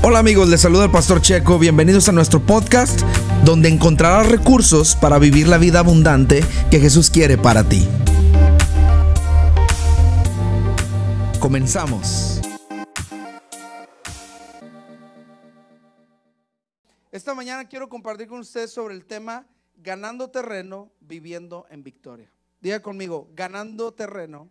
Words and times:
Hola 0.00 0.20
amigos, 0.20 0.48
les 0.48 0.60
saluda 0.60 0.84
el 0.84 0.92
pastor 0.92 1.20
Checo. 1.20 1.58
Bienvenidos 1.58 2.08
a 2.08 2.12
nuestro 2.12 2.40
podcast 2.40 3.02
donde 3.44 3.68
encontrarás 3.68 4.30
recursos 4.30 4.94
para 4.94 5.18
vivir 5.18 5.48
la 5.48 5.58
vida 5.58 5.80
abundante 5.80 6.44
que 6.70 6.78
Jesús 6.78 7.10
quiere 7.10 7.36
para 7.36 7.68
ti. 7.68 7.84
Comenzamos. 11.40 12.40
Esta 17.10 17.34
mañana 17.34 17.68
quiero 17.68 17.88
compartir 17.88 18.28
con 18.28 18.38
ustedes 18.38 18.70
sobre 18.70 18.94
el 18.94 19.04
tema 19.04 19.46
ganando 19.82 20.30
terreno, 20.30 20.92
viviendo 21.00 21.66
en 21.70 21.82
victoria. 21.82 22.30
Diga 22.60 22.80
conmigo, 22.80 23.28
ganando 23.34 23.92
terreno, 23.92 24.48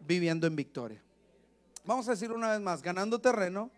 viviendo 0.00 0.46
en 0.46 0.54
victoria. 0.54 1.02
Vamos 1.86 2.08
a 2.08 2.12
decir 2.12 2.30
una 2.30 2.50
vez 2.50 2.60
más, 2.60 2.82
ganando 2.82 3.18
terreno, 3.20 3.70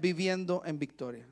viviendo 0.00 0.62
en 0.64 0.78
victoria. 0.78 1.26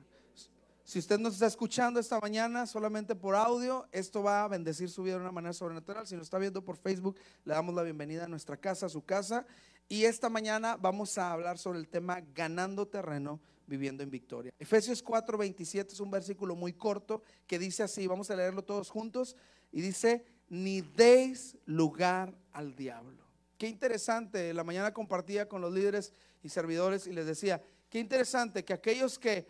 Si 0.83 0.97
usted 0.97 1.19
nos 1.19 1.33
está 1.33 1.45
escuchando 1.45 1.99
esta 1.99 2.19
mañana 2.19 2.65
solamente 2.65 3.13
por 3.15 3.35
audio, 3.35 3.87
esto 3.91 4.23
va 4.23 4.43
a 4.43 4.47
bendecir 4.47 4.89
su 4.89 5.03
vida 5.03 5.15
de 5.15 5.21
una 5.21 5.31
manera 5.31 5.53
sobrenatural. 5.53 6.07
Si 6.07 6.15
nos 6.15 6.23
está 6.23 6.39
viendo 6.39 6.63
por 6.63 6.77
Facebook, 6.77 7.15
le 7.45 7.53
damos 7.53 7.75
la 7.75 7.83
bienvenida 7.83 8.25
a 8.25 8.27
nuestra 8.27 8.57
casa, 8.57 8.87
a 8.87 8.89
su 8.89 9.03
casa. 9.03 9.45
Y 9.87 10.05
esta 10.05 10.29
mañana 10.29 10.77
vamos 10.77 11.17
a 11.19 11.31
hablar 11.31 11.59
sobre 11.59 11.77
el 11.77 11.87
tema 11.87 12.21
ganando 12.33 12.87
terreno, 12.87 13.39
viviendo 13.67 14.01
en 14.01 14.09
victoria. 14.09 14.51
Efesios 14.57 15.03
4:27 15.03 15.93
es 15.93 15.99
un 15.99 16.09
versículo 16.09 16.55
muy 16.55 16.73
corto 16.73 17.21
que 17.45 17.59
dice 17.59 17.83
así, 17.83 18.07
vamos 18.07 18.31
a 18.31 18.35
leerlo 18.35 18.63
todos 18.63 18.89
juntos, 18.89 19.35
y 19.71 19.81
dice, 19.81 20.25
ni 20.47 20.81
deis 20.81 21.55
lugar 21.65 22.35
al 22.51 22.75
diablo. 22.75 23.23
Qué 23.59 23.67
interesante, 23.67 24.53
la 24.53 24.63
mañana 24.63 24.93
compartía 24.93 25.47
con 25.47 25.61
los 25.61 25.71
líderes 25.71 26.13
y 26.41 26.49
servidores 26.49 27.05
y 27.05 27.13
les 27.13 27.27
decía, 27.27 27.61
qué 27.89 27.99
interesante 27.99 28.63
que 28.63 28.73
aquellos 28.73 29.19
que, 29.19 29.47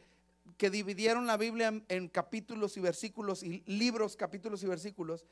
que 0.57 0.70
dividieron 0.70 1.27
la 1.27 1.38
Biblia 1.38 1.81
en, 1.88 2.07
capítulos 2.07 2.77
y 2.77 2.80
versículos 2.80 3.44
y 3.44 3.64
libros, 3.66 4.16
capítulos 4.16 4.64
y 4.64 4.67
versículos, 4.67 5.25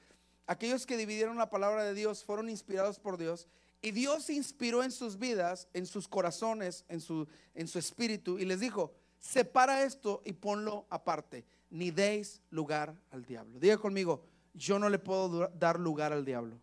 aquellos 0.45 0.85
que 0.85 0.97
dividieron 0.97 1.37
la 1.37 1.49
palabra 1.49 1.83
de 1.83 1.93
Dios 1.93 2.23
fueron 2.23 2.49
inspirados 2.49 2.99
por 2.99 3.17
Dios 3.17 3.47
y 3.81 3.91
Dios 3.91 4.29
inspiró 4.29 4.83
en 4.83 4.91
sus 4.91 5.19
vidas, 5.19 5.67
en 5.73 5.85
sus 5.85 6.07
corazones, 6.07 6.85
en 6.89 6.99
su, 6.99 7.27
en 7.53 7.67
su 7.67 7.79
espíritu 7.79 8.39
y 8.39 8.45
les 8.45 8.59
dijo, 8.59 8.93
separa 9.19 9.83
esto 9.83 10.21
y 10.25 10.33
ponlo 10.33 10.85
aparte, 10.89 11.45
ni 11.69 11.91
deis 11.91 12.41
lugar 12.49 12.95
al 13.11 13.25
diablo. 13.25 13.59
Diga 13.59 13.77
conmigo, 13.77 14.23
yo 14.53 14.79
no 14.79 14.89
le 14.89 14.99
puedo 14.99 15.47
dar 15.49 15.79
lugar 15.79 16.13
al 16.13 16.25
diablo. 16.25 16.57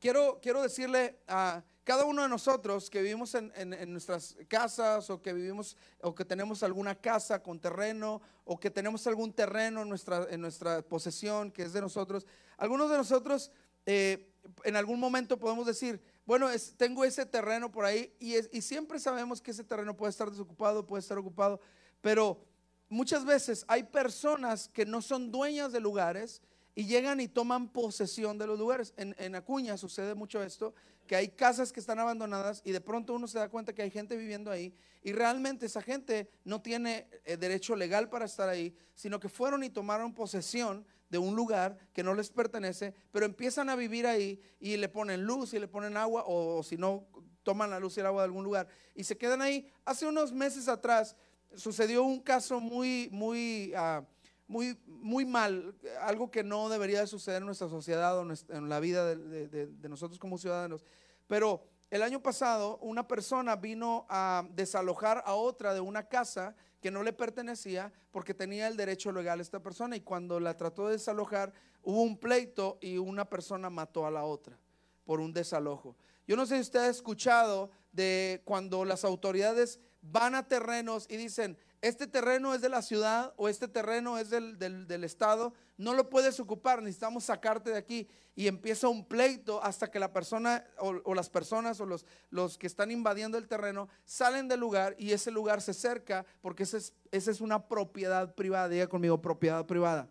Quiero, 0.00 0.38
quiero 0.42 0.62
decirle 0.62 1.18
a 1.26 1.62
cada 1.84 2.06
uno 2.06 2.22
de 2.22 2.28
nosotros 2.28 2.88
que 2.88 3.02
vivimos 3.02 3.34
en, 3.34 3.92
nuestras 3.92 4.36
casas 4.48 5.10
o 5.10 5.20
que 5.20 5.34
vivimos 5.34 5.76
o 6.00 6.14
que 6.14 6.24
tenemos 6.24 6.62
alguna 6.62 6.94
casa 6.94 7.42
con 7.42 7.60
terreno 7.60 8.22
o 8.44 8.58
que 8.58 8.70
tenemos 8.70 9.06
algún 9.06 9.32
terreno 9.34 9.82
en 9.82 9.88
nuestra, 9.90 10.26
en 10.30 10.40
nuestra 10.40 10.80
posesión 10.80 11.52
que 11.52 11.62
es 11.62 11.74
de 11.74 11.82
nosotros, 11.82 12.26
algunos 12.56 12.90
de 12.90 12.96
nosotros 12.96 13.52
eh, 13.84 14.32
en 14.64 14.76
algún 14.76 14.98
momento 14.98 15.38
podemos 15.38 15.66
decir, 15.66 16.02
bueno, 16.24 16.50
es, 16.50 16.74
tengo 16.76 17.04
ese 17.04 17.26
terreno 17.26 17.70
por 17.70 17.84
ahí 17.84 18.14
y, 18.18 18.36
y 18.56 18.62
siempre 18.62 18.98
sabemos 18.98 19.42
que 19.42 19.50
ese 19.50 19.64
terreno 19.64 19.94
puede 19.94 20.10
estar 20.10 20.30
desocupado, 20.30 20.86
puede 20.86 21.00
estar 21.00 21.18
ocupado, 21.18 21.60
pero 22.00 22.46
muchas 22.88 23.26
veces 23.26 23.64
hay 23.68 23.82
personas 23.82 24.68
que 24.68 24.86
no 24.86 25.02
son 25.02 25.30
dueñas 25.30 25.70
de 25.72 25.80
lugares 25.80 26.40
y 26.74 26.86
llegan 26.86 27.20
y 27.20 27.28
toman 27.28 27.68
posesión 27.68 28.36
de 28.36 28.46
los 28.46 28.58
lugares. 28.58 28.94
En, 28.96 29.34
Acuña 29.34 29.76
sucede 29.76 30.14
mucho 30.14 30.42
esto, 30.42 30.74
que 31.06 31.16
hay 31.16 31.28
casas 31.28 31.72
que 31.72 31.80
están 31.80 31.98
abandonadas 31.98 32.62
y 32.64 32.72
de 32.72 32.80
pronto 32.80 33.14
uno 33.14 33.28
se 33.28 33.38
da 33.38 33.48
cuenta 33.48 33.74
que 33.74 33.82
hay 33.82 33.90
gente 33.90 34.16
viviendo 34.16 34.50
ahí 34.50 34.74
y 35.02 35.12
realmente 35.12 35.66
esa 35.66 35.82
gente 35.82 36.30
no 36.44 36.62
tiene 36.62 37.06
eh, 37.24 37.36
derecho 37.36 37.76
legal 37.76 38.08
para 38.08 38.24
estar 38.24 38.48
ahí, 38.48 38.74
sino 38.94 39.20
que 39.20 39.28
fueron 39.28 39.62
y 39.62 39.70
tomaron 39.70 40.14
posesión 40.14 40.86
de 41.10 41.18
un 41.18 41.36
lugar 41.36 41.76
que 41.92 42.02
no 42.02 42.14
les 42.14 42.30
pertenece, 42.30 42.94
pero 43.12 43.26
empiezan 43.26 43.68
a 43.68 43.76
vivir 43.76 44.06
ahí 44.06 44.40
y 44.58 44.76
le 44.76 44.88
ponen 44.88 45.24
luz 45.24 45.54
y 45.54 45.60
le 45.60 45.68
ponen 45.68 45.96
agua 45.96 46.24
o, 46.26 46.62
si 46.62 46.76
no 46.76 47.06
toman 47.42 47.70
la 47.70 47.78
luz 47.78 47.96
y 47.96 48.00
el 48.00 48.06
agua 48.06 48.22
de 48.22 48.26
algún 48.26 48.42
lugar 48.42 48.66
y 48.94 49.04
se 49.04 49.16
quedan 49.16 49.42
ahí. 49.42 49.70
Hace 49.84 50.06
unos 50.06 50.32
meses 50.32 50.66
atrás 50.66 51.14
sucedió 51.54 52.02
un 52.02 52.20
caso 52.20 52.58
muy, 52.58 53.08
muy... 53.12 53.72
Uh, 53.74 54.04
muy, 54.46 54.78
muy 54.86 55.24
mal, 55.24 55.74
algo 56.02 56.30
que 56.30 56.44
no 56.44 56.68
debería 56.68 57.00
de 57.00 57.06
suceder 57.06 57.38
en 57.38 57.46
nuestra 57.46 57.68
sociedad 57.68 58.18
o 58.18 58.22
en 58.22 58.68
la 58.68 58.80
vida 58.80 59.14
de, 59.14 59.48
de, 59.48 59.88
nosotros 59.88 60.18
como 60.18 60.38
ciudadanos. 60.38 60.84
Pero 61.26 61.64
el 61.90 62.02
año 62.02 62.22
pasado 62.22 62.78
una 62.78 63.06
persona 63.08 63.56
vino 63.56 64.06
a 64.08 64.46
desalojar 64.50 65.22
a 65.26 65.34
otra 65.34 65.72
de 65.72 65.80
una 65.80 66.08
casa 66.08 66.54
que 66.80 66.90
no 66.90 67.02
le 67.02 67.14
pertenecía 67.14 67.92
porque 68.10 68.34
tenía 68.34 68.68
el 68.68 68.76
derecho 68.76 69.10
legal 69.12 69.40
esta 69.40 69.62
persona 69.62 69.96
y 69.96 70.00
cuando 70.00 70.38
la 70.38 70.56
trató 70.56 70.86
de 70.86 70.92
desalojar 70.92 71.52
hubo 71.82 72.02
un 72.02 72.18
pleito 72.18 72.78
y 72.82 72.98
una 72.98 73.24
persona 73.24 73.70
mató 73.70 74.06
a 74.06 74.10
la 74.10 74.24
otra 74.24 74.58
por 75.04 75.20
un 75.20 75.32
desalojo. 75.32 75.96
Yo 76.26 76.36
no 76.36 76.46
sé 76.46 76.56
si 76.56 76.62
usted 76.62 76.80
ha 76.80 76.88
escuchado 76.88 77.70
de 77.92 78.42
cuando 78.44 78.84
las 78.84 79.04
autoridades 79.04 79.80
van 80.02 80.34
a 80.34 80.46
terrenos 80.46 81.06
y 81.08 81.16
dicen, 81.16 81.56
este 81.84 82.06
terreno 82.06 82.54
es 82.54 82.62
de 82.62 82.70
la 82.70 82.80
ciudad 82.80 83.34
o 83.36 83.46
este 83.46 83.68
terreno 83.68 84.16
es 84.16 84.30
del, 84.30 84.58
del, 84.58 85.04
Estado, 85.04 85.52
no 85.76 85.92
lo 85.92 86.08
puedes 86.08 86.40
ocupar, 86.40 86.80
necesitamos 86.80 87.24
sacarte 87.24 87.70
de 87.70 87.76
aquí. 87.76 88.08
Y 88.34 88.48
empieza 88.48 88.88
un 88.88 89.04
pleito 89.04 89.62
hasta 89.62 89.90
que 89.90 89.98
la 89.98 90.10
persona 90.10 90.64
o, 90.78 90.94
o 91.04 91.14
las 91.14 91.28
personas 91.28 91.78
o 91.80 91.86
los, 91.86 92.06
los, 92.30 92.56
que 92.56 92.66
están 92.66 92.90
invadiendo 92.90 93.36
el 93.36 93.46
terreno 93.46 93.90
salen 94.06 94.48
del 94.48 94.60
lugar 94.60 94.96
y 94.98 95.12
ese 95.12 95.30
lugar 95.30 95.60
se 95.60 95.74
cerca 95.74 96.24
porque 96.40 96.62
esa 96.62 96.78
es, 96.78 96.94
esa 97.12 97.30
es 97.30 97.42
una 97.42 97.68
propiedad 97.68 98.34
privada, 98.34 98.70
diga 98.70 98.86
conmigo, 98.88 99.20
propiedad 99.20 99.66
privada. 99.66 100.08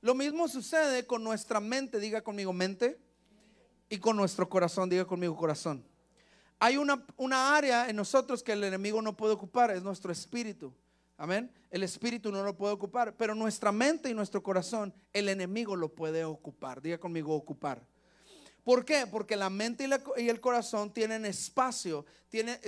Lo 0.00 0.14
mismo 0.14 0.48
sucede 0.48 1.06
con 1.06 1.22
nuestra 1.22 1.60
mente, 1.60 2.00
diga 2.00 2.22
conmigo 2.22 2.52
mente, 2.52 2.98
y 3.88 3.98
con 3.98 4.16
nuestro 4.16 4.48
corazón, 4.48 4.88
diga 4.88 5.04
conmigo 5.04 5.36
corazón. 5.36 5.84
Hay 6.60 6.76
una, 6.76 7.04
una, 7.16 7.56
área 7.56 7.88
en 7.88 7.96
nosotros 7.96 8.42
que 8.42 8.52
el 8.52 8.62
enemigo 8.62 9.00
no 9.00 9.16
puede 9.16 9.32
ocupar, 9.32 9.70
es 9.70 9.82
nuestro 9.82 10.12
espíritu. 10.12 10.72
Amén. 11.16 11.50
El 11.70 11.82
espíritu 11.82 12.30
no 12.30 12.42
lo 12.42 12.56
puede 12.56 12.74
ocupar, 12.74 13.16
pero 13.16 13.34
nuestra 13.34 13.72
mente 13.72 14.10
y 14.10 14.14
nuestro 14.14 14.42
corazón, 14.42 14.94
el 15.12 15.30
enemigo 15.30 15.74
lo 15.74 15.88
puede 15.94 16.24
ocupar. 16.24 16.82
Diga 16.82 16.98
conmigo, 16.98 17.34
ocupar. 17.34 17.82
¿Por 18.64 18.84
qué? 18.84 19.06
Porque 19.06 19.36
la 19.36 19.50
mente 19.50 19.88
y, 20.16 20.28
el 20.28 20.40
corazón 20.40 20.92
tienen 20.92 21.24
espacio, 21.24 22.04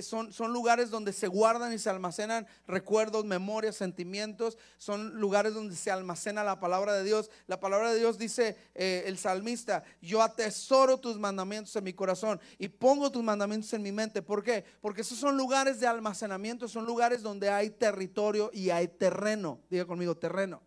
son, 0.03 0.33
son 0.33 0.53
lugares 0.53 0.91
donde 0.91 1.13
se 1.13 1.29
guardan 1.29 1.73
y 1.73 1.79
se 1.79 1.91
almacenan 1.91 2.47
recuerdos, 2.67 3.25
memorias, 3.25 3.77
sentimientos, 3.77 4.59
son 4.79 5.21
lugares 5.21 5.55
donde 5.55 5.77
se 5.77 5.91
almacena 5.91 6.43
la 6.43 6.59
palabra 6.59 6.95
de 6.95 7.05
Dios. 7.05 7.31
La 7.47 7.61
palabra 7.61 7.93
de 7.93 7.99
Dios 7.99 8.19
dice 8.19 8.57
eh, 8.75 9.05
el 9.07 9.19
salmista, 9.19 9.85
yo 10.01 10.23
atesoro 10.23 10.99
tus 10.99 11.19
mandamientos 11.19 11.75
en 11.77 11.85
mi 11.85 11.93
corazón 11.93 12.41
y 12.59 12.69
pongo 12.69 13.13
tus 13.13 13.23
mandamientos 13.23 13.73
en 13.73 13.83
mi 13.83 13.93
mente. 13.93 14.23
¿Por 14.23 14.43
qué? 14.43 14.65
Porque 14.81 15.03
esos 15.03 15.19
son 15.19 15.37
lugares 15.37 15.79
de 15.79 15.87
almacenamiento, 15.87 16.67
son 16.67 16.85
lugares 16.85 17.23
donde 17.23 17.51
hay 17.51 17.71
territorio 17.71 18.51
y 18.53 18.71
hay 18.71 18.89
terreno. 18.89 19.61
Diga 19.71 19.85
conmigo, 19.85 20.17
terreno. 20.17 20.63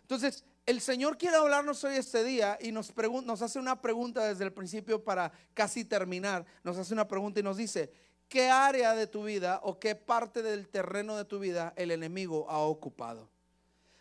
Entonces, 0.00 0.44
el 0.66 0.80
Señor 0.80 1.18
quiere 1.18 1.36
hablarnos 1.36 1.84
hoy 1.84 1.96
este 1.96 2.24
día 2.24 2.58
y 2.60 2.72
nos, 2.72 2.92
nos 3.24 3.42
hace 3.42 3.58
una 3.58 3.80
pregunta 3.80 4.26
desde 4.26 4.44
el 4.44 4.52
principio 4.52 5.02
para 5.02 5.30
casi 5.52 5.84
terminar. 5.84 6.46
Nos 6.62 6.78
hace 6.78 6.94
una 6.94 7.06
pregunta 7.06 7.40
y 7.40 7.42
nos 7.42 7.56
dice, 7.56 7.92
¿qué 8.28 8.48
área 8.48 8.94
de 8.94 9.06
tu 9.06 9.24
vida 9.24 9.60
o 9.62 9.78
qué 9.78 9.94
parte 9.94 10.42
del 10.42 10.68
terreno 10.68 11.16
de 11.16 11.26
tu 11.26 11.38
vida 11.38 11.74
el 11.76 11.90
enemigo 11.90 12.48
ha 12.48 12.58
ocupado? 12.60 13.28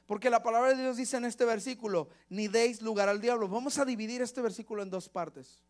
Porque 0.05 0.29
la 0.29 0.43
palabra 0.43 0.69
de 0.69 0.81
Dios 0.81 0.97
dice 0.97 1.17
en 1.17 1.25
este 1.25 1.43
versículo, 1.43 2.09
ni 2.29 2.47
deis 2.47 2.81
lugar 2.81 3.09
al 3.09 3.19
diablo. 3.19 3.47
Vamos 3.47 3.77
a 3.77 3.85
dividir 3.85 4.21
este 4.21 4.41
versículo 4.41 4.83
en 4.83 4.89
dos 4.89 5.09
partes. 5.09 5.63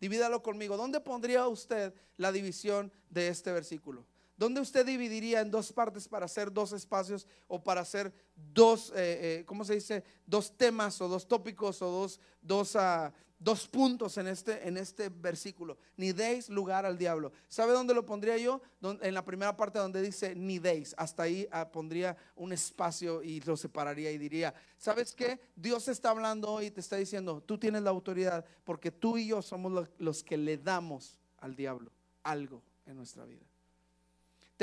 Divídalo 0.00 0.42
conmigo. 0.42 0.76
¿Dónde 0.76 1.00
pondría 1.00 1.46
usted 1.48 1.94
la 2.16 2.32
división 2.32 2.92
de 3.10 3.28
este 3.28 3.52
versículo? 3.52 4.04
¿Dónde 4.36 4.60
usted 4.60 4.86
dividiría 4.86 5.40
en 5.40 5.50
dos 5.50 5.72
partes 5.72 6.08
para 6.08 6.24
hacer 6.24 6.52
dos 6.52 6.72
espacios 6.72 7.26
o 7.48 7.62
para 7.62 7.82
hacer 7.82 8.12
dos, 8.34 8.90
eh, 8.90 9.40
eh, 9.40 9.44
¿cómo 9.46 9.64
se 9.64 9.74
dice? 9.74 10.04
Dos 10.26 10.56
temas 10.56 11.00
o 11.00 11.08
dos 11.08 11.28
tópicos 11.28 11.82
o 11.82 11.90
dos, 11.90 12.20
dos, 12.40 12.74
uh, 12.74 13.12
dos 13.38 13.68
puntos 13.68 14.16
en 14.16 14.28
este, 14.28 14.66
en 14.66 14.78
este 14.78 15.10
versículo. 15.10 15.76
Ni 15.96 16.12
deis 16.12 16.48
lugar 16.48 16.86
al 16.86 16.96
diablo. 16.96 17.30
¿Sabe 17.46 17.72
dónde 17.72 17.92
lo 17.92 18.06
pondría 18.06 18.38
yo? 18.38 18.62
En 19.02 19.14
la 19.14 19.24
primera 19.24 19.56
parte 19.56 19.78
donde 19.78 20.00
dice 20.00 20.34
ni 20.34 20.58
deis. 20.58 20.94
Hasta 20.96 21.24
ahí 21.24 21.46
uh, 21.52 21.70
pondría 21.70 22.16
un 22.34 22.52
espacio 22.52 23.22
y 23.22 23.40
lo 23.42 23.56
separaría 23.56 24.10
y 24.10 24.18
diría, 24.18 24.54
¿sabes 24.78 25.14
qué? 25.14 25.40
Dios 25.54 25.88
está 25.88 26.10
hablando 26.10 26.50
hoy 26.50 26.66
y 26.66 26.70
te 26.70 26.80
está 26.80 26.96
diciendo, 26.96 27.42
tú 27.42 27.58
tienes 27.58 27.82
la 27.82 27.90
autoridad 27.90 28.44
porque 28.64 28.90
tú 28.90 29.18
y 29.18 29.28
yo 29.28 29.42
somos 29.42 29.88
los 29.98 30.24
que 30.24 30.38
le 30.38 30.56
damos 30.56 31.18
al 31.38 31.54
diablo 31.54 31.92
algo 32.22 32.62
en 32.86 32.96
nuestra 32.96 33.24
vida 33.24 33.51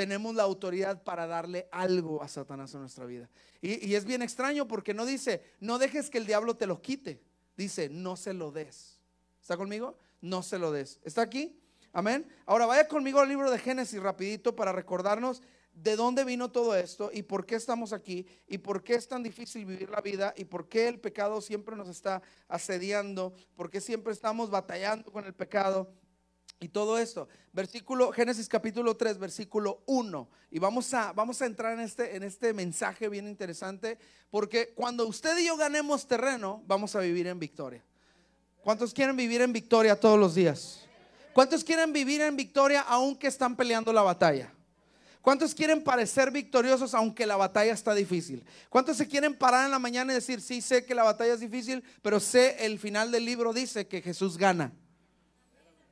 tenemos 0.00 0.34
la 0.34 0.44
autoridad 0.44 1.02
para 1.02 1.26
darle 1.26 1.68
algo 1.70 2.22
a 2.22 2.28
Satanás 2.28 2.72
en 2.72 2.80
nuestra 2.80 3.04
vida. 3.04 3.28
Y, 3.60 3.94
es 3.94 4.06
bien 4.06 4.22
extraño 4.22 4.66
porque 4.66 4.94
no 4.94 5.04
dice, 5.04 5.42
no 5.60 5.78
dejes 5.78 6.08
que 6.08 6.16
el 6.16 6.24
diablo 6.24 6.56
te 6.56 6.66
lo 6.66 6.80
quite. 6.80 7.22
Dice, 7.54 7.90
no 7.90 8.16
se 8.16 8.32
lo 8.32 8.50
des. 8.50 8.98
¿Está 9.42 9.58
conmigo? 9.58 9.98
No 10.22 10.42
se 10.42 10.58
lo 10.58 10.72
des. 10.72 11.00
¿Está 11.04 11.20
aquí? 11.20 11.60
Amén. 11.92 12.26
Ahora 12.46 12.64
vaya 12.64 12.88
conmigo 12.88 13.20
al 13.20 13.28
libro 13.28 13.50
de 13.50 13.58
Génesis 13.58 14.00
rapidito 14.00 14.56
para 14.56 14.72
recordarnos 14.72 15.42
de 15.74 15.96
dónde 15.96 16.24
vino 16.24 16.50
todo 16.50 16.74
esto 16.74 17.10
y 17.12 17.22
por 17.22 17.44
qué 17.44 17.56
estamos 17.56 17.92
aquí 17.92 18.26
y 18.48 18.56
por 18.56 18.82
qué 18.82 18.94
es 18.94 19.06
tan 19.06 19.22
difícil 19.22 19.66
vivir 19.66 19.90
la 19.90 20.00
vida 20.00 20.32
y 20.34 20.46
por 20.46 20.66
qué 20.66 20.88
el 20.88 20.98
pecado 20.98 21.42
siempre 21.42 21.76
nos 21.76 21.90
está 21.90 22.22
asediando, 22.48 23.34
por 23.54 23.68
qué 23.68 23.82
siempre 23.82 24.14
estamos 24.14 24.48
batallando 24.48 25.12
con 25.12 25.26
el 25.26 25.34
pecado. 25.34 25.92
Y 26.62 26.68
todo 26.68 26.98
esto, 26.98 27.26
versículo 27.54 28.12
Génesis 28.12 28.46
capítulo 28.46 28.94
3, 28.94 29.16
versículo 29.16 29.82
1. 29.86 30.28
Y 30.50 30.58
vamos 30.58 30.92
a 30.92 31.14
vamos 31.14 31.40
a 31.40 31.46
entrar 31.46 31.72
en 31.72 31.80
este 31.80 32.16
en 32.16 32.22
este 32.22 32.52
mensaje 32.52 33.08
bien 33.08 33.26
interesante 33.26 33.96
porque 34.30 34.74
cuando 34.74 35.06
usted 35.06 35.38
y 35.38 35.46
yo 35.46 35.56
ganemos 35.56 36.06
terreno, 36.06 36.62
vamos 36.66 36.94
a 36.94 37.00
vivir 37.00 37.28
en 37.28 37.38
victoria. 37.38 37.82
¿Cuántos 38.62 38.92
quieren 38.92 39.16
vivir 39.16 39.40
en 39.40 39.54
victoria 39.54 39.98
todos 39.98 40.18
los 40.18 40.34
días? 40.34 40.82
¿Cuántos 41.32 41.64
quieren 41.64 41.94
vivir 41.94 42.20
en 42.20 42.36
victoria 42.36 42.82
aunque 42.82 43.28
están 43.28 43.56
peleando 43.56 43.90
la 43.90 44.02
batalla? 44.02 44.52
¿Cuántos 45.22 45.54
quieren 45.54 45.82
parecer 45.82 46.30
victoriosos 46.30 46.92
aunque 46.92 47.24
la 47.24 47.36
batalla 47.36 47.72
está 47.72 47.94
difícil? 47.94 48.44
¿Cuántos 48.68 48.98
se 48.98 49.08
quieren 49.08 49.34
parar 49.34 49.64
en 49.64 49.70
la 49.70 49.78
mañana 49.78 50.12
y 50.12 50.16
decir, 50.16 50.42
sí, 50.42 50.60
sé 50.60 50.84
que 50.84 50.94
la 50.94 51.04
batalla 51.04 51.32
es 51.32 51.40
difícil, 51.40 51.82
pero 52.02 52.20
sé 52.20 52.66
el 52.66 52.78
final 52.78 53.10
del 53.10 53.24
libro 53.24 53.54
dice 53.54 53.86
que 53.86 54.02
Jesús 54.02 54.36
gana? 54.36 54.72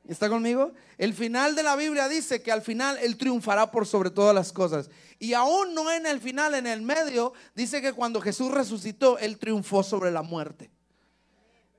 ¿Está 0.09 0.27
conmigo? 0.27 0.73
El 0.97 1.13
final 1.13 1.53
de 1.53 1.61
la 1.61 1.75
Biblia 1.75 2.09
dice 2.09 2.41
que 2.41 2.51
al 2.51 2.63
final 2.63 2.97
Él 2.97 3.15
triunfará 3.15 3.69
por 3.69 3.85
sobre 3.85 4.09
todas 4.09 4.33
las 4.33 4.51
cosas. 4.51 4.89
Y 5.19 5.33
aún 5.33 5.75
no 5.75 5.91
en 5.91 6.07
el 6.07 6.19
final, 6.19 6.55
en 6.55 6.65
el 6.65 6.81
medio, 6.81 7.33
dice 7.53 7.79
que 7.79 7.93
cuando 7.93 8.19
Jesús 8.19 8.49
resucitó, 8.49 9.19
Él 9.19 9.37
triunfó 9.37 9.83
sobre 9.83 10.09
la 10.09 10.23
muerte. 10.23 10.71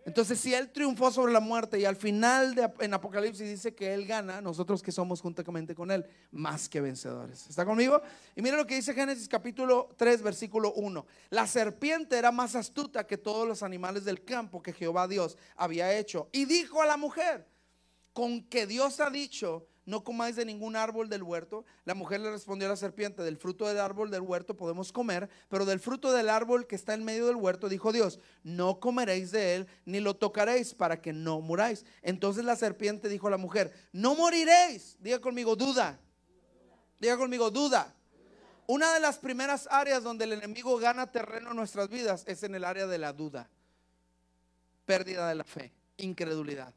Entonces, 0.07 0.39
si 0.39 0.55
Él 0.55 0.71
triunfó 0.71 1.11
sobre 1.11 1.33
la 1.33 1.41
muerte 1.41 1.81
y 1.81 1.85
al 1.85 1.97
final 1.97 2.73
en 2.79 2.95
Apocalipsis 2.95 3.49
dice 3.49 3.75
que 3.75 3.95
Él 3.95 4.07
gana, 4.07 4.41
nosotros 4.41 4.81
que 4.81 4.93
somos 4.93 5.21
juntamente 5.21 5.75
con 5.75 5.91
Él, 5.91 6.07
más 6.31 6.69
que 6.69 6.81
vencedores. 6.81 7.49
¿Está 7.49 7.65
conmigo? 7.65 8.01
Y 8.37 8.43
mira 8.43 8.57
lo 8.57 8.65
que 8.65 8.77
dice 8.77 8.95
Génesis 8.95 9.27
capítulo 9.27 9.89
3, 9.97 10.23
versículo 10.23 10.73
1. 10.75 11.05
La 11.31 11.49
serpiente 11.49 12.17
era 12.17 12.31
más 12.31 12.55
astuta 12.55 13.09
que 13.09 13.19
todos 13.19 13.49
los 13.49 13.65
animales 13.65 14.05
del 14.05 14.25
campo 14.25 14.63
que 14.63 14.73
Jehová 14.73 15.09
Dios 15.09 15.37
había 15.57 15.99
hecho. 15.99 16.29
Y 16.31 16.45
dijo 16.45 16.81
a 16.81 16.87
la 16.87 16.97
mujer, 16.97 17.45
con 18.13 18.43
que 18.45 18.67
Dios 18.67 19.01
ha 19.01 19.11
dicho, 19.11 19.67
no 19.87 20.05
comáis 20.05 20.37
de 20.37 20.45
ningún 20.45 20.77
árbol 20.77 21.09
del 21.09 21.23
huerto. 21.23 21.65
La 21.85 21.95
mujer 21.95 22.21
le 22.21 22.31
respondió 22.31 22.67
a 22.69 22.71
la 22.71 22.77
serpiente, 22.77 23.23
del 23.23 23.37
fruto 23.37 23.67
del 23.67 23.81
árbol 23.81 24.11
del 24.11 24.21
huerto 24.21 24.57
podemos 24.57 24.93
comer, 24.93 25.29
pero 25.49 25.65
del 25.65 25.81
fruto 25.81 26.13
del 26.13 26.29
árbol 26.29 26.67
que 26.67 26.77
está 26.77 26.95
en 26.95 27.05
medio 27.05 27.27
del 27.27 27.37
huerto, 27.37 27.69
dijo 27.69 27.93
Dios, 27.93 28.21
no 28.43 28.79
comeréis 28.79 29.33
de 29.33 29.57
él, 29.57 29.67
ni 29.85 30.01
lo 30.01 30.15
tocaréis 30.15 30.75
para 30.75 31.01
que 31.01 31.13
no 31.13 31.41
muráis. 31.41 31.85
Entonces 32.03 32.45
la 32.45 32.57
serpiente 32.57 33.09
dijo 33.09 33.27
a 33.27 33.31
la 33.33 33.37
mujer, 33.37 33.73
no 33.93 34.15
moriréis. 34.15 34.97
Diga 35.01 35.21
conmigo, 35.21 35.57
duda. 35.57 35.99
Diga 37.01 37.17
conmigo, 37.17 37.51
duda. 37.51 37.95
Una 38.67 38.95
de 38.95 39.01
las 39.01 39.19
primeras 39.19 39.67
áreas 39.73 40.05
donde 40.05 40.25
el 40.25 40.35
enemigo 40.35 40.79
gana 40.79 41.11
terreno 41.11 41.51
en 41.51 41.57
nuestras 41.57 41.89
vidas 41.89 42.23
es 42.29 42.45
en 42.45 42.55
el 42.55 42.65
área 42.65 42.87
de 42.87 42.99
la 42.99 43.13
duda, 43.13 43.51
pérdida 44.87 45.29
de 45.29 45.35
la 45.35 45.43
fe, 45.43 45.73
incredulidad. 45.97 46.73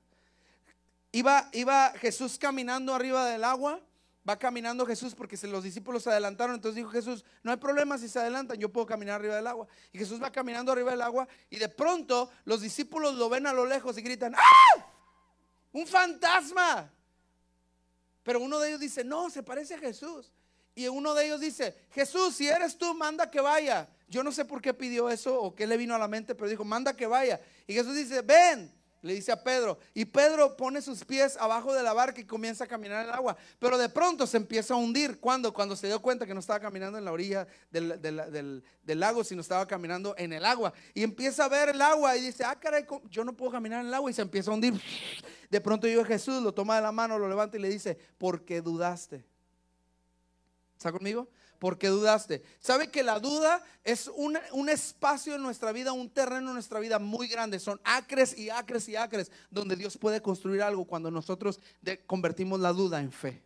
Iba, 1.14 1.48
iba 1.54 1.92
Jesús 1.92 2.38
caminando 2.40 2.94
arriba 2.94 3.26
del 3.28 3.44
agua. 3.44 3.80
Va 4.28 4.40
caminando 4.40 4.86
Jesús 4.86 5.14
porque 5.14 5.38
los 5.48 5.64
discípulos 5.64 6.04
se 6.04 6.10
adelantaron. 6.10 6.56
Entonces 6.56 6.78
dijo 6.78 6.90
Jesús, 6.90 7.24
no 7.44 7.52
hay 7.52 7.58
problema 7.58 7.98
si 7.98 8.10
se 8.10 8.20
adelantan, 8.20 8.58
yo 8.58 8.70
puedo 8.70 8.88
caminar 8.88 9.16
arriba 9.16 9.36
del 9.36 9.46
agua. 9.46 9.68
Y 9.92 10.00
Jesús 10.00 10.22
va 10.22 10.32
caminando 10.32 10.72
arriba 10.72 10.92
del 10.92 11.02
agua 11.02 11.28
y 11.50 11.58
de 11.58 11.70
pronto 11.70 12.32
los 12.46 12.62
discípulos 12.62 13.16
lo 13.16 13.30
ven 13.30 13.46
a 13.48 13.54
lo 13.54 13.66
lejos 13.66 13.98
y 13.98 14.02
gritan, 14.02 14.34
¡ah! 14.34 14.86
Un 15.74 15.86
fantasma. 15.86 16.92
Pero 18.24 18.40
uno 18.40 18.60
de 18.60 18.70
ellos 18.70 18.80
dice, 18.80 19.04
no, 19.04 19.30
se 19.30 19.44
parece 19.44 19.76
a 19.76 19.80
Jesús. 19.80 20.32
Y 20.74 20.88
uno 20.88 21.14
de 21.14 21.26
ellos 21.26 21.42
dice, 21.42 21.76
Jesús, 21.92 22.36
si 22.36 22.48
eres 22.48 22.78
tú, 22.78 22.96
manda 22.96 23.30
que 23.30 23.42
vaya. 23.42 23.88
Yo 24.08 24.24
no 24.24 24.32
sé 24.32 24.46
por 24.46 24.62
qué 24.62 24.74
pidió 24.74 25.10
eso 25.10 25.40
o 25.40 25.54
qué 25.54 25.68
le 25.68 25.78
vino 25.78 25.94
a 25.94 26.00
la 26.00 26.08
mente, 26.08 26.34
pero 26.34 26.50
dijo, 26.50 26.64
manda 26.64 26.96
que 26.96 27.06
vaya. 27.06 27.40
Y 27.68 27.74
Jesús 27.74 27.94
dice, 27.94 28.22
ven 28.22 28.74
le 29.04 29.14
dice 29.14 29.34
a 29.34 29.44
Pedro. 29.44 29.78
Y 29.94 30.06
Pedro 30.06 30.56
pone 30.56 30.82
sus 30.82 31.04
pies 31.04 31.36
abajo 31.38 31.74
de 31.74 31.84
la 31.84 31.92
barca 31.92 32.22
y 32.22 32.24
comienza 32.24 32.64
a 32.64 32.68
caminar 32.68 33.04
en 33.04 33.10
el 33.10 33.14
agua. 33.14 33.36
Pero 33.60 33.78
de 33.78 33.90
pronto 33.90 34.26
se 34.26 34.38
empieza 34.38 34.74
a 34.74 34.78
hundir. 34.78 35.20
¿Cuándo? 35.20 35.54
Cuando 35.54 35.76
se 35.76 35.88
dio 35.88 36.02
cuenta 36.02 36.26
que 36.26 36.34
no 36.34 36.40
estaba 36.40 36.62
caminando 36.62 36.98
en 36.98 37.04
la 37.04 37.12
orilla 37.12 37.46
del, 37.70 38.64
lago, 38.86 39.26
sino 39.26 39.42
estaba 39.42 39.68
caminando 39.68 40.16
en 40.18 40.32
el 40.32 40.46
agua. 40.46 40.74
Y 40.94 41.04
empieza 41.04 41.44
a 41.44 41.50
ver 41.50 41.70
el 41.70 41.82
agua 41.82 42.16
y 42.16 42.22
dice, 42.22 42.46
ah, 42.46 42.58
caray, 42.58 42.86
yo 43.10 43.26
no 43.26 43.36
puedo 43.36 43.52
caminar 43.52 43.82
en 43.82 43.88
el 43.88 43.94
agua. 43.94 44.10
Y 44.10 44.14
se 44.14 44.22
empieza 44.22 44.52
a 44.52 44.54
hundir. 44.54 44.82
De 45.50 45.60
pronto 45.60 45.86
yo 45.86 46.06
Jesús, 46.06 46.42
lo 46.42 46.54
toma 46.54 46.78
de 46.78 46.82
la 46.82 46.94
mano, 46.94 47.20
lo 47.20 47.28
levanta 47.28 47.58
y 47.58 47.60
le 47.60 47.70
dice, 47.70 48.00
¿por 48.18 48.46
qué 48.46 48.62
dudaste? 48.62 49.26
¿Está 50.78 50.94
conmigo? 50.94 51.28
¿Por 51.64 51.78
qué 51.78 51.88
dudaste? 51.88 52.44
¿Sabe 52.60 52.92
que 52.92 53.04
la 53.04 53.22
duda 53.22 53.64
es 53.86 54.10
un, 54.14 54.38
un, 54.52 54.68
espacio 54.68 55.36
en 55.36 55.42
nuestra 55.42 55.72
vida, 55.72 55.94
un 55.94 56.10
terreno 56.10 56.50
en 56.50 56.56
nuestra 56.56 56.82
vida 56.82 57.00
muy 57.00 57.30
grande? 57.30 57.58
Son 57.58 57.80
acres 57.86 58.38
y 58.38 58.50
acres 58.50 58.90
y 58.90 58.98
acres 58.98 59.32
donde 59.50 59.78
Dios 59.78 59.98
puede 59.98 60.22
construir 60.22 60.62
algo 60.62 60.84
cuando 60.84 61.10
nosotros 61.10 61.62
convertimos 62.06 62.60
la 62.60 62.74
duda 62.74 63.00
en 63.00 63.14
fe. 63.14 63.42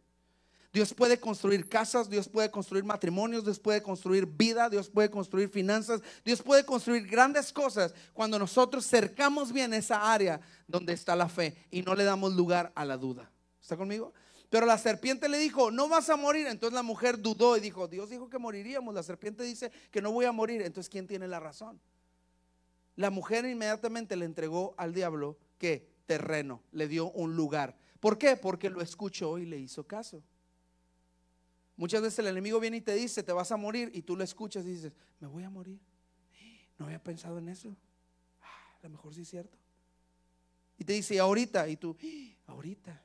Dios 0.73 0.95
puede 0.95 1.19
construir 1.19 1.69
casas, 1.69 2.09
Dios 2.09 2.27
puede 2.27 2.49
construir 2.49 2.83
matrimonios, 2.83 3.43
Dios 3.43 3.59
puede 3.59 3.83
construir 3.83 4.25
vida, 4.25 4.67
Dios 4.67 4.89
puede 4.89 5.11
construir 5.11 5.49
finanzas, 5.49 6.01
Dios 6.25 6.41
puede 6.41 6.65
construir 6.65 7.05
grandes 7.05 7.53
cosas 7.53 7.93
cuando 8.15 8.39
nosotros 8.39 8.87
cercamos 8.87 9.53
bien 9.53 9.75
esa 9.75 10.11
área 10.11 10.41
donde 10.67 10.93
está 10.93 11.15
la 11.15 11.29
fe 11.29 11.55
y 11.69 11.83
no 11.83 11.93
le 11.93 12.03
damos 12.03 12.33
lugar 12.33 12.71
a 12.73 12.83
la 12.83 12.97
duda. 12.97 13.29
¿Está 13.61 13.77
conmigo? 13.77 14.11
Pero 14.49 14.65
la 14.65 14.77
serpiente 14.77 15.27
le 15.27 15.37
dijo, 15.37 15.71
no 15.71 15.89
vas 15.89 16.09
a 16.09 16.15
morir. 16.15 16.47
Entonces 16.47 16.73
la 16.73 16.83
mujer 16.83 17.21
dudó 17.21 17.57
y 17.57 17.59
dijo, 17.59 17.87
Dios 17.87 18.09
dijo 18.09 18.29
que 18.29 18.37
moriríamos. 18.37 18.93
La 18.93 19.03
serpiente 19.03 19.43
dice 19.43 19.71
que 19.91 20.01
no 20.01 20.11
voy 20.11 20.25
a 20.25 20.31
morir. 20.31 20.61
Entonces, 20.61 20.89
¿quién 20.89 21.05
tiene 21.07 21.27
la 21.27 21.39
razón? 21.39 21.79
La 22.95 23.09
mujer 23.09 23.45
inmediatamente 23.45 24.15
le 24.15 24.25
entregó 24.25 24.73
al 24.77 24.93
diablo 24.93 25.37
que 25.57 25.87
terreno, 26.05 26.63
le 26.71 26.87
dio 26.87 27.11
un 27.11 27.35
lugar. 27.35 27.77
¿Por 27.99 28.17
qué? 28.17 28.37
Porque 28.37 28.69
lo 28.69 28.81
escuchó 28.81 29.37
y 29.37 29.45
le 29.45 29.59
hizo 29.59 29.85
caso. 29.85 30.23
Muchas 31.75 32.01
veces 32.01 32.19
el 32.19 32.27
enemigo 32.27 32.59
viene 32.59 32.77
y 32.77 32.81
te 32.81 32.95
dice, 32.95 33.21
te 33.21 33.31
vas 33.31 33.51
a 33.51 33.57
morir, 33.57 33.91
y 33.93 34.01
tú 34.01 34.15
lo 34.15 34.23
escuchas 34.23 34.65
y 34.65 34.69
dices, 34.69 34.93
me 35.19 35.27
voy 35.27 35.43
a 35.43 35.49
morir. 35.49 35.79
No 36.79 36.85
había 36.85 37.03
pensado 37.03 37.37
en 37.37 37.49
eso. 37.49 37.75
Ah, 38.41 38.77
a 38.79 38.83
lo 38.83 38.89
mejor 38.89 39.13
sí 39.13 39.21
es 39.21 39.29
cierto. 39.29 39.57
Y 40.79 40.83
te 40.83 40.93
dice, 40.93 41.19
ahorita, 41.19 41.67
y 41.67 41.77
tú, 41.77 41.95
ahorita. 42.47 43.03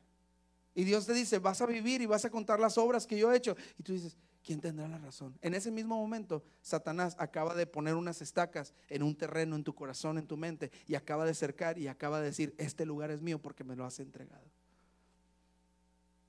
Y 0.75 0.85
Dios 0.85 1.07
te 1.07 1.13
dice, 1.13 1.39
vas 1.39 1.61
a 1.61 1.67
vivir 1.67 2.01
y 2.01 2.07
vas 2.07 2.25
a 2.25 2.31
contar 2.31 2.59
las 2.59 2.79
obras 2.79 3.07
que 3.07 3.19
yo 3.19 3.33
he 3.33 3.37
hecho. 3.37 3.57
Y 3.79 3.83
tú 3.83 3.93
dices, 3.93 4.17
¿quién 4.45 4.61
tendrá 4.61 4.89
la 4.89 4.99
razón? 4.99 5.37
En 5.43 5.55
ese 5.55 5.71
mismo 5.71 5.97
momento, 5.97 6.43
Satanás 6.63 7.15
acaba 7.19 7.55
de 7.55 7.67
poner 7.67 7.95
unas 7.95 8.23
estacas 8.23 8.75
en 8.89 9.03
un 9.03 9.15
terreno, 9.15 9.57
en 9.57 9.65
tu 9.65 9.75
corazón, 9.75 10.19
en 10.19 10.27
tu 10.27 10.37
mente, 10.37 10.71
y 10.87 10.95
acaba 10.95 11.25
de 11.25 11.35
cercar 11.35 11.79
y 11.79 11.89
acaba 11.89 12.21
de 12.21 12.27
decir, 12.27 12.55
este 12.59 12.87
lugar 12.87 13.11
es 13.11 13.21
mío 13.21 13.39
porque 13.39 13.65
me 13.65 13.77
lo 13.77 13.85
has 13.85 14.01
entregado. 14.01 14.45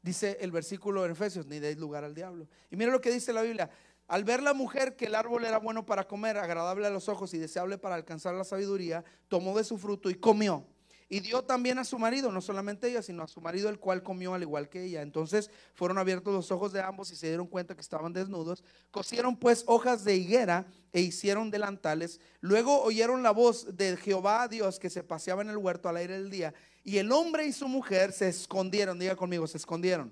Dice 0.02 0.38
el 0.42 0.52
versículo 0.52 1.06
en 1.06 1.12
Efesios, 1.12 1.46
ni 1.46 1.60
deis 1.60 1.78
lugar 1.78 2.04
al 2.04 2.14
diablo. 2.14 2.48
Y 2.70 2.76
mira 2.76 2.92
lo 2.92 3.00
que 3.00 3.12
dice 3.12 3.32
la 3.32 3.42
Biblia. 3.42 3.70
Al 4.10 4.26
ver 4.26 4.44
la 4.44 4.54
mujer 4.54 4.98
que 4.98 5.06
el 5.06 5.16
árbol 5.16 5.46
era 5.46 5.58
bueno 5.60 5.86
para 5.86 6.06
comer, 6.06 6.38
agradable 6.38 6.86
a 6.86 6.90
los 6.90 7.08
ojos 7.08 7.34
y 7.34 7.38
deseable 7.38 7.78
para 7.78 7.96
alcanzar 7.96 8.36
la 8.36 8.44
sabiduría, 8.44 9.06
tomó 9.30 9.58
de 9.58 9.64
su 9.64 9.78
fruto 9.78 10.10
y 10.10 10.16
comió. 10.16 10.66
Y 11.14 11.20
dio 11.20 11.44
también 11.44 11.78
a 11.78 11.84
su 11.84 12.00
marido, 12.00 12.32
no 12.32 12.42
solamente 12.42 12.90
ella, 12.90 13.04
sino 13.04 13.22
a 13.22 13.28
su 13.28 13.40
marido, 13.40 13.70
el 13.70 13.78
cual 13.78 14.02
comió 14.02 14.34
al 14.34 14.42
igual 14.42 14.68
que 14.68 14.84
ella. 14.84 15.04
Entonces 15.04 15.52
fueron 15.76 16.00
abiertos 16.00 16.34
los 16.34 16.50
ojos 16.50 16.74
de 16.74 16.82
ambos 16.82 17.12
y 17.12 17.16
se 17.16 17.28
dieron 17.28 17.46
cuenta 17.46 17.76
que 17.76 17.82
estaban 17.82 18.14
desnudos. 18.14 18.64
Cosieron 18.90 19.38
pues 19.38 19.64
hojas 19.68 20.04
de 20.06 20.16
higuera 20.16 20.66
e 20.92 21.02
hicieron 21.02 21.52
delantales. 21.52 22.20
Luego 22.42 22.82
oyeron 22.82 23.22
la 23.22 23.30
voz 23.30 23.78
de 23.78 23.96
Jehová 23.96 24.48
Dios 24.48 24.80
que 24.80 24.90
se 24.90 25.04
paseaba 25.04 25.44
en 25.44 25.50
el 25.50 25.58
huerto 25.58 25.88
al 25.88 25.98
aire 25.98 26.16
del 26.16 26.32
día. 26.32 26.56
Y 26.84 26.98
el 26.98 27.12
hombre 27.12 27.46
y 27.46 27.54
su 27.54 27.68
mujer 27.68 28.12
se 28.12 28.30
escondieron, 28.30 28.98
diga 28.98 29.16
conmigo, 29.16 29.46
se 29.46 29.58
escondieron 29.58 30.12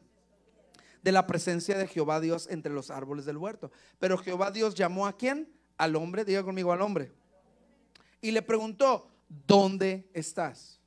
de 1.01 1.11
la 1.11 1.25
presencia 1.25 1.79
de 1.79 1.87
Jehová 1.87 2.19
Dios 2.19 2.47
entre 2.47 2.71
los 2.71 2.91
árboles 2.91 3.25
del 3.25 3.37
huerto. 3.37 3.71
Pero 3.97 4.19
Jehová 4.19 4.51
Dios 4.51 4.75
llamó 4.75 5.07
a 5.07 5.17
quién? 5.17 5.51
Al 5.79 5.95
hombre, 5.95 6.25
diga 6.25 6.43
conmigo 6.43 6.71
al 6.71 6.81
hombre. 6.83 7.11
Y 8.21 8.29
le 8.29 8.43
preguntó, 8.43 9.09
¿dónde 9.47 10.07
estás? 10.13 10.80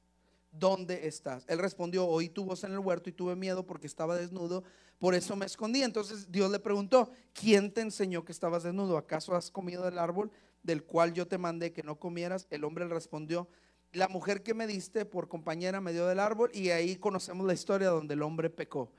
¿Dónde 0.59 1.07
estás? 1.07 1.45
Él 1.49 1.59
respondió, 1.59 2.07
oí 2.07 2.29
tu 2.29 2.45
voz 2.45 2.65
en 2.65 2.73
el 2.73 2.79
huerto 2.79 3.11
y 3.11 3.13
tuve 3.13 3.37
miedo 3.37 3.67
porque 3.67 3.87
estaba 3.87 4.17
desnudo, 4.17 4.65
por 4.99 5.15
eso 5.15 5.37
me 5.37 5.47
escondí. 5.47 5.83
Entonces 5.83 6.31
Dios 6.31 6.51
le 6.51 6.59
preguntó, 6.59 7.11
¿quién 7.33 7.73
te 7.73 7.81
enseñó 7.81 8.25
que 8.25 8.33
estabas 8.33 8.63
desnudo? 8.63 8.97
¿Acaso 8.97 9.35
has 9.35 9.51
comido 9.51 9.85
del 9.85 9.99
árbol 9.99 10.31
del 10.63 10.85
cual 10.85 11.13
yo 11.13 11.27
te 11.27 11.39
mandé 11.39 11.73
que 11.73 11.83
no 11.83 11.99
comieras? 11.99 12.47
El 12.51 12.65
hombre 12.65 12.87
le 12.87 12.95
respondió, 12.95 13.49
la 13.93 14.09
mujer 14.09 14.43
que 14.43 14.55
me 14.55 14.67
diste 14.67 15.05
por 15.05 15.29
compañera 15.29 15.81
me 15.81 15.93
dio 15.93 16.07
del 16.07 16.19
árbol 16.21 16.51
y 16.53 16.71
ahí 16.71 16.97
conocemos 16.97 17.47
la 17.47 17.55
historia 17.55 17.89
donde 17.89 18.15
el 18.15 18.23
hombre 18.23 18.51
pecó. 18.51 18.91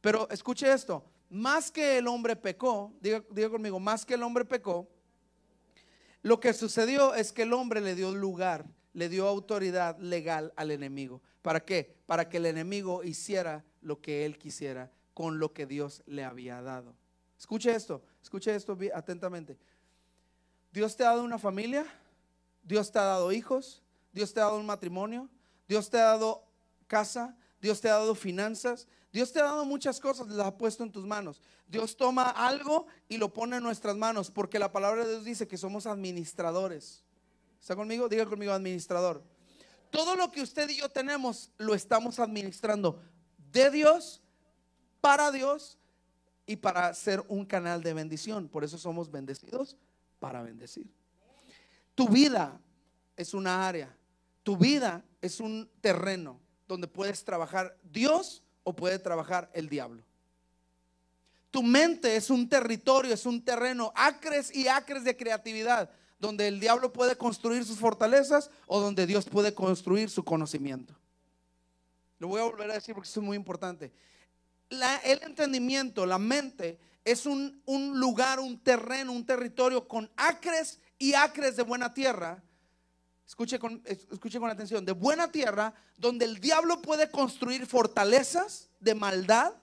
Pero 0.00 0.28
escuche 0.30 0.72
esto, 0.72 1.04
más 1.30 1.70
que 1.70 1.98
el 1.98 2.08
hombre 2.08 2.34
pecó, 2.34 2.92
diga, 3.00 3.22
diga 3.30 3.50
conmigo, 3.50 3.78
más 3.78 4.04
que 4.04 4.14
el 4.14 4.22
hombre 4.22 4.44
pecó, 4.44 4.88
lo 6.22 6.40
que 6.40 6.52
sucedió 6.52 7.14
es 7.14 7.32
que 7.32 7.42
el 7.42 7.52
hombre 7.52 7.80
le 7.80 7.94
dio 7.94 8.12
lugar 8.14 8.66
le 8.92 9.08
dio 9.08 9.26
autoridad 9.26 9.98
legal 9.98 10.52
al 10.56 10.70
enemigo. 10.70 11.22
¿Para 11.42 11.64
qué? 11.64 11.96
Para 12.06 12.28
que 12.28 12.36
el 12.36 12.46
enemigo 12.46 13.04
hiciera 13.04 13.64
lo 13.80 14.00
que 14.00 14.24
él 14.24 14.38
quisiera 14.38 14.90
con 15.14 15.38
lo 15.38 15.52
que 15.52 15.66
Dios 15.66 16.02
le 16.06 16.24
había 16.24 16.62
dado. 16.62 16.94
Escuche 17.38 17.74
esto, 17.74 18.02
escuche 18.22 18.54
esto 18.54 18.78
atentamente. 18.94 19.58
Dios 20.72 20.96
te 20.96 21.04
ha 21.04 21.08
dado 21.08 21.24
una 21.24 21.38
familia, 21.38 21.84
Dios 22.62 22.92
te 22.92 22.98
ha 22.98 23.02
dado 23.02 23.32
hijos, 23.32 23.82
Dios 24.12 24.32
te 24.32 24.40
ha 24.40 24.44
dado 24.44 24.58
un 24.58 24.66
matrimonio, 24.66 25.28
Dios 25.68 25.90
te 25.90 25.98
ha 25.98 26.04
dado 26.04 26.44
casa, 26.86 27.36
Dios 27.60 27.80
te 27.80 27.88
ha 27.88 27.94
dado 27.94 28.14
finanzas, 28.14 28.86
Dios 29.12 29.32
te 29.32 29.40
ha 29.40 29.44
dado 29.44 29.64
muchas 29.64 30.00
cosas, 30.00 30.28
las 30.28 30.46
ha 30.46 30.56
puesto 30.56 30.82
en 30.82 30.92
tus 30.92 31.04
manos. 31.04 31.42
Dios 31.66 31.96
toma 31.96 32.30
algo 32.30 32.86
y 33.08 33.18
lo 33.18 33.32
pone 33.32 33.56
en 33.56 33.62
nuestras 33.62 33.96
manos, 33.96 34.30
porque 34.30 34.58
la 34.58 34.72
palabra 34.72 35.04
de 35.04 35.10
Dios 35.10 35.24
dice 35.24 35.48
que 35.48 35.58
somos 35.58 35.86
administradores. 35.86 37.02
¿Está 37.62 37.76
conmigo? 37.76 38.08
Diga 38.08 38.26
conmigo, 38.26 38.52
administrador. 38.52 39.22
Todo 39.88 40.16
lo 40.16 40.32
que 40.32 40.42
usted 40.42 40.68
y 40.68 40.78
yo 40.78 40.88
tenemos 40.88 41.52
lo 41.58 41.76
estamos 41.76 42.18
administrando 42.18 43.00
de 43.52 43.70
Dios, 43.70 44.20
para 45.00 45.30
Dios 45.30 45.78
y 46.44 46.56
para 46.56 46.92
ser 46.92 47.24
un 47.28 47.46
canal 47.46 47.80
de 47.80 47.94
bendición. 47.94 48.48
Por 48.48 48.64
eso 48.64 48.78
somos 48.78 49.12
bendecidos 49.12 49.76
para 50.18 50.42
bendecir. 50.42 50.92
Tu 51.94 52.08
vida 52.08 52.60
es 53.16 53.32
una 53.32 53.68
área, 53.68 53.96
tu 54.42 54.56
vida 54.56 55.04
es 55.20 55.38
un 55.38 55.70
terreno 55.80 56.40
donde 56.66 56.88
puedes 56.88 57.24
trabajar 57.24 57.78
Dios 57.84 58.42
o 58.64 58.74
puede 58.74 58.98
trabajar 58.98 59.48
el 59.54 59.68
diablo. 59.68 60.02
Tu 61.52 61.62
mente 61.62 62.16
es 62.16 62.28
un 62.28 62.48
territorio, 62.48 63.14
es 63.14 63.24
un 63.24 63.44
terreno, 63.44 63.92
acres 63.94 64.52
y 64.52 64.66
acres 64.66 65.04
de 65.04 65.16
creatividad, 65.16 65.90
donde 66.22 66.46
el 66.46 66.60
diablo 66.60 66.92
puede 66.92 67.16
construir 67.16 67.64
sus 67.64 67.78
fortalezas 67.78 68.48
o 68.68 68.80
donde 68.80 69.06
Dios 69.08 69.26
puede 69.26 69.52
construir 69.52 70.08
su 70.08 70.22
conocimiento. 70.22 70.94
Lo 72.20 72.28
voy 72.28 72.40
a 72.40 72.44
volver 72.44 72.70
a 72.70 72.74
decir 72.74 72.94
porque 72.94 73.10
es 73.10 73.18
muy 73.18 73.36
importante. 73.36 73.92
el 74.70 75.22
entendimiento, 75.24 76.06
la 76.06 76.18
mente, 76.18 76.78
es 77.04 77.26
un, 77.26 77.60
lugar, 77.98 78.38
un 78.38 78.56
terreno, 78.60 79.10
un 79.10 79.26
territorio 79.26 79.88
con 79.88 80.08
acres 80.16 80.78
y 80.96 81.14
acres 81.14 81.56
de 81.56 81.64
buena 81.64 81.92
tierra 81.92 82.40
escuche 83.26 83.58
con 83.58 84.50
atención, 84.50 84.84
de 84.84 84.92
buena 84.92 85.32
tierra, 85.32 85.74
donde 85.96 86.26
el 86.26 86.38
diablo 86.38 86.82
puede 86.82 87.10
construir 87.10 87.66
fortalezas 87.66 88.68
de 88.78 88.94
maldad 88.94 89.54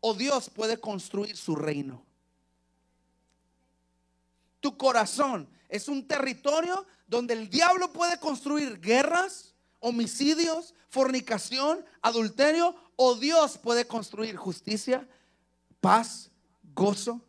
o 0.00 0.12
Dios 0.12 0.50
puede 0.50 0.78
construir 0.78 1.34
su 1.34 1.56
reino. 1.56 2.07
Tu 4.60 4.76
corazón 4.76 5.48
es 5.68 5.88
un 5.88 6.06
territorio 6.06 6.86
donde 7.06 7.34
el 7.34 7.48
diablo 7.48 7.92
puede 7.92 8.18
construir 8.18 8.80
guerras, 8.80 9.54
homicidios, 9.80 10.74
fornicación, 10.88 11.84
adulterio, 12.02 12.74
o 12.96 13.14
Dios 13.14 13.58
puede 13.58 13.86
construir 13.86 14.36
justicia, 14.36 15.08
paz, 15.80 16.30
gozo. 16.74 17.20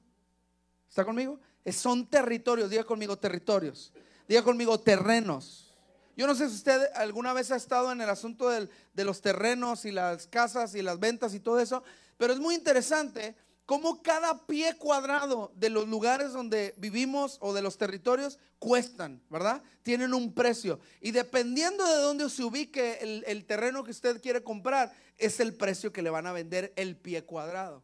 ¿Está 0.89 1.05
conmigo? 1.05 1.39
Son 1.71 2.07
territorios, 2.07 2.69
diga 2.69 2.83
conmigo 2.83 3.17
territorios. 3.17 3.93
Diga 4.27 4.43
conmigo, 4.43 4.79
terrenos. 4.79 5.75
Yo 6.15 6.27
no 6.27 6.36
sé 6.36 6.50
si 6.50 6.55
usted 6.55 6.89
alguna 6.95 7.33
vez 7.33 7.51
ha 7.51 7.55
estado 7.55 7.91
en 7.91 8.01
el 8.01 8.09
asunto 8.09 8.50
de 8.50 9.05
los 9.05 9.21
terrenos 9.21 9.86
y 9.86 9.91
las 9.91 10.27
casas 10.27 10.75
y 10.75 10.81
las 10.81 11.00
ventas 11.00 11.33
y 11.33 11.39
todo 11.39 11.59
eso, 11.59 11.83
pero 12.17 12.33
es 12.33 12.39
muy 12.39 12.55
interesante 12.55 13.36
cómo 13.69 14.01
cada 14.01 14.47
pie 14.47 14.75
cuadrado 14.77 15.51
de 15.55 15.69
los 15.69 15.88
lugares 15.88 16.33
donde 16.33 16.73
vivimos 16.77 17.38
o 17.39 17.53
de 17.53 17.61
los 17.61 17.77
territorios 17.77 18.39
cuestan, 18.57 19.21
¿verdad? 19.29 19.61
Tienen 19.83 20.15
un 20.15 20.33
precio. 20.33 20.79
Y 21.01 21.11
dependiendo 21.11 21.85
de 21.85 22.01
dónde 22.01 22.27
se 22.31 22.43
ubique 22.43 22.97
el, 23.01 23.23
el 23.27 23.45
terreno 23.45 23.83
que 23.83 23.91
usted 23.91 24.19
quiere 24.23 24.43
comprar, 24.43 24.91
es 25.19 25.39
el 25.39 25.53
precio 25.53 25.93
que 25.93 26.01
le 26.01 26.09
van 26.09 26.25
a 26.25 26.31
vender 26.31 26.73
el 26.77 26.97
pie 26.97 27.23
cuadrado. 27.25 27.83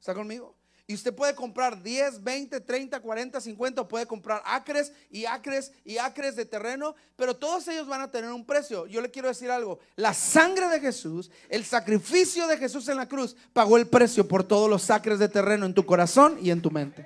¿Está 0.00 0.14
conmigo? 0.14 0.57
Y 0.90 0.94
usted 0.94 1.14
puede 1.14 1.34
comprar 1.34 1.82
10, 1.82 2.24
20, 2.24 2.62
30, 2.62 3.00
40, 3.00 3.40
50, 3.42 3.86
puede 3.86 4.06
comprar 4.06 4.42
acres 4.46 4.90
y 5.10 5.26
acres 5.26 5.70
y 5.84 5.98
acres 5.98 6.34
de 6.34 6.46
terreno, 6.46 6.94
pero 7.14 7.36
todos 7.36 7.68
ellos 7.68 7.86
van 7.86 8.00
a 8.00 8.10
tener 8.10 8.32
un 8.32 8.46
precio. 8.46 8.86
Yo 8.86 9.02
le 9.02 9.10
quiero 9.10 9.28
decir 9.28 9.50
algo, 9.50 9.80
la 9.96 10.14
sangre 10.14 10.66
de 10.68 10.80
Jesús, 10.80 11.30
el 11.50 11.66
sacrificio 11.66 12.46
de 12.46 12.56
Jesús 12.56 12.88
en 12.88 12.96
la 12.96 13.06
cruz, 13.06 13.36
pagó 13.52 13.76
el 13.76 13.86
precio 13.86 14.26
por 14.26 14.44
todos 14.44 14.70
los 14.70 14.88
acres 14.88 15.18
de 15.18 15.28
terreno 15.28 15.66
en 15.66 15.74
tu 15.74 15.84
corazón 15.84 16.38
y 16.40 16.50
en 16.50 16.62
tu 16.62 16.70
mente. 16.70 17.04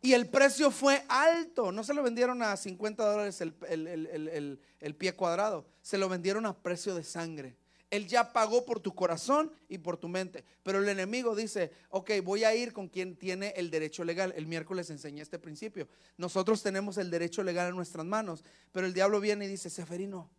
Y 0.00 0.14
el 0.14 0.26
precio 0.30 0.70
fue 0.70 1.04
alto, 1.08 1.70
no 1.70 1.84
se 1.84 1.92
lo 1.92 2.02
vendieron 2.02 2.42
a 2.42 2.56
50 2.56 3.04
dólares 3.04 3.42
el, 3.42 4.58
el 4.80 4.94
pie 4.96 5.14
cuadrado, 5.14 5.66
se 5.82 5.98
lo 5.98 6.08
vendieron 6.08 6.46
a 6.46 6.56
precio 6.56 6.94
de 6.94 7.04
sangre. 7.04 7.58
Él 7.90 8.08
ya 8.08 8.32
pagó 8.32 8.64
por 8.64 8.80
tu 8.80 8.94
corazón 8.94 9.52
y 9.68 9.78
por 9.78 9.96
tu 9.96 10.08
mente. 10.08 10.44
Pero 10.62 10.78
el 10.78 10.88
enemigo 10.88 11.36
dice, 11.36 11.70
ok, 11.90 12.10
voy 12.24 12.44
a 12.44 12.54
ir 12.54 12.72
con 12.72 12.88
quien 12.88 13.16
tiene 13.16 13.52
el 13.56 13.70
derecho 13.70 14.04
legal. 14.04 14.32
El 14.36 14.46
miércoles 14.46 14.90
enseñé 14.90 15.22
este 15.22 15.38
principio. 15.38 15.88
Nosotros 16.16 16.62
tenemos 16.62 16.98
el 16.98 17.10
derecho 17.10 17.42
legal 17.42 17.68
en 17.68 17.76
nuestras 17.76 18.04
manos, 18.04 18.44
pero 18.72 18.86
el 18.86 18.94
diablo 18.94 19.20
viene 19.20 19.44
y 19.44 19.48
dice, 19.48 19.70
Seferino, 19.70 20.30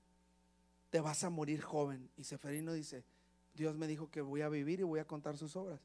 te 0.89 0.99
vas 0.99 1.23
a 1.23 1.29
morir 1.29 1.61
joven. 1.61 2.09
Y 2.17 2.23
Seferino 2.23 2.73
dice, 2.73 3.05
Dios 3.53 3.75
me 3.75 3.87
dijo 3.87 4.09
que 4.09 4.21
voy 4.21 4.41
a 4.41 4.49
vivir 4.49 4.81
y 4.81 4.83
voy 4.83 4.99
a 4.99 5.05
contar 5.05 5.37
sus 5.37 5.55
obras. 5.55 5.79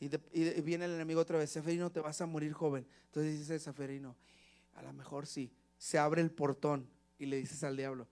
Y, 0.00 0.08
viene 0.62 0.84
el 0.84 0.92
enemigo 0.92 1.20
otra 1.20 1.38
vez, 1.38 1.50
Seferino, 1.50 1.90
te 1.90 2.00
vas 2.00 2.20
a 2.20 2.26
morir 2.26 2.52
joven. 2.52 2.86
Entonces 3.06 3.38
dice 3.38 3.58
Seferino, 3.58 4.16
a 4.74 4.82
lo 4.82 4.92
mejor 4.92 5.26
sí. 5.26 5.50
Se 5.78 5.98
abre 5.98 6.22
el 6.22 6.30
portón 6.30 6.88
y 7.18 7.26
le 7.26 7.36
dices 7.36 7.64
al 7.64 7.76
diablo, 7.76 8.06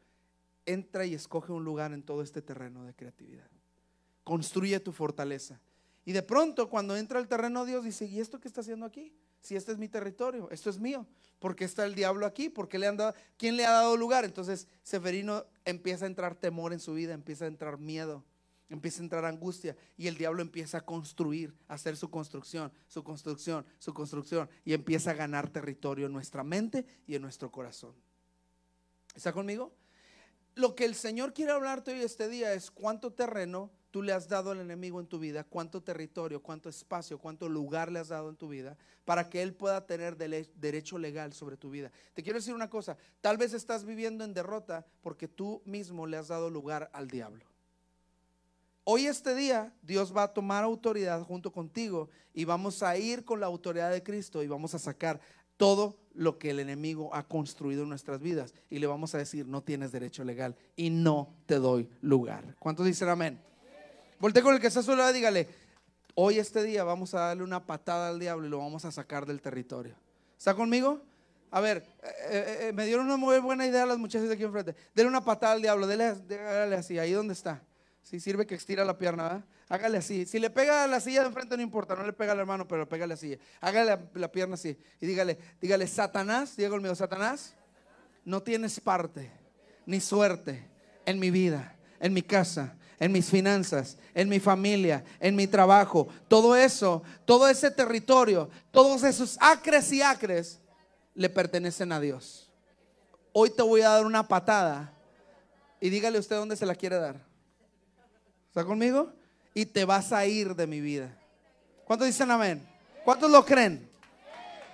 entra 0.66 1.06
y 1.06 1.14
escoge 1.14 1.52
un 1.52 1.64
lugar 1.64 1.92
en 1.92 2.02
todo 2.02 2.22
este 2.22 2.42
terreno 2.42 2.84
de 2.84 2.94
creatividad. 2.94 3.48
Construye 4.24 4.78
tu 4.80 4.92
fortaleza. 4.92 5.60
Y 6.04 6.12
de 6.12 6.22
pronto, 6.22 6.68
cuando 6.68 6.96
entra 6.96 7.18
el 7.18 7.26
terreno, 7.26 7.64
Dios 7.64 7.84
dice, 7.84 8.06
¿y 8.06 8.20
esto 8.20 8.38
qué 8.38 8.48
está 8.48 8.60
haciendo 8.60 8.86
aquí? 8.86 9.12
Si 9.40 9.56
este 9.56 9.72
es 9.72 9.78
mi 9.78 9.88
territorio, 9.88 10.48
esto 10.50 10.70
es 10.70 10.78
mío. 10.78 11.06
¿Por 11.38 11.56
qué 11.56 11.64
está 11.64 11.84
el 11.84 11.94
diablo 11.94 12.26
aquí? 12.26 12.48
¿Por 12.48 12.68
qué 12.68 12.78
le 12.78 12.86
han 12.86 12.96
dado, 12.96 13.14
¿Quién 13.36 13.56
le 13.56 13.66
ha 13.66 13.70
dado 13.70 13.96
lugar? 13.96 14.24
Entonces, 14.24 14.68
Severino 14.82 15.44
empieza 15.64 16.04
a 16.04 16.08
entrar 16.08 16.34
temor 16.34 16.72
en 16.72 16.80
su 16.80 16.94
vida, 16.94 17.12
empieza 17.12 17.44
a 17.44 17.48
entrar 17.48 17.78
miedo, 17.78 18.24
empieza 18.68 19.00
a 19.00 19.04
entrar 19.04 19.24
angustia. 19.24 19.76
Y 19.96 20.06
el 20.06 20.16
diablo 20.16 20.42
empieza 20.42 20.78
a 20.78 20.80
construir, 20.80 21.56
a 21.68 21.74
hacer 21.74 21.96
su 21.96 22.08
construcción, 22.10 22.72
su 22.86 23.02
construcción, 23.04 23.66
su 23.78 23.92
construcción. 23.92 24.48
Y 24.64 24.72
empieza 24.72 25.10
a 25.10 25.14
ganar 25.14 25.50
territorio 25.50 26.06
en 26.06 26.12
nuestra 26.12 26.44
mente 26.44 26.86
y 27.06 27.16
en 27.16 27.22
nuestro 27.22 27.50
corazón. 27.50 27.94
¿Está 29.14 29.32
conmigo? 29.32 29.72
Lo 30.56 30.74
que 30.74 30.86
el 30.86 30.94
Señor 30.94 31.34
quiere 31.34 31.52
hablarte 31.52 31.92
hoy 31.92 32.00
este 32.00 32.28
día 32.28 32.54
es 32.54 32.70
cuánto 32.70 33.12
terreno 33.12 33.70
tú 33.90 34.02
le 34.02 34.12
has 34.12 34.26
dado 34.26 34.50
al 34.50 34.60
enemigo 34.60 35.00
en 35.00 35.06
tu 35.06 35.18
vida, 35.18 35.44
cuánto 35.44 35.82
territorio, 35.82 36.42
cuánto 36.42 36.70
espacio, 36.70 37.18
cuánto 37.18 37.46
lugar 37.48 37.92
le 37.92 37.98
has 37.98 38.08
dado 38.08 38.30
en 38.30 38.36
tu 38.36 38.48
vida 38.48 38.76
para 39.04 39.28
que 39.28 39.42
él 39.42 39.54
pueda 39.54 39.86
tener 39.86 40.16
derecho 40.16 40.98
legal 40.98 41.34
sobre 41.34 41.58
tu 41.58 41.70
vida. 41.70 41.92
Te 42.14 42.22
quiero 42.22 42.38
decir 42.38 42.54
una 42.54 42.70
cosa, 42.70 42.96
tal 43.20 43.36
vez 43.36 43.52
estás 43.52 43.84
viviendo 43.84 44.24
en 44.24 44.32
derrota 44.32 44.86
porque 45.02 45.28
tú 45.28 45.62
mismo 45.66 46.06
le 46.06 46.16
has 46.16 46.28
dado 46.28 46.48
lugar 46.48 46.90
al 46.94 47.08
diablo. 47.08 47.44
Hoy 48.84 49.06
este 49.06 49.34
día 49.34 49.74
Dios 49.82 50.16
va 50.16 50.22
a 50.22 50.32
tomar 50.32 50.64
autoridad 50.64 51.22
junto 51.22 51.52
contigo 51.52 52.08
y 52.32 52.46
vamos 52.46 52.82
a 52.82 52.96
ir 52.96 53.26
con 53.26 53.40
la 53.40 53.46
autoridad 53.46 53.90
de 53.90 54.02
Cristo 54.02 54.42
y 54.42 54.46
vamos 54.46 54.74
a 54.74 54.78
sacar 54.78 55.20
todo 55.56 55.96
lo 56.14 56.38
que 56.38 56.50
el 56.50 56.60
enemigo 56.60 57.14
ha 57.14 57.22
construido 57.22 57.82
en 57.82 57.90
nuestras 57.90 58.20
vidas. 58.20 58.54
Y 58.70 58.78
le 58.78 58.86
vamos 58.86 59.14
a 59.14 59.18
decir, 59.18 59.46
no 59.46 59.62
tienes 59.62 59.92
derecho 59.92 60.24
legal 60.24 60.56
y 60.74 60.90
no 60.90 61.34
te 61.46 61.56
doy 61.56 61.88
lugar. 62.00 62.56
¿Cuántos 62.58 62.86
dicen 62.86 63.08
amén? 63.08 63.40
Volte 64.18 64.42
con 64.42 64.54
el 64.54 64.60
que 64.60 64.68
está 64.68 64.80
a 64.80 65.12
dígale, 65.12 65.46
hoy 66.14 66.38
este 66.38 66.62
día 66.62 66.84
vamos 66.84 67.12
a 67.14 67.20
darle 67.20 67.42
una 67.42 67.66
patada 67.66 68.08
al 68.08 68.18
diablo 68.18 68.46
y 68.46 68.50
lo 68.50 68.58
vamos 68.58 68.84
a 68.86 68.92
sacar 68.92 69.26
del 69.26 69.42
territorio. 69.42 69.94
¿Está 70.38 70.54
conmigo? 70.54 71.02
A 71.50 71.60
ver, 71.60 71.86
eh, 72.02 72.08
eh, 72.28 72.58
eh, 72.68 72.72
me 72.72 72.86
dieron 72.86 73.06
una 73.06 73.16
muy 73.16 73.38
buena 73.38 73.66
idea 73.66 73.86
las 73.86 73.98
muchachas 73.98 74.28
de 74.28 74.34
aquí 74.34 74.44
enfrente. 74.44 74.74
Dele 74.94 75.08
una 75.08 75.24
patada 75.24 75.52
al 75.52 75.62
diablo, 75.62 75.86
dele, 75.86 76.04
así, 76.74 76.98
ahí 76.98 77.12
donde 77.12 77.34
está. 77.34 77.62
Si 78.02 78.20
sirve 78.20 78.46
que 78.46 78.54
estira 78.54 78.84
la 78.84 78.98
pierna, 78.98 79.22
¿verdad? 79.24 79.44
Hágale 79.68 79.98
así. 79.98 80.26
Si 80.26 80.38
le 80.38 80.48
pega 80.48 80.84
a 80.84 80.86
la 80.86 81.00
silla 81.00 81.22
de 81.22 81.26
enfrente, 81.26 81.56
no 81.56 81.62
importa, 81.62 81.96
no 81.96 82.04
le 82.04 82.12
pega 82.12 82.32
a 82.32 82.36
la 82.36 82.44
mano, 82.44 82.68
pero 82.68 82.88
pega 82.88 83.04
a 83.04 83.08
la 83.08 83.16
silla. 83.16 83.38
Hágale 83.60 83.98
la, 84.14 84.30
pierna 84.30 84.54
así. 84.54 84.78
Y 85.00 85.06
dígale, 85.06 85.38
dígale, 85.60 85.86
Satanás, 85.88 86.56
diga 86.56 86.70
conmigo, 86.70 86.94
Satanás, 86.94 87.54
no 88.24 88.42
tienes 88.42 88.78
parte 88.78 89.30
ni 89.84 90.00
suerte 90.00 90.68
en 91.04 91.18
mi 91.18 91.30
vida, 91.30 91.76
en 91.98 92.12
mi 92.12 92.22
casa, 92.22 92.76
en 93.00 93.10
mis 93.10 93.28
finanzas, 93.28 93.98
en 94.14 94.28
mi 94.28 94.38
familia, 94.38 95.04
en 95.18 95.34
mi 95.34 95.48
trabajo. 95.48 96.06
Todo 96.28 96.54
eso, 96.54 97.02
todo 97.24 97.48
ese 97.48 97.70
territorio, 97.72 98.48
todos 98.70 99.02
esos 99.02 99.36
acres 99.40 99.92
y 99.92 100.00
acres 100.00 100.60
le 101.14 101.28
pertenecen 101.28 101.90
a 101.90 101.98
Dios. 101.98 102.52
Hoy 103.32 103.50
te 103.50 103.62
voy 103.62 103.80
a 103.80 103.90
dar 103.90 104.06
una 104.06 104.28
patada 104.28 104.94
y 105.80 105.90
dígale 105.90 106.20
usted 106.20 106.36
dónde 106.36 106.56
se 106.56 106.66
la 106.66 106.74
quiere 106.76 106.96
dar. 106.96 107.20
¿Está 108.48 108.64
conmigo? 108.64 109.12
Y 109.56 109.64
te 109.64 109.86
vas 109.86 110.12
a 110.12 110.26
ir 110.26 110.54
de 110.54 110.66
mi 110.66 110.82
vida. 110.82 111.16
¿Cuántos 111.86 112.06
dicen 112.06 112.30
amén? 112.30 112.62
¿Cuántos 113.06 113.30
lo 113.30 113.42
creen? 113.42 113.88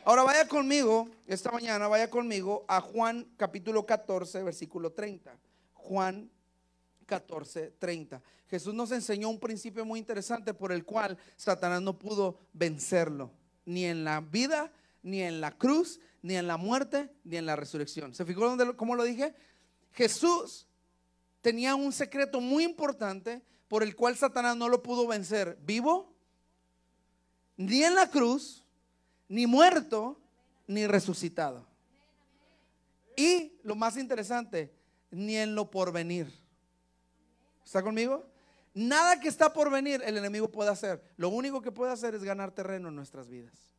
Ahora 0.05 0.25
vaya 0.25 0.49
conmigo, 0.49 1.09
esta 1.29 1.53
mañana 1.53 1.87
vaya 1.87 2.11
conmigo 2.11 2.65
a 2.67 2.81
Juan 2.81 3.29
capítulo 3.37 3.87
14, 3.87 4.43
versículo 4.43 4.91
30. 4.91 5.39
Juan 5.75 6.29
14, 7.07 7.75
30. 7.79 8.21
Jesús 8.51 8.75
nos 8.75 8.91
enseñó 8.91 9.29
un 9.29 9.39
principio 9.39 9.85
muy 9.85 10.01
interesante 10.01 10.53
por 10.53 10.73
el 10.73 10.85
cual 10.85 11.17
Satanás 11.37 11.81
no 11.81 11.97
pudo 11.97 12.41
vencerlo, 12.53 13.31
ni 13.65 13.85
en 13.85 14.03
la 14.03 14.21
vida, 14.21 14.73
ni 15.05 15.23
en 15.23 15.41
la 15.41 15.57
cruz, 15.57 16.01
ni 16.23 16.35
en 16.35 16.49
la 16.49 16.57
muerte, 16.57 17.09
ni 17.23 17.37
en 17.37 17.47
la 17.47 17.55
resurrección. 17.55 18.17
¿Se 18.17 18.25
fijó 18.25 18.49
dónde, 18.49 18.75
cómo 18.75 18.97
lo 18.97 19.05
dije? 19.05 19.33
Jesús 19.93 20.67
tenía 21.41 21.77
un 21.77 21.93
secreto 21.93 22.41
muy 22.41 22.65
importante 22.65 23.43
por 23.73 23.83
el 23.83 23.97
cual 23.97 24.15
Satanás 24.19 24.55
no 24.55 24.69
lo 24.69 24.83
pudo 24.83 25.07
vencer, 25.07 25.57
vivo, 25.63 26.15
ni 27.57 27.83
en 27.83 27.95
la 27.95 28.11
cruz, 28.11 28.63
ni 29.29 29.47
muerto, 29.47 30.21
ni 30.67 30.87
resucitado. 30.87 31.67
Y 33.17 33.59
lo 33.63 33.75
más 33.75 33.97
interesante, 33.97 34.77
ni 35.11 35.39
en 35.39 35.55
lo 35.55 35.71
porvenir. 35.71 36.31
¿Está 37.65 37.83
conmigo? 37.83 38.27
Nada 38.75 39.19
que 39.19 39.29
está 39.29 39.55
por 39.55 39.71
venir 39.71 40.03
el 40.05 40.19
enemigo 40.19 40.53
puede 40.53 40.69
hacer. 40.69 41.03
Lo 41.17 41.31
único 41.31 41.63
que 41.63 41.73
puede 41.73 41.93
hacer 41.93 42.15
es 42.15 42.23
ganar 42.23 42.51
terreno 42.51 42.91
en 42.91 42.95
nuestras 42.95 43.27
vidas. 43.27 43.72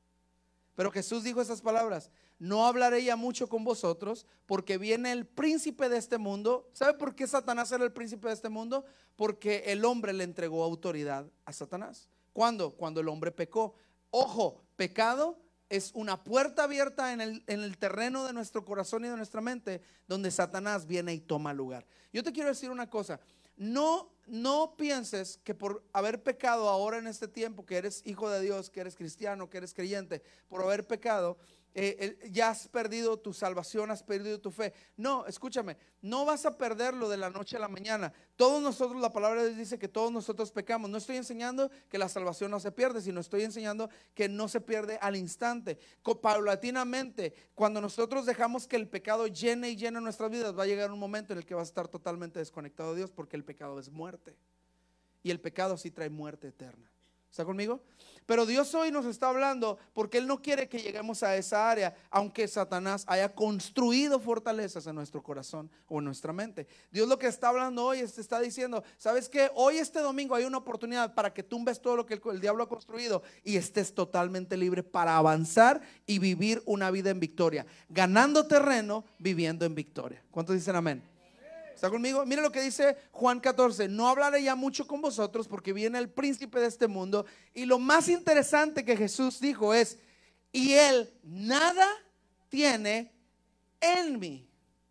Pero 0.76 0.92
Jesús 0.92 1.24
dijo 1.24 1.42
esas 1.42 1.62
palabras, 1.62 2.10
no 2.40 2.66
hablaré 2.66 3.04
ya 3.04 3.16
mucho 3.16 3.48
con 3.48 3.64
vosotros 3.64 4.26
porque 4.46 4.78
viene 4.78 5.12
el 5.12 5.26
príncipe 5.26 5.88
de 5.90 5.98
este 5.98 6.18
mundo. 6.18 6.70
¿Sabe 6.74 6.96
por 6.96 7.16
qué 7.16 7.28
Satanás 7.28 7.72
era 7.72 7.84
el 7.84 7.94
príncipe 7.94 8.28
de 8.28 8.34
este 8.34 8.50
mundo? 8.50 8.86
Porque 9.16 9.64
el 9.68 9.86
hombre 9.86 10.14
le 10.14 10.24
entregó 10.24 10.64
autoridad 10.64 11.26
a 11.46 11.54
Satanás. 11.54 12.10
¿Cuándo? 12.34 12.72
Cuando 12.72 13.02
el 13.02 13.08
hombre 13.08 13.32
pecó. 13.32 13.76
Ojo, 14.10 14.64
pecado 14.76 15.40
es 15.70 15.92
una 15.94 16.24
puerta 16.24 16.64
abierta 16.64 17.14
en 17.14 17.22
el, 17.22 17.44
en 17.48 17.62
el, 17.62 17.78
terreno 17.78 18.26
de 18.26 18.34
nuestro 18.34 18.64
corazón 18.64 19.06
y 19.06 19.08
de 19.08 19.18
nuestra 19.18 19.42
mente 19.42 19.82
donde 20.08 20.30
Satanás 20.30 20.86
viene 20.86 21.14
y 21.14 21.20
toma 21.20 21.54
lugar. 21.54 21.86
Yo 22.12 22.24
te 22.24 22.32
quiero 22.32 22.50
decir 22.50 22.70
una 22.70 22.90
cosa, 22.90 23.20
no, 23.58 24.13
no 24.26 24.76
pienses 24.78 25.40
que 25.44 25.54
por 25.54 25.84
haber 25.94 26.24
pecado 26.24 26.70
ahora 26.70 26.98
en 26.98 27.08
este 27.08 27.28
tiempo, 27.28 27.66
que 27.66 27.78
eres 27.78 28.02
hijo 28.06 28.30
de 28.30 28.42
Dios, 28.42 28.70
que 28.70 28.82
eres 28.82 28.96
cristiano, 28.96 29.50
que 29.50 29.58
eres 29.58 29.74
creyente, 29.74 30.22
por 30.50 30.62
haber 30.62 30.88
pecado, 30.88 31.38
eh, 31.76 32.20
ya 32.30 32.50
has 32.50 32.68
perdido 32.68 33.18
tu 33.18 33.34
salvación, 33.34 33.90
has 33.90 34.04
perdido 34.04 34.40
tu 34.40 34.52
fe. 34.52 34.74
No, 34.96 35.26
escúchame, 35.26 35.78
no 36.02 36.24
vas 36.24 36.46
a 36.46 36.56
perderlo 36.56 37.10
de 37.10 37.18
la 37.18 37.32
noche 37.32 37.58
a 37.58 37.60
la 37.60 37.68
mañana. 37.68 38.14
Todos 38.36 38.62
nosotros, 38.62 39.02
la 39.02 39.12
palabra 39.12 39.42
de 39.42 39.50
Dios 39.50 39.58
dice 39.58 39.80
que 39.80 39.88
todos 39.88 40.12
nosotros 40.12 40.52
pecamos. 40.52 40.90
No 40.90 40.98
estoy 40.98 41.18
enseñando 41.18 41.72
que 41.90 41.98
la 41.98 42.10
salvación 42.10 42.52
no 42.52 42.60
se 42.60 42.72
pierde, 42.72 43.02
sino 43.02 43.20
estoy 43.20 43.44
enseñando 43.44 43.90
que 44.14 44.30
no 44.30 44.48
se 44.48 44.62
pierde 44.62 45.00
al 45.02 45.16
instante. 45.16 45.80
Paulatinamente, 46.22 47.34
cuando 47.56 47.82
nosotros 47.82 48.26
dejamos 48.26 48.68
que 48.68 48.76
el 48.76 48.88
pecado 48.88 49.26
llene 49.26 49.72
y 49.72 49.76
llene 49.76 50.00
nuestras 50.00 50.30
vidas, 50.30 50.58
va 50.58 50.64
a 50.64 50.68
llegar 50.68 50.92
un 50.92 51.00
momento 51.00 51.34
en 51.34 51.40
el 51.40 51.46
que 51.46 51.56
vas 51.56 51.68
a 51.68 51.72
estar 51.72 51.88
totalmente 51.88 52.38
desconectado 52.38 52.92
de 52.92 52.98
Dios 52.98 53.12
porque 53.12 53.36
el 53.36 53.44
pecado 53.44 53.80
es 53.80 53.90
muerte. 53.90 54.38
Y 55.24 55.32
el 55.32 55.40
pecado 55.40 55.78
sí 55.78 55.90
trae 55.90 56.10
muerte 56.10 56.50
eterna. 56.50 56.93
¿Está 57.34 57.46
conmigo? 57.46 57.82
Pero 58.28 58.46
Dios 58.46 58.76
hoy 58.76 58.92
nos 58.92 59.08
está 59.08 59.30
hablando 59.30 59.80
porque 59.94 60.20
Él 60.20 60.28
no 60.28 60.40
quiere 60.40 60.70
que 60.70 60.78
lleguemos 60.78 61.24
a 61.24 61.36
esa 61.36 61.68
área, 61.68 61.96
aunque 62.12 62.48
Satanás 62.48 63.06
haya 63.08 63.34
construido 63.34 64.20
fortalezas 64.20 64.86
en 64.86 64.94
nuestro 64.94 65.24
corazón 65.24 65.68
o 65.88 65.98
en 65.98 66.06
nuestra 66.06 66.32
mente. 66.32 66.68
Dios 66.92 67.08
lo 67.08 67.18
que 67.18 67.26
está 67.26 67.50
hablando 67.50 67.86
hoy 67.86 68.02
es, 68.02 68.20
está 68.20 68.40
diciendo, 68.40 68.84
¿sabes 69.00 69.30
qué? 69.30 69.50
Hoy 69.56 69.78
este 69.78 70.02
domingo 70.02 70.36
hay 70.36 70.44
una 70.44 70.60
oportunidad 70.60 71.16
para 71.16 71.34
que 71.34 71.42
tumbes 71.42 71.82
todo 71.82 71.96
lo 71.96 72.06
que 72.06 72.14
el, 72.14 72.22
el 72.34 72.40
diablo 72.40 72.66
ha 72.66 72.70
construido 72.70 73.24
y 73.44 73.58
estés 73.58 73.96
totalmente 73.96 74.56
libre 74.56 74.84
para 74.84 75.18
avanzar 75.18 75.82
y 76.06 76.20
vivir 76.20 76.62
una 76.68 76.92
vida 76.92 77.10
en 77.10 77.20
victoria, 77.20 77.66
ganando 77.90 78.46
terreno, 78.46 79.06
viviendo 79.18 79.66
en 79.66 79.74
victoria. 79.74 80.24
¿Cuántos 80.30 80.56
dicen 80.56 80.76
amén? 80.76 81.13
¿Está 81.84 81.92
conmigo? 81.92 82.26
Mire 82.26 82.42
lo 82.42 82.50
que 82.50 82.62
dice 82.62 82.96
Juan 83.12 83.42
14. 83.42 83.90
No 83.90 84.08
hablaré 84.08 84.42
ya 84.42 84.56
mucho 84.56 84.88
con 84.88 85.02
vosotros 85.02 85.50
porque 85.50 85.74
viene 85.74 86.00
el 86.00 86.10
príncipe 86.10 86.62
de 86.62 86.68
este 86.68 86.88
mundo. 86.88 87.26
Y 87.54 87.66
lo 87.66 87.78
más 87.78 88.08
interesante 88.08 88.86
que 88.86 88.96
Jesús 88.96 89.42
dijo 89.42 89.74
es, 89.74 90.00
y 90.54 90.76
él 90.76 91.14
nada 91.24 91.86
tiene 92.48 93.12
en 93.82 94.18
mí. 94.18 94.48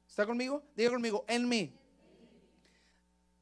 ¿Está 0.07 0.27
conmigo? 0.27 0.63
Diga 0.77 0.91
conmigo, 0.91 1.25
en 1.29 1.49
mí. 1.49 1.75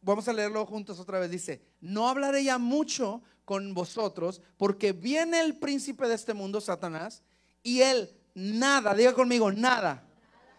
Vamos 0.01 0.29
a 0.29 0.33
leerlo 0.33 0.65
juntos 0.65 1.01
otra 1.01 1.19
vez. 1.19 1.29
Dice, 1.29 1.61
no 1.81 2.09
hablaré 2.09 2.45
ya 2.45 2.57
mucho 2.57 3.21
con 3.45 3.75
vosotros 3.75 4.41
porque 4.59 4.93
viene 4.93 5.41
el 5.41 5.57
príncipe 5.57 6.07
de 6.07 6.15
este 6.15 6.35
mundo, 6.35 6.61
Satanás, 6.61 7.25
y 7.65 7.81
él 7.81 8.17
nada, 8.33 8.95
diga 8.95 9.13
conmigo, 9.13 9.51
nada. 9.51 10.07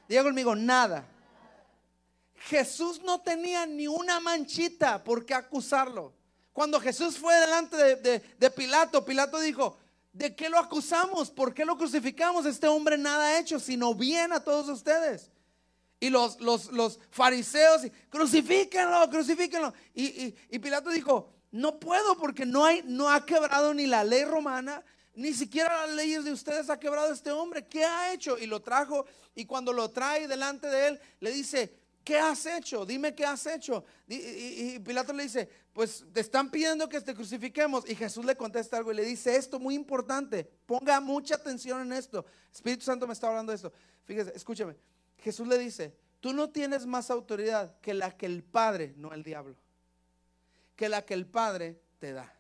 Diga 0.10 0.24
conmigo, 0.24 0.58
nada 0.58 1.08
Jesús 2.46 3.02
no 3.04 3.22
tenía 3.22 3.66
ni 3.66 3.88
una 3.88 4.20
manchita 4.20 5.04
por 5.04 5.26
qué 5.26 5.34
acusarlo. 5.34 6.14
Cuando 6.54 6.80
Jesús 6.80 7.18
fue 7.18 7.36
delante 7.36 7.78
de, 7.78 8.52
Pilato, 8.52 9.06
Pilato 9.06 9.40
dijo, 9.40 9.78
¿de 10.12 10.36
qué 10.36 10.50
lo 10.50 10.58
acusamos? 10.58 11.30
¿Por 11.30 11.54
qué 11.54 11.64
lo 11.64 11.78
crucificamos? 11.78 12.46
Este 12.46 12.68
hombre 12.68 12.98
nada 12.98 13.28
ha 13.28 13.40
hecho, 13.40 13.60
sino 13.60 13.94
bien 13.96 14.34
a 14.34 14.44
todos 14.44 14.68
ustedes. 14.68 15.30
Y 16.00 16.10
los, 16.10 16.42
los, 16.42 16.72
los 16.72 17.00
fariseos, 17.12 17.84
crucifíquenlo, 18.10 19.10
crucifíquenlo. 19.10 19.74
Y, 19.94 20.36
y, 20.50 20.60
Pilato 20.60 20.90
dijo, 20.90 21.32
no 21.52 21.80
puedo 21.80 22.18
porque 22.18 22.46
no, 22.46 22.66
hay, 22.66 22.82
no 22.86 23.10
ha 23.10 23.26
quebrado 23.26 23.74
ni 23.74 23.86
la 23.86 24.04
ley 24.04 24.26
romana, 24.26 24.84
ni 25.14 25.34
siquiera 25.34 25.86
las 25.86 25.96
leyes 25.96 26.26
de 26.26 26.32
ustedes 26.32 26.70
ha 26.70 26.80
quebrado 26.80 27.14
este 27.14 27.32
hombre. 27.32 27.68
¿Qué 27.68 27.86
ha 27.86 28.14
hecho? 28.14 28.38
Y 28.38 28.48
lo 28.48 28.62
trajo. 28.62 29.06
Y 29.36 29.46
cuando 29.46 29.72
lo 29.72 29.92
trae 29.92 30.28
delante 30.28 30.68
de 30.68 30.88
él, 30.88 31.00
le 31.20 31.32
dice, 31.32 31.81
¿qué 32.04 32.18
has 32.18 32.46
hecho? 32.46 32.86
Dime 32.86 33.14
qué 33.14 33.26
has 33.26 33.46
hecho. 33.46 33.84
Y, 34.08 34.80
Pilato 34.80 35.14
le 35.14 35.24
dice, 35.24 35.50
pues 35.74 36.06
te 36.12 36.22
están 36.22 36.50
pidiendo 36.50 36.88
que 36.90 37.02
te 37.02 37.14
crucifiquemos. 37.14 37.90
Y 37.90 37.96
Jesús 37.96 38.26
le 38.26 38.36
contesta 38.36 38.78
algo 38.78 38.92
y 38.92 38.96
le 38.96 39.06
dice 39.06 39.36
esto 39.36 39.60
muy 39.60 39.76
importante. 39.76 40.50
Ponga 40.66 41.00
mucha 41.00 41.36
atención 41.36 41.82
en 41.82 41.94
esto. 41.94 42.26
Espíritu 42.52 42.84
Santo 42.84 43.08
me 43.08 43.14
está 43.14 43.28
hablando 43.28 43.52
de 43.52 43.58
esto. 43.58 43.72
Fíjese, 44.06 44.32
escúchame. 44.36 44.76
Jesús 45.18 45.48
le 45.48 45.58
dice, 45.58 45.96
tú 46.20 46.34
no 46.34 46.50
tienes 46.50 46.86
más 46.86 47.12
autoridad 47.12 47.80
que 47.80 47.94
la 47.94 48.16
que 48.16 48.26
el 48.26 48.44
Padre, 48.44 48.94
no 48.98 49.14
el 49.14 49.24
diablo, 49.24 49.56
que 50.76 50.90
la 50.90 51.04
que 51.04 51.14
el 51.14 51.28
Padre 51.28 51.80
te 52.00 52.14
da. 52.14 52.34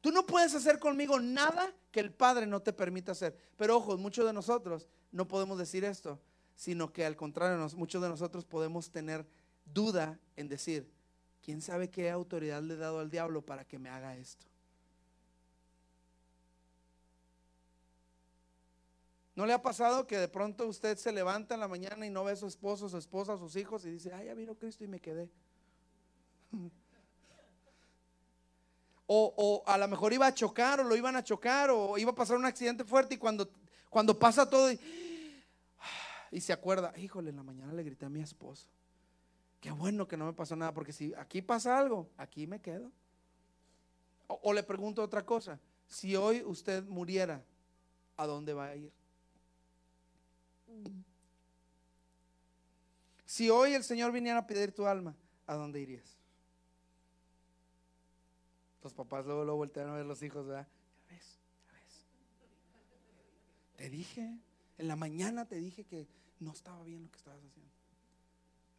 Tú 0.00 0.10
no 0.12 0.26
puedes 0.26 0.54
hacer 0.54 0.78
conmigo 0.78 1.20
nada 1.20 1.74
que 1.90 2.00
el 2.00 2.12
Padre 2.12 2.46
no 2.46 2.60
te 2.60 2.72
permita 2.72 3.12
hacer. 3.12 3.36
Pero 3.56 3.76
ojo, 3.76 3.96
muchos 3.98 4.26
de 4.26 4.32
nosotros 4.32 4.88
no 5.10 5.26
podemos 5.26 5.58
decir 5.58 5.84
esto 5.84 6.20
sino 6.60 6.92
que 6.92 7.06
al 7.06 7.16
contrario, 7.16 7.66
muchos 7.74 8.02
de 8.02 8.10
nosotros 8.10 8.44
podemos 8.44 8.90
tener 8.90 9.24
duda 9.64 10.18
en 10.36 10.46
decir, 10.46 10.86
¿quién 11.42 11.62
sabe 11.62 11.88
qué 11.88 12.10
autoridad 12.10 12.62
le 12.62 12.74
he 12.74 12.76
dado 12.76 13.00
al 13.00 13.08
diablo 13.08 13.40
para 13.40 13.64
que 13.64 13.78
me 13.78 13.88
haga 13.88 14.14
esto? 14.18 14.44
¿No 19.34 19.46
le 19.46 19.54
ha 19.54 19.62
pasado 19.62 20.06
que 20.06 20.18
de 20.18 20.28
pronto 20.28 20.66
usted 20.66 20.98
se 20.98 21.12
levanta 21.12 21.54
en 21.54 21.60
la 21.60 21.68
mañana 21.68 22.04
y 22.04 22.10
no 22.10 22.24
ve 22.24 22.32
a 22.32 22.36
su 22.36 22.46
esposo, 22.46 22.90
su 22.90 22.98
esposa, 22.98 23.38
sus 23.38 23.56
hijos 23.56 23.86
y 23.86 23.92
dice, 23.92 24.12
ay, 24.12 24.26
ya 24.26 24.34
vino 24.34 24.54
Cristo 24.54 24.84
y 24.84 24.88
me 24.88 25.00
quedé? 25.00 25.30
o, 29.06 29.34
o, 29.34 29.62
a 29.66 29.78
lo 29.78 29.88
mejor 29.88 30.12
iba 30.12 30.26
a 30.26 30.34
chocar 30.34 30.80
o 30.80 30.84
lo 30.84 30.94
iban 30.94 31.16
a 31.16 31.24
chocar 31.24 31.70
o 31.70 31.96
iba 31.96 32.10
a 32.10 32.14
pasar 32.14 32.36
un 32.36 32.44
accidente 32.44 32.84
fuerte 32.84 33.14
y 33.14 33.18
cuando, 33.18 33.48
cuando 33.88 34.18
pasa 34.18 34.50
todo... 34.50 34.70
Y, 34.70 34.78
y 36.30 36.40
se 36.40 36.52
acuerda, 36.52 36.92
híjole, 36.96 37.30
en 37.30 37.36
la 37.36 37.42
mañana 37.42 37.72
le 37.72 37.82
grité 37.82 38.06
a 38.06 38.08
mi 38.08 38.20
esposo. 38.20 38.68
Qué 39.60 39.70
bueno 39.70 40.06
que 40.06 40.16
no 40.16 40.26
me 40.26 40.32
pasó 40.32 40.56
nada, 40.56 40.72
porque 40.72 40.92
si 40.92 41.12
aquí 41.14 41.42
pasa 41.42 41.78
algo, 41.78 42.08
aquí 42.16 42.46
me 42.46 42.60
quedo. 42.60 42.90
O, 44.26 44.52
le 44.52 44.62
pregunto 44.62 45.02
otra 45.02 45.26
cosa, 45.26 45.58
si 45.88 46.14
hoy 46.14 46.42
usted 46.44 46.84
muriera, 46.84 47.44
¿a 48.16 48.26
dónde 48.26 48.54
va 48.54 48.66
a 48.66 48.76
ir? 48.76 48.92
Si 53.26 53.50
hoy 53.50 53.74
el 53.74 53.82
Señor 53.82 54.12
viniera 54.12 54.38
a 54.38 54.46
pedir 54.46 54.72
tu 54.72 54.86
alma, 54.86 55.16
¿a 55.46 55.54
dónde 55.54 55.80
irías? 55.80 56.16
Los 58.84 58.94
papás 58.94 59.26
luego 59.26 59.44
lo 59.44 59.56
voltean 59.56 59.88
a 59.88 59.94
ver 59.94 60.06
los 60.06 60.22
hijos, 60.22 60.46
¿verdad? 60.46 60.66
Ya 61.08 61.14
ves, 61.14 61.38
ya 61.66 61.72
ves. 61.72 62.06
Te 63.76 63.90
dije, 63.90 64.38
en 64.78 64.88
la 64.88 64.96
mañana 64.96 65.44
te 65.44 65.56
dije 65.56 65.84
que 65.84 66.06
no 66.40 66.52
estaba 66.52 66.82
bien 66.82 67.02
lo 67.02 67.10
que 67.10 67.18
estabas 67.18 67.40
haciendo. 67.44 67.72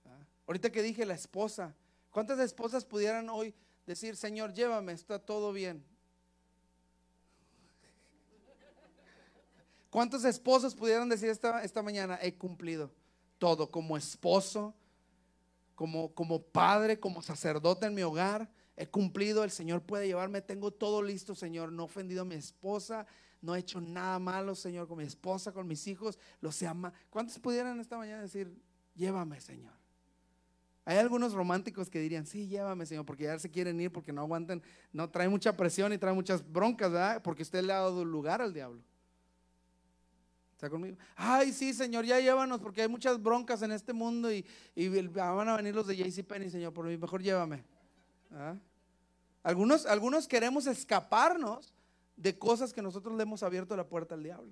¿Ah? 0.05 0.25
Ahorita 0.47 0.71
que 0.71 0.81
dije 0.81 1.05
la 1.05 1.13
esposa, 1.13 1.73
¿cuántas 2.09 2.39
esposas 2.39 2.83
pudieran 2.83 3.29
hoy 3.29 3.53
decir, 3.85 4.15
Señor, 4.15 4.53
llévame, 4.53 4.91
está 4.91 5.19
todo 5.19 5.53
bien? 5.53 5.83
¿Cuántos 9.89 10.23
esposos 10.23 10.73
pudieran 10.73 11.09
decir 11.09 11.29
esta, 11.29 11.63
esta 11.63 11.83
mañana, 11.83 12.17
he 12.21 12.33
cumplido 12.35 12.91
todo 13.37 13.69
como 13.69 13.97
esposo, 13.97 14.73
como, 15.75 16.13
como 16.13 16.41
padre, 16.41 16.99
como 16.99 17.21
sacerdote 17.21 17.87
en 17.87 17.93
mi 17.93 18.01
hogar? 18.01 18.49
He 18.77 18.87
cumplido, 18.87 19.43
el 19.43 19.51
Señor 19.51 19.81
puede 19.81 20.07
llevarme, 20.07 20.41
tengo 20.41 20.71
todo 20.71 21.01
listo, 21.01 21.35
Señor, 21.35 21.73
no 21.73 21.83
he 21.83 21.85
ofendido 21.85 22.21
a 22.21 22.25
mi 22.25 22.35
esposa, 22.35 23.05
no 23.41 23.55
he 23.55 23.59
hecho 23.59 23.81
nada 23.81 24.19
malo, 24.19 24.55
Señor, 24.55 24.87
con 24.87 24.97
mi 24.97 25.03
esposa, 25.03 25.51
con 25.51 25.67
mis 25.67 25.87
hijos, 25.87 26.17
los 26.39 26.61
ama. 26.63 26.93
¿Cuántos 27.09 27.39
pudieran 27.39 27.79
esta 27.79 27.97
mañana 27.97 28.21
decir, 28.21 28.55
llévame, 28.95 29.41
Señor? 29.41 29.73
Hay 30.85 30.97
algunos 30.97 31.33
románticos 31.33 31.89
que 31.89 31.99
dirían, 31.99 32.25
sí, 32.25 32.47
llévame, 32.47 32.85
Señor, 32.85 33.05
porque 33.05 33.23
ya 33.23 33.37
se 33.39 33.49
quieren 33.49 33.79
ir 33.79 33.91
porque 33.91 34.11
no 34.11 34.21
aguantan, 34.21 34.61
no 34.91 35.09
trae 35.09 35.29
mucha 35.29 35.55
presión 35.55 35.93
y 35.93 35.97
trae 35.97 36.13
muchas 36.13 36.49
broncas, 36.51 36.91
¿verdad? 36.91 37.21
Porque 37.21 37.43
usted 37.43 37.63
le 37.63 37.73
ha 37.73 37.77
dado 37.77 38.03
lugar 38.03 38.41
al 38.41 38.53
diablo. 38.53 38.81
¿Está 40.53 40.69
conmigo? 40.69 40.97
Ay, 41.15 41.51
sí, 41.53 41.73
Señor, 41.73 42.05
ya 42.05 42.19
llévanos 42.19 42.59
porque 42.59 42.83
hay 42.83 42.87
muchas 42.87 43.21
broncas 43.21 43.63
en 43.63 43.71
este 43.71 43.93
mundo 43.93 44.31
y, 44.31 44.45
van 45.13 45.49
a 45.49 45.57
venir 45.57 45.73
los 45.73 45.87
de 45.87 45.95
JCPenney, 45.95 46.51
Señor, 46.51 46.73
por 46.73 46.85
mí, 46.85 46.97
mejor 46.97 47.21
llévame. 47.23 47.63
¿Ah? 48.31 48.55
Algunos, 49.43 49.87
algunos 49.87 50.27
queremos 50.27 50.67
escaparnos 50.67 51.73
de 52.21 52.37
cosas 52.37 52.71
que 52.71 52.81
nosotros 52.81 53.15
le 53.15 53.23
hemos 53.23 53.41
abierto 53.41 53.75
la 53.75 53.87
puerta 53.87 54.13
al 54.13 54.23
diablo. 54.23 54.51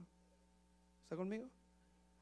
¿Está 1.03 1.15
conmigo? 1.15 1.47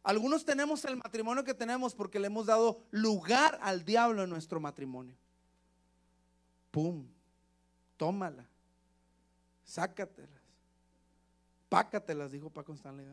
Algunos 0.04 0.46
tenemos 0.46 0.84
el 0.86 0.98
matrimonio 0.98 1.44
que 1.44 1.54
tenemos 1.54 1.96
porque 1.96 2.20
le 2.20 2.28
hemos 2.28 2.46
dado 2.46 2.82
lugar 2.92 3.58
al 3.62 3.84
diablo 3.84 4.24
en 4.24 4.30
nuestro 4.30 4.60
matrimonio. 4.60 5.16
¡Pum! 6.72 7.08
Tómala. 7.96 8.46
Sácatelas. 9.64 10.30
Pácatelas, 11.70 12.32
dijo 12.32 12.50
Paco 12.50 12.74
Stanley. 12.74 13.08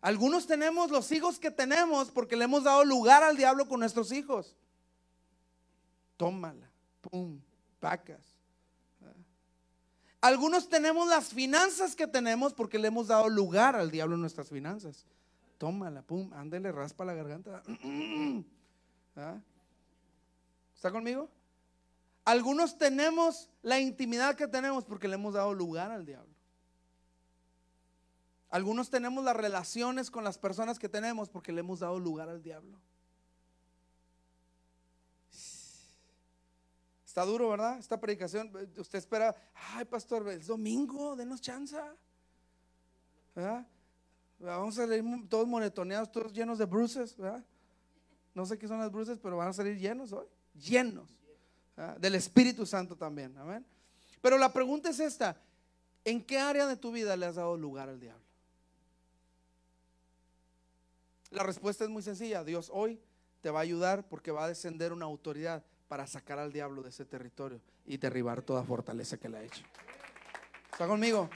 Algunos 0.00 0.46
tenemos 0.46 0.90
los 0.90 1.10
hijos 1.12 1.38
que 1.38 1.50
tenemos 1.50 2.10
porque 2.10 2.36
le 2.36 2.44
hemos 2.44 2.64
dado 2.64 2.84
lugar 2.84 3.22
al 3.22 3.36
diablo 3.36 3.68
con 3.68 3.80
nuestros 3.80 4.12
hijos. 4.12 4.56
Tómala. 6.16 6.70
¡Pum! 7.00 7.40
Pacas. 7.80 8.31
Algunos 10.22 10.70
tenemos 10.70 11.06
las 11.08 11.34
finanzas 11.34 11.94
que 11.94 12.06
tenemos 12.06 12.54
porque 12.54 12.78
le 12.78 12.88
hemos 12.88 13.08
dado 13.08 13.28
lugar 13.28 13.76
al 13.76 13.90
diablo 13.90 14.14
en 14.14 14.22
nuestras 14.22 14.48
finanzas 14.48 15.04
tómala, 15.62 16.02
pum, 16.02 16.28
ándele, 16.34 16.72
raspa 16.72 17.04
la 17.04 17.14
garganta. 17.14 17.62
¿Ah? 19.16 19.38
¿Está 20.74 20.90
conmigo? 20.90 21.28
Algunos 22.24 22.76
tenemos 22.78 23.48
la 23.62 23.78
intimidad 23.78 24.34
que 24.34 24.48
tenemos 24.48 24.84
porque 24.84 25.06
le 25.06 25.14
hemos 25.14 25.34
dado 25.34 25.54
lugar 25.54 25.92
al 25.92 26.04
diablo. 26.04 26.34
Algunos 28.50 28.90
tenemos 28.90 29.22
las 29.22 29.36
relaciones 29.36 30.10
con 30.10 30.24
las 30.24 30.36
personas 30.36 30.80
que 30.80 30.88
tenemos 30.88 31.28
porque 31.28 31.52
le 31.52 31.60
hemos 31.60 31.78
dado 31.78 32.00
lugar 32.00 32.28
al 32.28 32.42
diablo. 32.42 32.76
Está 37.12 37.26
duro, 37.26 37.50
¿verdad? 37.50 37.78
Esta 37.78 38.00
predicación, 38.00 38.50
usted 38.78 38.98
espera, 38.98 39.36
ay 39.74 39.84
pastor, 39.84 40.26
es 40.30 40.46
domingo, 40.46 41.14
denos 41.14 41.42
chance. 41.42 41.76
¿verdad? 43.34 43.66
Vamos 44.38 44.78
a 44.78 44.86
salir 44.86 45.04
todos 45.28 45.46
monetoneados, 45.46 46.10
todos 46.10 46.32
llenos 46.32 46.56
de 46.56 46.64
bruces, 46.64 47.14
No 48.32 48.46
sé 48.46 48.58
qué 48.58 48.66
son 48.66 48.78
las 48.78 48.90
bruces, 48.90 49.18
pero 49.22 49.36
van 49.36 49.48
a 49.48 49.52
salir 49.52 49.76
llenos 49.76 50.10
hoy. 50.14 50.26
Llenos. 50.54 51.10
Del 51.98 52.14
Espíritu 52.14 52.64
Santo 52.64 52.96
también. 52.96 53.36
Amén. 53.36 53.62
Pero 54.22 54.38
la 54.38 54.50
pregunta 54.50 54.88
es 54.88 54.98
esta. 54.98 55.38
¿En 56.06 56.24
qué 56.24 56.38
área 56.38 56.66
de 56.66 56.78
tu 56.78 56.92
vida 56.92 57.14
le 57.14 57.26
has 57.26 57.34
dado 57.34 57.58
lugar 57.58 57.90
al 57.90 58.00
diablo? 58.00 58.24
La 61.28 61.42
respuesta 61.42 61.84
es 61.84 61.90
muy 61.90 62.02
sencilla. 62.02 62.42
Dios 62.42 62.70
hoy 62.72 62.98
te 63.42 63.50
va 63.50 63.58
a 63.58 63.64
ayudar 63.64 64.08
porque 64.08 64.30
va 64.30 64.46
a 64.46 64.48
descender 64.48 64.94
una 64.94 65.04
autoridad 65.04 65.62
para 65.92 66.06
sacar 66.06 66.38
al 66.38 66.50
diablo 66.50 66.82
de 66.82 66.88
ese 66.88 67.04
territorio 67.04 67.60
y 67.84 67.98
derribar 67.98 68.40
toda 68.40 68.64
fortaleza 68.64 69.18
que 69.18 69.28
le 69.28 69.36
ha 69.36 69.42
hecho. 69.42 69.62
¿Está 70.72 70.86
conmigo? 70.86 71.28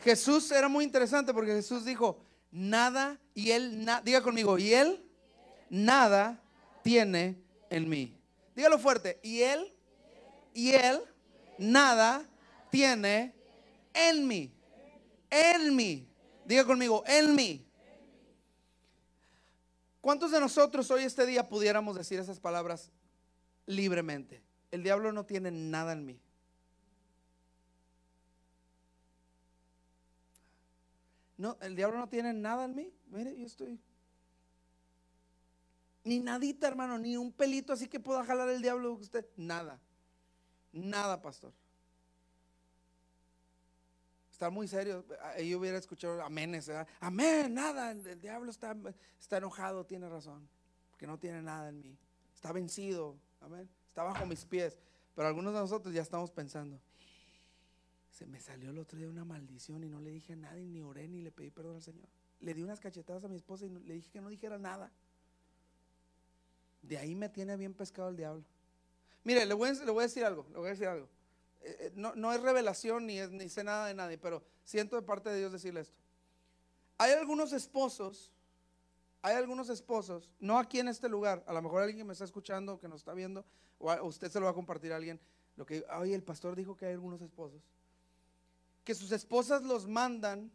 Jesús 0.00 0.50
era 0.50 0.68
muy 0.68 0.84
interesante 0.84 1.32
porque 1.32 1.52
Jesús 1.52 1.86
dijo, 1.86 2.22
nada, 2.50 3.18
y 3.32 3.50
él, 3.50 3.86
diga 4.04 4.20
conmigo, 4.20 4.58
y 4.58 4.74
él 4.74 5.02
nada 5.70 6.38
tiene 6.82 7.42
en 7.70 7.88
mí. 7.88 8.14
Dígalo 8.54 8.78
fuerte, 8.78 9.20
y 9.22 9.40
él, 9.40 9.74
y 10.52 10.72
él 10.72 11.00
nada 11.56 12.28
tiene 12.70 13.34
en 13.94 14.28
mí. 14.28 14.52
En 15.30 15.74
mí. 15.74 16.06
Diga 16.44 16.66
conmigo, 16.66 17.04
en 17.06 17.34
mí. 17.34 17.66
¿Cuántos 20.02 20.30
de 20.30 20.40
nosotros 20.40 20.90
hoy 20.90 21.04
este 21.04 21.24
día 21.24 21.48
pudiéramos 21.48 21.96
decir 21.96 22.20
esas 22.20 22.38
palabras 22.38 22.92
libremente? 23.68 24.42
El 24.70 24.82
diablo 24.82 25.12
no 25.12 25.24
tiene 25.24 25.50
nada 25.50 25.92
en 25.92 26.04
mí. 26.04 26.20
No, 31.36 31.56
el 31.60 31.76
diablo 31.76 31.98
no 31.98 32.08
tiene 32.08 32.32
nada 32.32 32.64
en 32.64 32.74
mí. 32.74 32.92
Mire, 33.06 33.38
yo 33.38 33.46
estoy. 33.46 33.78
Ni 36.02 36.18
nadita, 36.18 36.66
hermano, 36.66 36.98
ni 36.98 37.16
un 37.16 37.32
pelito 37.32 37.72
así 37.72 37.86
que 37.86 38.00
pueda 38.00 38.24
jalar 38.24 38.48
el 38.48 38.60
diablo 38.60 38.92
usted. 38.94 39.24
Nada. 39.36 39.80
Nada, 40.72 41.22
pastor. 41.22 41.52
Está 44.32 44.50
muy 44.50 44.66
serio. 44.66 45.04
Yo 45.44 45.58
hubiera 45.58 45.78
escuchado 45.78 46.22
aménes. 46.22 46.70
Amén, 47.00 47.54
nada. 47.54 47.92
El 47.92 48.20
diablo 48.20 48.50
está, 48.50 48.76
está 49.20 49.36
enojado, 49.36 49.84
tiene 49.84 50.08
razón. 50.08 50.48
Porque 50.90 51.06
no 51.06 51.18
tiene 51.18 51.42
nada 51.42 51.68
en 51.68 51.80
mí. 51.80 51.96
Está 52.34 52.52
vencido. 52.52 53.16
Amén. 53.40 53.68
Está 53.86 54.02
bajo 54.02 54.26
mis 54.26 54.44
pies. 54.44 54.78
Pero 55.14 55.28
algunos 55.28 55.52
de 55.52 55.60
nosotros 55.60 55.92
ya 55.92 56.02
estamos 56.02 56.30
pensando, 56.30 56.80
se 58.10 58.26
me 58.26 58.40
salió 58.40 58.70
el 58.70 58.78
otro 58.78 58.98
día 58.98 59.08
una 59.08 59.24
maldición 59.24 59.82
y 59.84 59.88
no 59.88 60.00
le 60.00 60.10
dije 60.10 60.34
a 60.34 60.36
nadie, 60.36 60.64
ni 60.64 60.80
oré, 60.80 61.08
ni 61.08 61.22
le 61.22 61.32
pedí 61.32 61.50
perdón 61.50 61.76
al 61.76 61.82
Señor. 61.82 62.08
Le 62.40 62.54
di 62.54 62.62
unas 62.62 62.78
cachetadas 62.78 63.24
a 63.24 63.28
mi 63.28 63.36
esposa 63.36 63.66
y 63.66 63.68
le 63.68 63.94
dije 63.94 64.10
que 64.10 64.20
no 64.20 64.28
dijera 64.28 64.58
nada. 64.58 64.92
De 66.82 66.98
ahí 66.98 67.14
me 67.14 67.28
tiene 67.28 67.56
bien 67.56 67.74
pescado 67.74 68.08
el 68.08 68.16
diablo. 68.16 68.44
Mire, 69.24 69.44
le 69.44 69.54
voy, 69.54 69.68
a, 69.68 69.72
decir 70.02 70.24
algo, 70.24 70.46
le 70.50 70.56
voy 70.58 70.68
a 70.68 70.70
decir 70.70 70.86
algo. 70.86 71.08
Eh, 71.60 71.76
eh, 71.80 71.92
no, 71.94 72.32
es 72.32 72.40
revelación 72.40 73.06
ni, 73.06 73.18
es, 73.18 73.30
ni 73.30 73.48
sé 73.48 73.64
nada 73.64 73.86
de 73.86 73.94
nadie, 73.94 74.18
pero 74.18 74.42
siento 74.64 74.96
de 74.96 75.02
parte 75.02 75.28
de 75.30 75.38
Dios 75.38 75.52
decirle 75.52 75.80
esto. 75.80 75.98
Hay 76.96 77.12
algunos 77.12 77.52
esposos, 77.52 78.32
hay 79.22 79.36
algunos 79.36 79.68
esposos, 79.68 80.30
no 80.40 80.58
aquí 80.58 80.78
en 80.78 80.88
este 80.88 81.08
lugar, 81.08 81.44
a 81.46 81.52
lo 81.52 81.62
mejor 81.62 81.82
alguien 81.82 82.06
me 82.06 82.12
está 82.12 82.24
escuchando, 82.24 82.78
que 82.78 82.88
nos 82.88 83.00
está 83.00 83.14
viendo, 83.14 83.44
o 83.78 83.92
usted 84.06 84.30
se 84.30 84.38
lo 84.38 84.46
va 84.46 84.52
a 84.52 84.54
compartir 84.54 84.92
a 84.92 84.96
alguien, 84.96 85.20
lo 85.56 85.66
que, 85.66 85.84
oye, 85.98 86.14
el 86.14 86.22
pastor 86.22 86.54
dijo 86.54 86.76
que 86.76 86.86
hay 86.86 86.92
algunos 86.92 87.20
esposos 87.20 87.62
que 88.88 88.94
sus 88.94 89.12
esposas 89.12 89.62
los 89.64 89.86
mandan, 89.86 90.50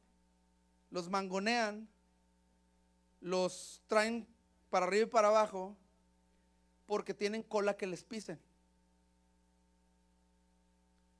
los 0.89 1.08
mangonean, 1.08 1.88
los 3.21 3.80
traen 3.86 4.26
para 4.71 4.88
arriba 4.88 5.04
y 5.04 5.10
para 5.12 5.28
abajo, 5.28 5.78
porque 6.88 7.13
tienen 7.13 7.43
cola 7.43 7.78
que 7.78 7.86
les 7.86 8.04
pisen. 8.04 8.39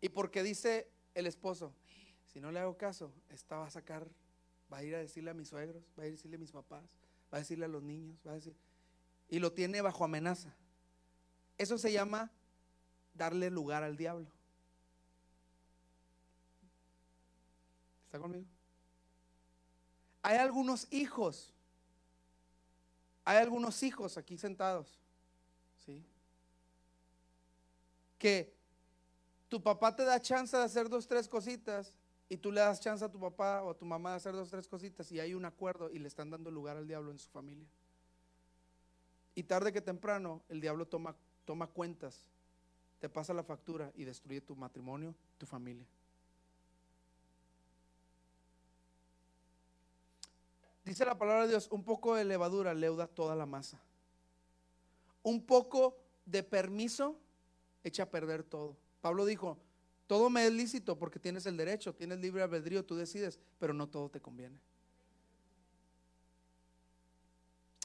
Y 0.02 0.10
porque 0.10 0.42
dice 0.42 0.90
el 1.14 1.28
esposo, 1.28 1.72
si 2.34 2.42
no 2.42 2.52
le 2.52 2.60
hago 2.60 2.78
caso, 2.78 3.14
esta 3.30 3.58
va 3.58 3.68
a 3.68 3.70
sacar, 3.70 4.08
va 4.74 4.78
a 4.78 4.84
ir 4.84 4.96
a 4.96 4.98
decirle 4.98 5.30
a 5.30 5.36
mis 5.36 5.50
suegros, 5.50 5.84
va 5.96 6.02
a 6.02 6.06
ir 6.08 6.14
a 6.14 6.16
decirle 6.16 6.38
a 6.38 6.40
mis 6.40 6.52
papás, 6.52 6.98
va 7.34 7.38
a 7.38 7.40
decirle 7.40 7.66
a 7.66 7.68
los 7.68 7.82
niños, 7.82 8.16
va 8.28 8.32
a 8.32 8.36
decir, 8.36 8.56
y 9.28 9.40
lo 9.40 9.52
tiene 9.52 9.82
bajo 9.82 10.04
amenaza. 10.04 10.54
Eso 11.58 11.80
se 11.80 11.92
llama 11.92 12.32
darle 13.16 13.50
lugar 13.50 13.82
al 13.82 13.98
diablo. 13.98 14.30
¿Está 18.06 18.20
conmigo? 18.20 18.46
Hay 20.22 20.38
algunos 20.38 20.88
hijos. 20.92 21.52
Hay 23.26 23.38
algunos 23.38 23.82
hijos 23.82 24.16
aquí 24.18 24.38
sentados. 24.38 25.00
¿Sí? 25.84 26.06
Que 28.20 28.54
tu 29.50 29.62
papá 29.62 29.96
te 29.96 30.04
da 30.04 30.22
chance 30.22 30.56
de 30.56 30.64
hacer 30.64 30.88
dos, 30.88 31.08
tres 31.08 31.28
cositas 31.28 31.98
y 32.34 32.38
tú 32.38 32.52
le 32.52 32.62
das 32.62 32.80
chance 32.80 33.06
a 33.06 33.12
tu 33.12 33.20
papá 33.20 33.62
o 33.62 33.70
a 33.70 33.78
tu 33.78 33.86
mamá 33.86 34.10
de 34.10 34.16
hacer 34.16 34.34
dos, 34.34 34.50
tres 34.50 34.68
cositas 34.68 35.12
y 35.12 35.20
hay 35.20 35.36
un 35.36 35.46
acuerdo 35.46 35.92
y 35.92 36.00
le 36.00 36.08
están 36.08 36.32
dando 36.32 36.50
lugar 36.50 36.78
al 36.78 36.88
diablo 36.88 37.12
en 37.12 37.20
su 37.20 37.30
familia. 37.30 37.68
Y 39.36 39.44
tarde 39.44 39.72
que 39.72 39.82
temprano 39.82 40.42
el 40.50 40.60
diablo 40.60 40.88
toma, 40.88 41.16
toma 41.46 41.68
cuentas, 41.68 42.20
te 43.00 43.08
pasa 43.08 43.36
la 43.36 43.44
factura 43.44 43.92
y 43.96 44.04
destruye 44.04 44.42
tu 44.42 44.56
matrimonio, 44.56 45.14
tu 45.38 45.46
familia. 45.46 45.86
Dice 50.84 51.06
la 51.06 51.16
palabra 51.16 51.44
de 51.44 51.50
Dios, 51.50 51.68
un 51.70 51.84
poco 51.84 52.16
de 52.16 52.26
levadura 52.26 52.74
leuda 52.74 53.06
toda 53.06 53.36
la 53.36 53.46
masa. 53.46 53.80
Un 55.22 55.46
poco 55.46 56.00
de 56.26 56.42
permiso 56.42 57.16
echa 57.84 58.04
a 58.04 58.10
perder 58.10 58.42
todo. 58.42 58.76
Pablo 59.02 59.24
dijo, 59.24 59.60
todo 60.14 60.30
me 60.30 60.46
es 60.46 60.54
lícito 60.54 60.96
porque 60.96 61.18
tienes 61.18 61.48
el 61.48 61.58
derecho, 61.58 61.96
tienes 61.96 62.20
libre 62.20 62.44
albedrío, 62.44 62.86
tú 62.86 62.96
decides, 62.96 63.40
pero 63.58 63.74
no 63.74 63.90
todo 63.90 64.10
te 64.10 64.22
conviene. 64.22 64.60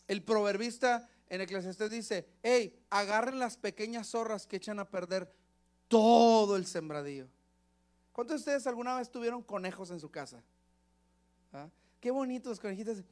El 0.06 0.22
proverbista 0.22 1.08
en 1.30 1.40
Eclesiastes 1.40 1.88
dice, 1.88 2.28
hey, 2.42 2.78
agarren 2.90 3.38
las 3.38 3.56
pequeñas 3.56 4.08
zorras 4.08 4.46
que 4.46 4.56
echan 4.56 4.78
a 4.78 4.84
perder 4.84 5.32
todo 5.88 6.56
el 6.56 6.66
sembradío. 6.66 7.28
¿Cuántos 8.12 8.34
de 8.34 8.40
ustedes 8.40 8.66
alguna 8.66 8.98
vez 8.98 9.10
tuvieron 9.10 9.42
conejos 9.42 9.90
en 9.90 9.98
su 9.98 10.10
casa? 10.10 10.44
¿Ah? 11.54 11.70
Qué 11.98 12.10
bonitos 12.10 12.60
conejitos. 12.60 13.04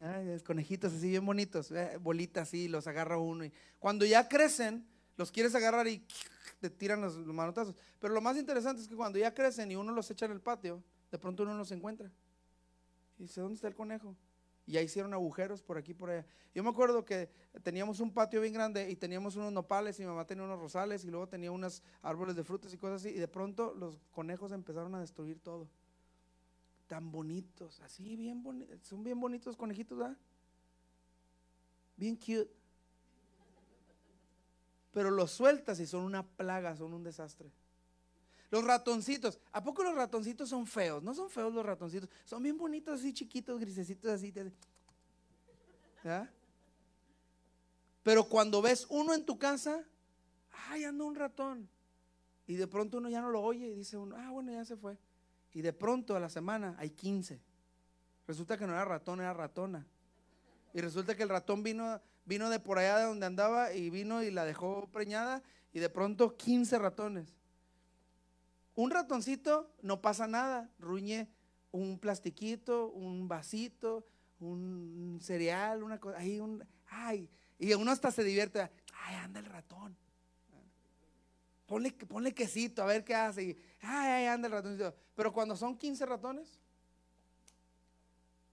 Ay, 0.00 0.38
conejitos 0.40 0.92
así 0.92 1.08
bien 1.08 1.24
bonitos, 1.24 1.70
eh, 1.70 1.96
bolitas 1.98 2.48
así, 2.48 2.68
los 2.68 2.86
agarra 2.88 3.16
uno. 3.16 3.46
Y 3.46 3.52
cuando 3.78 4.04
ya 4.04 4.28
crecen, 4.28 4.86
los 5.16 5.30
quieres 5.30 5.54
agarrar 5.54 5.86
y 5.86 6.04
te 6.60 6.70
tiran 6.70 7.00
los, 7.00 7.16
manotazos. 7.18 7.74
Pero 7.98 8.14
lo 8.14 8.20
más 8.20 8.36
interesante 8.36 8.82
es 8.82 8.88
que 8.88 8.96
cuando 8.96 9.18
ya 9.18 9.32
crecen 9.34 9.70
y 9.70 9.76
uno 9.76 9.92
los 9.92 10.10
echa 10.10 10.26
en 10.26 10.32
el 10.32 10.40
patio, 10.40 10.82
de 11.10 11.18
pronto 11.18 11.42
uno 11.42 11.54
los 11.56 11.70
encuentra. 11.72 12.10
Y 13.18 13.24
dice, 13.24 13.40
¿dónde 13.40 13.54
está 13.54 13.68
el 13.68 13.74
conejo? 13.74 14.16
Y 14.66 14.72
ya 14.72 14.82
hicieron 14.82 15.12
agujeros 15.12 15.62
por 15.62 15.76
aquí 15.76 15.94
por 15.94 16.10
allá. 16.10 16.26
Yo 16.54 16.62
me 16.62 16.70
acuerdo 16.70 17.04
que 17.04 17.28
teníamos 17.62 18.00
un 18.00 18.12
patio 18.12 18.40
bien 18.40 18.54
grande 18.54 18.90
y 18.90 18.96
teníamos 18.96 19.36
unos 19.36 19.52
nopales 19.52 20.00
y 20.00 20.04
mamá 20.04 20.26
tenía 20.26 20.44
unos 20.44 20.58
rosales 20.58 21.04
y 21.04 21.10
luego 21.10 21.28
tenía 21.28 21.50
unos 21.50 21.82
árboles 22.02 22.34
de 22.36 22.44
frutas 22.44 22.72
y 22.72 22.78
cosas 22.78 23.02
así. 23.02 23.10
Y 23.10 23.18
de 23.18 23.28
pronto 23.28 23.74
los 23.74 23.98
conejos 24.12 24.52
empezaron 24.52 24.94
a 24.94 25.00
destruir 25.00 25.38
todo 25.40 25.68
tan 26.86 27.10
bonitos, 27.10 27.80
así 27.80 28.16
bien 28.16 28.42
bonitos, 28.42 28.78
son 28.82 29.02
bien 29.02 29.18
bonitos 29.18 29.56
conejitos, 29.56 29.98
¿verdad? 29.98 30.16
Bien 31.96 32.16
cute. 32.16 32.50
Pero 34.94 35.10
los 35.10 35.32
sueltas 35.32 35.78
y 35.80 35.86
son 35.86 36.04
una 36.04 36.22
plaga, 36.22 36.76
son 36.76 36.94
un 36.94 37.02
desastre. 37.02 37.50
Los 38.50 38.64
ratoncitos, 38.64 39.40
¿a 39.52 39.62
poco 39.62 39.82
los 39.82 39.94
ratoncitos 39.94 40.48
son 40.48 40.66
feos? 40.66 41.02
No 41.02 41.12
son 41.12 41.28
feos 41.28 41.52
los 41.52 41.66
ratoncitos, 41.66 42.08
son 42.24 42.42
bien 42.42 42.56
bonitos, 42.56 43.00
así 43.00 43.12
chiquitos, 43.12 43.58
grisecitos, 43.58 44.12
así. 44.12 44.32
¿verdad? 46.02 46.30
Pero 48.04 48.28
cuando 48.28 48.62
ves 48.62 48.86
uno 48.90 49.12
en 49.12 49.26
tu 49.26 49.38
casa, 49.38 49.82
ay, 50.68 50.84
anda 50.84 51.04
un 51.04 51.16
ratón. 51.16 51.68
Y 52.46 52.54
de 52.54 52.66
pronto 52.68 52.98
uno 52.98 53.08
ya 53.08 53.20
no 53.20 53.30
lo 53.30 53.42
oye 53.42 53.66
y 53.66 53.74
dice 53.74 53.96
uno, 53.96 54.14
ah, 54.16 54.30
bueno, 54.30 54.52
ya 54.52 54.64
se 54.64 54.76
fue. 54.76 54.96
Y 55.52 55.62
de 55.62 55.72
pronto 55.72 56.14
a 56.14 56.20
la 56.20 56.28
semana 56.28 56.76
hay 56.78 56.90
15. 56.90 57.40
Resulta 58.28 58.56
que 58.56 58.66
no 58.66 58.72
era 58.72 58.84
ratón, 58.84 59.20
era 59.20 59.32
ratona. 59.32 59.86
Y 60.72 60.80
resulta 60.80 61.16
que 61.16 61.22
el 61.22 61.28
ratón 61.28 61.62
vino, 61.62 62.00
vino 62.24 62.50
de 62.50 62.60
por 62.60 62.78
allá 62.78 62.98
de 62.98 63.04
donde 63.04 63.26
andaba 63.26 63.72
y 63.72 63.90
vino 63.90 64.22
y 64.22 64.30
la 64.30 64.44
dejó 64.44 64.88
preñada 64.90 65.42
y 65.72 65.78
de 65.78 65.90
pronto 65.90 66.36
15 66.36 66.78
ratones. 66.78 67.34
Un 68.74 68.90
ratoncito 68.90 69.72
no 69.82 70.00
pasa 70.00 70.26
nada, 70.26 70.70
ruñe 70.78 71.28
un 71.70 71.98
plastiquito, 71.98 72.90
un 72.90 73.26
vasito, 73.28 74.06
un 74.40 75.18
cereal, 75.20 75.82
una 75.82 75.98
cosa, 75.98 76.18
ahí 76.18 76.38
un, 76.38 76.64
ay, 76.86 77.28
y 77.58 77.72
uno 77.74 77.90
hasta 77.90 78.10
se 78.10 78.22
divierte, 78.22 78.60
ay, 78.60 79.16
anda 79.16 79.40
el 79.40 79.46
ratón. 79.46 79.96
Ponle, 81.66 82.34
quesito, 82.34 82.82
a 82.82 82.86
ver 82.86 83.04
qué 83.04 83.14
hace. 83.14 83.42
Y, 83.42 83.58
ay, 83.80 84.10
ay, 84.10 84.26
anda 84.26 84.46
el 84.46 84.52
ratoncito. 84.52 84.94
Pero 85.14 85.32
cuando 85.32 85.56
son 85.56 85.76
15 85.76 86.06
ratones, 86.06 86.60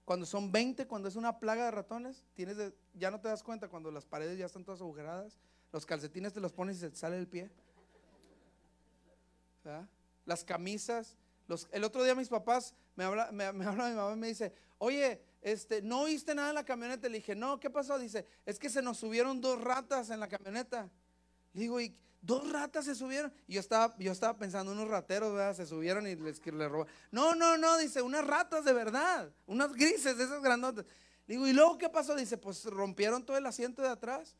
cuando 0.04 0.26
son 0.26 0.50
20, 0.50 0.86
cuando 0.86 1.08
es 1.08 1.16
una 1.16 1.38
plaga 1.38 1.66
de 1.66 1.70
ratones, 1.70 2.24
tienes 2.34 2.56
ya 2.94 3.10
no 3.10 3.20
te 3.20 3.28
das 3.28 3.42
cuenta 3.42 3.68
cuando 3.68 3.90
las 3.90 4.04
paredes 4.04 4.38
ya 4.38 4.46
están 4.46 4.64
todas 4.64 4.80
agujeradas, 4.80 5.38
los 5.72 5.86
calcetines 5.86 6.32
te 6.32 6.40
los 6.40 6.52
pones 6.52 6.76
y 6.76 6.80
se 6.80 6.90
te 6.90 6.96
sale 6.96 7.18
el 7.18 7.28
pie. 7.28 7.50
Las 10.24 10.44
camisas. 10.44 11.16
El 11.70 11.84
otro 11.84 12.02
día 12.02 12.14
mis 12.14 12.28
papás 12.28 12.74
me 12.96 13.04
habla, 13.04 13.30
me, 13.32 13.52
me 13.52 13.64
habla 13.66 13.88
mi 13.88 13.94
mamá 13.94 14.12
y 14.12 14.16
me 14.16 14.26
dice, 14.28 14.52
oye, 14.78 15.22
este, 15.40 15.82
¿no 15.82 16.02
oíste 16.02 16.34
nada 16.34 16.50
en 16.50 16.54
la 16.54 16.64
camioneta? 16.64 17.08
Le 17.08 17.18
dije, 17.18 17.34
no, 17.34 17.58
¿qué 17.58 17.70
pasó? 17.70 17.98
Dice, 17.98 18.26
es 18.44 18.58
que 18.58 18.68
se 18.68 18.82
nos 18.82 18.98
subieron 18.98 19.40
dos 19.40 19.60
ratas 19.60 20.10
en 20.10 20.20
la 20.20 20.28
camioneta. 20.28 20.90
Le 21.52 21.62
digo, 21.62 21.80
¿y 21.80 21.96
Dos 22.22 22.50
ratas 22.52 22.84
se 22.84 22.94
subieron. 22.94 23.32
Y 23.48 23.54
yo 23.54 23.60
estaba, 23.60 23.94
yo 23.98 24.12
estaba 24.12 24.38
pensando, 24.38 24.70
unos 24.70 24.88
rateros, 24.88 25.34
¿verdad? 25.34 25.56
Se 25.56 25.66
subieron 25.66 26.06
y 26.06 26.14
les, 26.14 26.44
les 26.46 26.70
robaron. 26.70 26.86
No, 27.10 27.34
no, 27.34 27.58
no, 27.58 27.76
dice, 27.78 28.00
unas 28.00 28.24
ratas 28.24 28.64
de 28.64 28.72
verdad. 28.72 29.30
Unas 29.46 29.72
grises, 29.72 30.18
esas 30.18 30.40
grandotas. 30.40 30.86
Digo, 31.26 31.46
¿y 31.48 31.52
luego 31.52 31.78
qué 31.78 31.88
pasó? 31.88 32.14
Dice, 32.14 32.38
pues 32.38 32.64
rompieron 32.64 33.26
todo 33.26 33.36
el 33.36 33.44
asiento 33.44 33.82
de 33.82 33.88
atrás. 33.88 34.36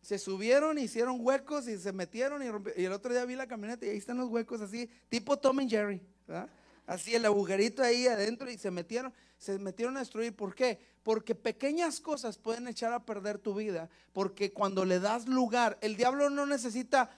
Se 0.00 0.18
subieron, 0.18 0.78
hicieron 0.78 1.18
huecos 1.20 1.68
y 1.68 1.76
se 1.76 1.92
metieron. 1.92 2.42
Y, 2.42 2.80
y 2.80 2.86
el 2.86 2.92
otro 2.92 3.12
día 3.12 3.26
vi 3.26 3.36
la 3.36 3.46
camioneta 3.46 3.84
y 3.84 3.90
ahí 3.90 3.98
están 3.98 4.16
los 4.16 4.28
huecos 4.28 4.62
así, 4.62 4.90
tipo 5.10 5.38
Tom 5.38 5.60
y 5.60 5.68
Jerry, 5.68 6.00
¿verdad? 6.26 6.48
Así 6.86 7.14
el 7.14 7.26
agujerito 7.26 7.82
ahí 7.82 8.06
adentro 8.06 8.50
y 8.50 8.56
se 8.56 8.70
metieron, 8.70 9.12
se 9.38 9.58
metieron 9.58 9.96
a 9.96 10.00
destruir. 10.00 10.34
¿Por 10.34 10.54
qué? 10.54 10.80
Porque 11.02 11.34
pequeñas 11.34 12.00
cosas 12.00 12.36
pueden 12.36 12.68
echar 12.68 12.92
a 12.92 13.04
perder 13.04 13.38
tu 13.38 13.54
vida. 13.54 13.88
Porque 14.12 14.52
cuando 14.52 14.84
le 14.84 15.00
das 15.00 15.26
lugar, 15.26 15.78
el 15.80 15.96
diablo 15.96 16.28
no 16.28 16.44
necesita 16.44 17.10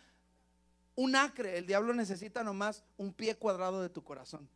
un 0.94 1.16
acre, 1.16 1.56
el 1.56 1.66
diablo 1.66 1.94
necesita 1.94 2.44
nomás 2.44 2.84
un 2.98 3.12
pie 3.12 3.34
cuadrado 3.36 3.82
de 3.82 3.88
tu 3.88 4.04
corazón. 4.04 4.48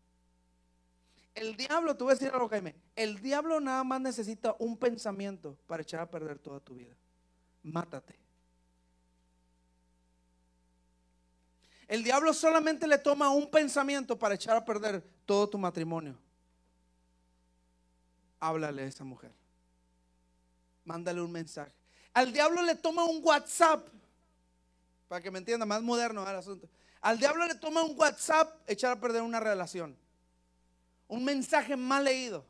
El 1.34 1.56
diablo, 1.56 1.96
tú 1.96 2.04
vas 2.04 2.12
a 2.12 2.18
decir 2.18 2.32
algo, 2.32 2.48
Jaime, 2.48 2.76
el 2.94 3.20
diablo 3.20 3.58
nada 3.58 3.82
más 3.82 4.00
necesita 4.00 4.54
un 4.58 4.76
pensamiento 4.76 5.58
para 5.66 5.82
echar 5.82 6.00
a 6.00 6.10
perder 6.10 6.38
toda 6.38 6.60
tu 6.60 6.74
vida. 6.74 6.94
Mátate. 7.62 8.20
El 11.88 12.04
diablo 12.04 12.32
solamente 12.32 12.86
le 12.86 12.98
toma 12.98 13.30
un 13.30 13.50
pensamiento 13.50 14.18
para 14.18 14.34
echar 14.34 14.56
a 14.56 14.64
perder 14.64 15.02
todo 15.24 15.48
tu 15.48 15.58
matrimonio 15.58 16.18
háblale 18.48 18.82
a 18.82 18.86
esa 18.86 19.04
mujer. 19.04 19.32
Mándale 20.84 21.22
un 21.22 21.32
mensaje. 21.32 21.72
Al 22.12 22.32
diablo 22.32 22.62
le 22.62 22.74
toma 22.74 23.04
un 23.04 23.20
WhatsApp, 23.24 23.88
para 25.08 25.22
que 25.22 25.30
me 25.30 25.38
entienda, 25.38 25.64
más 25.64 25.82
moderno 25.82 26.28
el 26.28 26.36
asunto. 26.36 26.68
Al 27.00 27.18
diablo 27.18 27.46
le 27.46 27.54
toma 27.54 27.82
un 27.82 27.98
WhatsApp 27.98 28.54
echar 28.66 28.92
a 28.92 29.00
perder 29.00 29.22
una 29.22 29.40
relación. 29.40 29.96
Un 31.08 31.24
mensaje 31.24 31.76
mal 31.76 32.04
leído. 32.04 32.44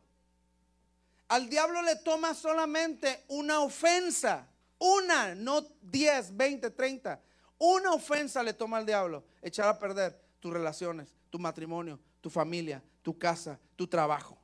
Al 1.29 1.49
diablo 1.49 1.81
le 1.83 1.97
toma 1.97 2.35
solamente 2.35 3.25
una 3.29 3.61
ofensa. 3.61 4.47
Una, 4.79 5.35
no 5.35 5.63
10, 5.83 6.37
20, 6.37 6.71
30. 6.71 7.21
Una 7.59 7.93
ofensa 7.93 8.43
le 8.43 8.53
toma 8.53 8.79
al 8.79 8.87
diablo 8.87 9.25
echar 9.43 9.69
a 9.69 9.79
perder 9.79 10.21
tus 10.41 10.53
relaciones, 10.53 11.15
tu 11.31 11.39
matrimonio, 11.39 11.99
tu 12.21 12.31
familia, 12.31 12.83
tu 13.03 13.17
casa, 13.17 13.59
tu 13.77 13.87
trabajo. 13.87 14.44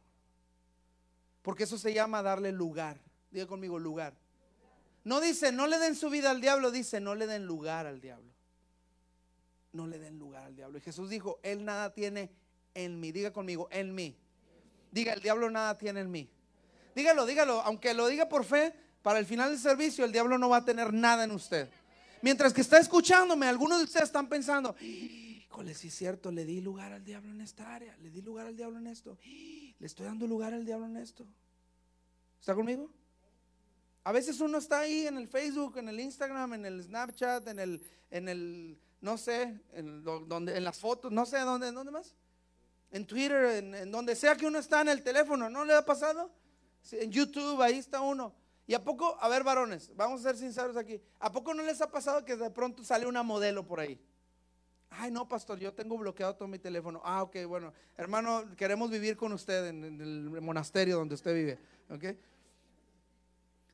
Porque 1.43 1.65
eso 1.65 1.79
se 1.79 1.93
llama 1.95 2.23
darle 2.23 2.53
lugar. 2.53 3.01
Diga 3.31 3.47
conmigo 3.47 3.79
lugar. 3.79 4.15
No 5.05 5.21
dice, 5.21 5.53
no 5.53 5.67
le 5.67 5.79
den 5.79 5.95
su 5.95 6.11
vida 6.11 6.31
al 6.31 6.41
diablo, 6.41 6.71
dice, 6.71 7.01
no 7.01 7.15
le 7.15 7.27
den 7.27 7.47
lugar 7.47 7.87
al 7.87 8.01
diablo. 8.01 8.31
No 9.73 9.87
le 9.87 9.99
den 9.99 10.19
lugar 10.19 10.45
al 10.45 10.57
diablo. 10.57 10.79
Y 10.79 10.81
Jesús 10.81 11.09
dijo, 11.09 11.41
Él 11.43 11.65
nada 11.65 11.93
tiene 11.93 12.31
en 12.75 13.01
mí. 13.01 13.13
Diga 13.13 13.33
conmigo, 13.33 13.69
en 13.71 13.95
mí. 13.95 14.17
Diga, 14.91 15.13
el 15.13 15.21
diablo 15.21 15.49
nada 15.51 15.79
tiene 15.79 16.01
en 16.01 16.11
mí. 16.11 16.29
Dígalo, 16.95 17.25
dígalo. 17.25 17.61
Aunque 17.63 17.95
lo 17.95 18.09
diga 18.09 18.29
por 18.29 18.45
fe, 18.45 18.75
para 19.03 19.19
el 19.19 19.27
final 19.27 19.51
del 19.51 19.59
servicio 19.59 20.05
el 20.05 20.13
diablo 20.13 20.37
no 20.39 20.49
va 20.49 20.59
a 20.59 20.65
tener 20.65 20.93
nada 20.93 21.25
en 21.25 21.31
usted. 21.31 21.71
Mientras 22.23 22.53
que 22.53 22.61
está 22.61 22.79
escuchándome, 22.79 23.47
algunos 23.47 23.79
de 23.79 23.85
ustedes 23.85 24.07
están 24.07 24.29
pensando, 24.29 24.75
híjole, 25.51 25.73
es 25.73 25.95
cierto, 25.95 26.31
le 26.31 26.45
di 26.45 26.61
lugar 26.61 26.93
al 26.93 27.05
diablo 27.05 27.33
en 27.33 27.41
esta 27.41 27.75
área, 27.75 27.97
le 27.99 28.11
di 28.11 28.23
lugar 28.23 28.47
al 28.47 28.57
diablo 28.57 28.79
en 28.79 28.87
esto. 28.87 29.19
Le 29.81 29.87
estoy 29.87 30.05
dando 30.05 30.27
lugar 30.27 30.53
al 30.53 30.67
diablo 30.67 30.85
en 30.85 30.99
esto. 30.99 31.27
¿Está 32.39 32.55
conmigo? 32.55 32.91
A 34.05 34.13
veces 34.13 34.39
uno 34.41 34.59
está 34.59 34.81
ahí 34.81 35.07
en 35.07 35.17
el 35.17 35.27
Facebook, 35.27 35.79
en 35.79 35.89
el 35.89 35.99
Instagram, 35.99 36.53
en 36.53 36.67
el 36.67 36.83
Snapchat, 36.83 37.49
en 37.49 37.59
el, 37.59 37.83
en 38.11 38.29
el 38.29 38.79
no 39.01 39.17
sé, 39.17 39.59
en, 39.73 40.05
donde, 40.05 40.55
en 40.55 40.65
las 40.65 40.79
fotos, 40.79 41.11
no 41.11 41.25
sé, 41.25 41.39
¿dónde, 41.39 41.73
dónde 41.73 41.91
más? 41.91 42.15
En 42.91 43.07
Twitter, 43.07 43.65
en, 43.65 43.91
donde 43.91 44.15
sea 44.15 44.37
que 44.37 44.47
uno 44.47 44.59
está 44.59 44.83
en 44.83 44.91
el 44.91 45.03
teléfono, 45.03 45.49
¿no 45.49 45.65
le 45.65 45.75
ha 45.75 45.85
pasado? 45.85 46.31
en 46.93 47.11
YouTube, 47.11 47.61
ahí 47.63 47.79
está 47.79 48.03
uno. 48.03 48.35
Y 48.67 48.75
a 48.75 48.85
poco, 48.85 49.17
a 49.19 49.29
ver 49.29 49.45
varones, 49.45 49.91
vamos 49.97 50.21
a 50.21 50.31
ser 50.31 50.37
sinceros 50.37 50.77
aquí, 50.77 51.01
¿a 51.19 51.33
poco 51.33 51.55
no 51.55 51.63
les 51.63 51.81
ha 51.81 51.91
pasado 51.91 52.25
que 52.25 52.37
de 52.37 52.51
pronto 52.51 52.85
sale 52.85 53.07
una 53.07 53.23
modelo 53.23 53.67
por 53.67 53.81
ahí? 53.81 53.99
Ay, 54.91 55.11
no, 55.11 55.29
pastor, 55.29 55.59
yo 55.59 55.73
tengo 55.73 55.97
bloqueado 55.97 56.35
todo 56.35 56.49
mi 56.49 56.59
teléfono. 56.59 57.01
Ah, 57.05 57.23
ok, 57.23 57.37
bueno, 57.47 57.73
hermano, 57.97 58.45
queremos 58.57 58.91
vivir 58.91 59.17
con 59.17 59.33
usted 59.33 59.69
en, 59.69 59.85
el 59.85 60.41
monasterio 60.41 60.97
donde 60.97 61.15
usted 61.15 61.33
vive. 61.33 61.59
¿Ok? 61.89 62.05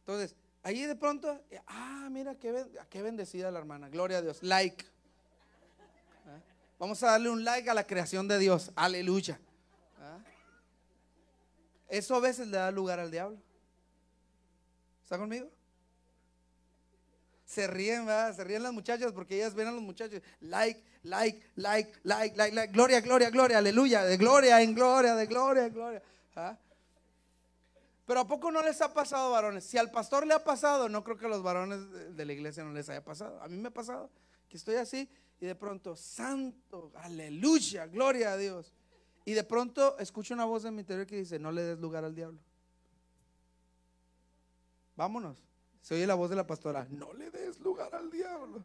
Entonces, 0.01 0.37
ahí 0.63 0.83
de 0.83 0.95
pronto, 0.95 1.41
ah, 1.67 2.09
mira, 2.11 2.35
qué, 2.35 2.67
qué 2.91 3.03
bendecida 3.03 3.51
la 3.51 3.59
hermana. 3.59 3.89
Gloria 3.89 4.19
a 4.19 4.23
Dios. 4.23 4.43
Like. 4.43 4.85
¿Ah? 6.27 6.39
Vamos 6.79 7.03
a 7.03 7.13
darle 7.13 7.31
un 7.31 7.43
like 7.45 7.69
a 7.71 7.75
la 7.75 7.87
creación 7.87 8.29
de 8.29 8.39
Dios. 8.39 8.71
Aleluya. 8.77 9.41
¿Ah? 9.99 10.19
Eso 11.89 12.15
a 12.15 12.21
veces 12.21 12.47
le 12.49 12.59
da 12.59 12.71
lugar 12.71 13.01
al 13.01 13.11
diablo. 13.11 13.39
¿Está 15.03 15.17
conmigo? 15.17 15.49
Se 17.47 17.67
ríen, 17.69 18.05
¿verdad? 18.05 18.35
Se 18.35 18.45
ríen 18.45 18.63
las 18.63 18.73
muchachas 18.73 19.13
porque 19.13 19.37
ellas 19.37 19.55
ven 19.55 19.69
a 19.69 19.71
los 19.71 19.81
muchachos. 19.81 20.21
Like, 20.41 20.83
like, 21.05 21.41
like, 21.55 21.93
like, 22.03 22.37
like, 22.37 22.55
like. 22.55 22.73
Gloria, 22.73 23.01
gloria, 23.01 23.31
gloria, 23.31 23.59
aleluya. 23.59 24.05
De 24.05 24.17
gloria 24.17 24.61
en 24.61 24.75
gloria, 24.75 25.15
de 25.15 25.27
gloria 25.27 25.67
en 25.67 25.73
gloria. 25.73 26.03
¿Ah? 26.35 26.59
Pero 28.05 28.21
¿a 28.21 28.27
poco 28.27 28.51
no 28.51 28.63
les 28.63 28.81
ha 28.83 28.93
pasado, 28.93 29.31
varones? 29.31 29.65
Si 29.65 29.79
al 29.79 29.91
pastor 29.91 30.27
le 30.27 30.35
ha 30.35 30.43
pasado, 30.43 30.89
no 30.89 31.05
creo 31.05 31.17
que 31.17 31.27
a 31.27 31.29
los 31.29 31.43
varones 31.43 32.17
de 32.17 32.25
la 32.25 32.33
iglesia 32.33 32.65
no 32.65 32.73
les 32.73 32.89
haya 32.89 33.05
pasado. 33.05 33.41
A 33.41 33.49
mí 33.49 33.57
me 33.57 33.69
ha 33.69 33.73
pasado 33.73 34.11
que 34.49 34.57
estoy 34.57 34.77
así 34.77 35.09
y 35.41 35.47
de 35.47 35.55
pronto, 35.55 35.95
santo, 35.95 36.93
aleluya, 36.97 37.87
gloria 37.87 38.33
a 38.33 38.37
Dios. 38.37 38.73
Y 39.25 39.33
de 39.33 39.45
pronto 39.45 39.99
escucho 39.99 40.35
una 40.35 40.45
voz 40.45 40.65
en 40.65 40.75
mi 40.75 40.81
interior 40.81 41.07
que 41.07 41.17
dice, 41.17 41.39
no 41.39 41.53
le 41.53 41.63
des 41.63 41.79
lugar 41.79 42.05
al 42.05 42.15
diablo. 42.15 42.41
Vámonos. 44.97 45.47
Se 45.87 45.95
oye 45.95 46.05
la 46.05 46.17
voz 46.17 46.31
de 46.31 46.35
la 46.35 46.45
pastora, 46.45 46.85
no 46.91 47.13
le 47.13 47.31
des 47.31 47.61
lugar 47.61 47.95
al 47.95 48.11
diablo. 48.11 48.61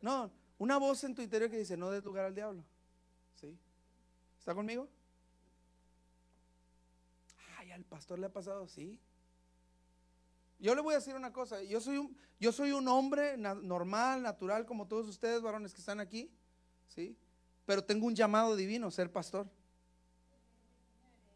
No, 0.00 0.30
una 0.56 0.78
voz 0.78 1.04
en 1.04 1.14
tu 1.14 1.20
interior 1.20 1.50
que 1.50 1.58
dice, 1.58 1.76
no 1.76 1.90
des 1.90 2.02
lugar 2.02 2.24
al 2.24 2.34
diablo. 2.34 2.64
¿Sí? 3.38 3.54
¿Está 4.38 4.54
conmigo? 4.54 4.88
Ay, 7.58 7.72
al 7.72 7.84
pastor 7.84 8.18
le 8.18 8.24
ha 8.24 8.32
pasado, 8.32 8.66
sí. 8.66 8.98
Yo 10.58 10.74
le 10.74 10.80
voy 10.80 10.94
a 10.94 10.96
decir 10.96 11.14
una 11.14 11.30
cosa, 11.30 11.62
yo 11.62 11.78
soy 11.78 11.98
un, 11.98 12.16
yo 12.40 12.52
soy 12.52 12.72
un 12.72 12.88
hombre 12.88 13.36
normal, 13.36 14.22
natural, 14.22 14.64
como 14.64 14.88
todos 14.88 15.08
ustedes, 15.08 15.42
varones 15.42 15.74
que 15.74 15.80
están 15.80 16.00
aquí, 16.00 16.32
¿sí? 16.86 17.18
Pero 17.66 17.84
tengo 17.84 18.06
un 18.06 18.14
llamado 18.14 18.56
divino, 18.56 18.90
ser 18.90 19.12
pastor. 19.12 19.46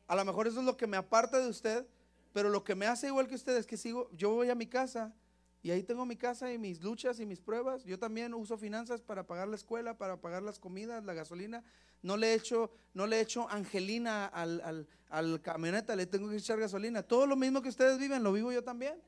A 0.07 0.17
lo 0.17 0.25
mejor 0.25 0.47
eso 0.47 0.61
es 0.61 0.65
lo 0.65 0.79
que 0.79 0.87
me 0.87 0.97
aparta 0.97 1.39
de 1.39 1.49
usted, 1.49 1.87
pero 2.33 2.49
lo 2.49 2.65
que 2.65 2.75
me 2.75 2.87
hace 2.87 3.09
igual 3.09 3.29
que 3.29 3.35
ustedes 3.35 3.61
es 3.61 3.67
que 3.67 3.77
sigo, 3.77 4.11
yo 4.13 4.31
voy 4.31 4.51
a 4.51 4.55
mi 4.55 4.67
casa 4.67 5.15
y 5.63 5.71
ahí 5.71 5.83
tengo 5.83 6.05
mi 6.05 6.17
casa 6.17 6.53
y 6.53 6.59
mis 6.59 6.83
luchas 6.83 7.21
y 7.21 7.27
mis 7.27 7.41
pruebas. 7.41 7.85
Yo 7.85 7.99
también 7.99 8.35
uso 8.35 8.59
finanzas 8.59 9.01
para 9.01 9.27
pagar 9.27 9.47
la 9.47 9.55
escuela, 9.55 9.97
para 9.97 10.21
pagar 10.21 10.43
las 10.43 10.59
comidas, 10.59 11.05
la 11.05 11.15
gasolina. 11.15 11.63
No 12.03 12.17
le 12.17 12.35
echo, 12.35 12.73
no 12.95 13.07
le 13.07 13.21
echo 13.21 13.49
angelina 13.49 14.27
al, 14.27 14.61
al, 14.63 14.89
al 15.09 15.41
camioneta, 15.41 15.95
le 15.95 16.07
tengo 16.07 16.29
que 16.31 16.37
echar 16.37 16.59
gasolina. 16.59 17.05
Todo 17.05 17.27
lo 17.29 17.37
mismo 17.37 17.63
que 17.63 17.69
ustedes 17.69 17.99
viven, 17.99 18.25
lo 18.25 18.33
vivo 18.33 18.51
yo 18.51 18.65
también. 18.65 19.01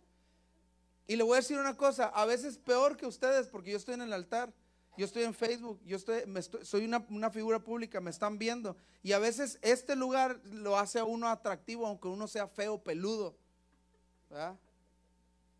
Y 1.08 1.16
le 1.16 1.24
voy 1.24 1.34
a 1.34 1.40
decir 1.40 1.58
una 1.58 1.76
cosa, 1.76 2.06
a 2.06 2.24
veces 2.24 2.56
peor 2.56 2.96
que 2.96 3.06
ustedes, 3.06 3.48
porque 3.48 3.72
yo 3.72 3.76
estoy 3.76 3.94
en 3.94 4.02
el 4.02 4.12
altar, 4.12 4.52
yo 4.96 5.04
estoy 5.04 5.24
en 5.24 5.34
Facebook, 5.34 5.80
yo 5.84 5.96
estoy, 5.96 6.22
soy 6.62 6.84
una, 6.84 7.30
figura 7.30 7.58
pública, 7.58 8.00
me 8.00 8.10
están 8.10 8.38
viendo. 8.38 8.76
Y 9.02 9.12
a 9.12 9.18
veces 9.18 9.58
este 9.62 9.96
lugar 9.96 10.40
lo 10.44 10.78
hace 10.78 10.98
a 10.98 11.04
uno 11.04 11.28
atractivo, 11.28 11.86
aunque 11.86 12.08
uno 12.08 12.28
sea 12.28 12.46
feo, 12.46 12.82
peludo. 12.82 13.36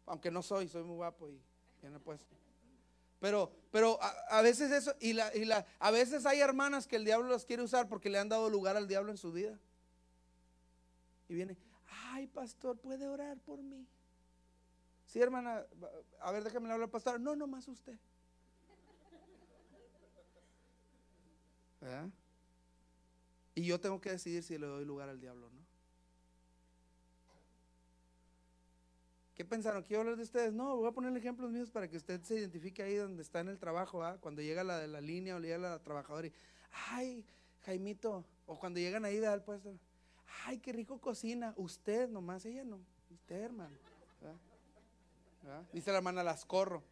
Aunque 0.07 0.31
no 0.31 0.43
soy, 0.43 0.69
soy 0.69 0.85
muy 0.85 0.97
guapo 0.97 1.29
y 1.29 1.41
bien 1.81 1.99
puesto. 2.01 2.35
Pero, 3.21 3.51
pero 3.71 3.99
a, 4.31 4.43
veces 4.43 4.71
eso, 4.71 4.95
y, 5.01 5.15
la, 5.15 5.35
y 5.35 5.47
la, 5.47 5.67
a 5.79 5.91
veces 5.91 6.27
hay 6.27 6.41
hermanas 6.41 6.87
que 6.87 6.97
el 6.97 7.05
diablo 7.05 7.29
las 7.29 7.47
quiere 7.47 7.63
usar 7.63 7.89
porque 7.89 8.11
le 8.11 8.19
han 8.19 8.29
dado 8.29 8.51
lugar 8.51 8.77
al 8.77 8.87
diablo 8.87 9.11
en 9.11 9.17
su 9.17 9.33
vida. 9.33 9.59
Y 11.29 11.35
viene, 11.35 11.57
ay 12.13 12.27
pastor, 12.27 12.79
puede 12.79 13.09
orar 13.09 13.39
por 13.39 13.63
mí. 13.63 13.87
Sí, 15.07 15.21
hermana, 15.21 15.65
a 16.21 16.33
ver, 16.33 16.45
déjame 16.45 16.67
hablar 16.67 16.83
al 16.83 16.91
pastor. 16.91 17.21
No, 17.21 17.35
no 17.35 17.47
más 17.47 17.67
usted. 17.69 17.99
Y 23.55 23.65
yo 23.65 23.81
tengo 23.81 24.01
que 24.01 24.11
decidir 24.11 24.43
si 24.43 24.59
le 24.59 24.67
doy 24.67 24.85
lugar 24.85 25.09
al 25.09 25.21
diablo 25.21 25.49
no. 25.51 25.65
¿Qué 29.35 29.45
pensaron? 29.45 29.83
¿Quiero 29.83 30.03
hablar 30.03 30.17
de 30.17 30.23
ustedes? 30.23 30.53
No, 30.53 30.77
voy 30.77 30.89
a 30.89 30.93
poner 30.93 31.17
ejemplos 31.17 31.51
míos 31.51 31.69
para 31.71 31.89
que 31.89 31.97
usted 31.97 32.23
se 32.23 32.37
identifique 32.37 32.83
ahí 32.83 32.95
donde 32.95 33.23
está 33.23 33.41
en 33.41 33.49
el 33.49 33.59
trabajo, 33.59 34.01
cuando 34.21 34.43
llega 34.43 34.63
la 34.63 34.79
de 34.79 34.87
la 34.87 35.01
línea 35.01 35.35
o 35.35 35.41
llega 35.41 35.59
la 35.59 35.81
trabajadora 35.81 36.29
y, 36.29 36.33
ay, 36.89 37.25
Jaimito, 37.65 38.25
o 38.47 38.59
cuando 38.59 38.79
llegan 38.79 39.05
ahí 39.05 39.25
al 39.25 39.43
puesto, 39.43 39.77
ay, 40.45 40.59
qué 40.59 40.73
rico 40.73 41.01
cocina, 41.01 41.53
usted 41.57 42.09
nomás, 42.09 42.45
ella 42.47 42.63
no, 42.65 42.79
usted 43.11 43.43
hermano. 43.43 43.77
Dice 45.73 45.91
la 45.91 45.99
hermana, 45.99 46.23
las 46.23 46.45
corro. 46.45 46.83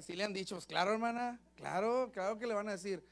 Si 0.00 0.14
le, 0.14 0.24
han 0.24 0.32
dicho, 0.32 0.56
pues 0.56 0.66
claro, 0.66 0.92
hermana, 0.92 1.40
claro, 1.56 2.10
claro 2.12 2.38
que 2.38 2.46
le 2.46 2.54
van 2.54 2.68
a 2.68 2.72
decir. 2.72 3.04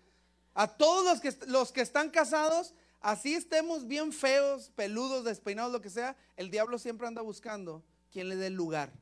A 0.55 0.67
todos 0.69 1.05
los 1.05 1.21
que, 1.21 1.47
los 1.47 1.73
que 1.73 1.81
están 1.81 2.11
casados, 2.11 2.75
así 3.01 3.35
estemos 3.35 3.87
bien 3.87 4.13
feos, 4.13 4.71
peludos, 4.75 5.25
despeinados, 5.25 5.73
lo 5.73 5.81
que 5.81 5.91
sea, 5.91 6.17
el 6.37 6.51
diablo 6.51 6.79
siempre 6.79 7.07
anda 7.07 7.23
buscando 7.23 7.85
quien 8.11 8.29
le 8.29 8.37
dé 8.37 8.51
lugar. 8.51 8.93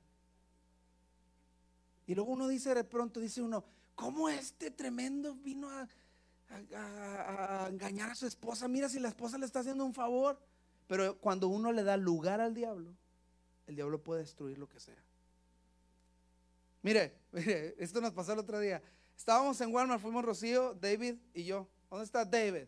Y 2.06 2.14
luego 2.14 2.32
uno 2.32 2.48
dice 2.48 2.74
de 2.74 2.84
pronto, 2.84 3.20
dice 3.20 3.40
uno, 3.40 3.64
¿cómo 3.94 4.28
este 4.28 4.70
tremendo 4.70 5.34
vino 5.34 5.70
a, 5.70 5.88
engañar 7.68 8.10
a 8.10 8.14
su 8.14 8.26
esposa? 8.26 8.68
Mira 8.68 8.88
si 8.88 9.00
la 9.00 9.08
esposa 9.08 9.38
le 9.38 9.46
está 9.46 9.60
haciendo 9.60 9.84
un 9.84 9.94
favor. 9.94 10.38
Pero 10.86 11.18
cuando 11.18 11.48
uno 11.48 11.72
le 11.72 11.82
da 11.82 11.96
lugar 11.96 12.42
al 12.42 12.52
diablo, 12.52 12.94
el 13.66 13.76
diablo 13.76 14.02
puede 14.02 14.20
destruir 14.20 14.58
lo 14.58 14.68
que 14.68 14.80
sea. 14.80 15.02
Mire, 16.84 17.14
mire, 17.32 17.74
esto 17.78 17.98
nos 18.00 18.12
pasó 18.12 18.34
el 18.34 18.38
otro 18.38 18.60
día. 18.60 18.82
Estábamos 19.16 19.58
en 19.62 19.72
Walmart, 19.72 20.02
fuimos 20.02 20.22
Rocío, 20.22 20.74
David 20.74 21.14
y 21.32 21.44
yo. 21.44 21.66
¿Dónde 21.88 22.04
está 22.04 22.26
David? 22.26 22.66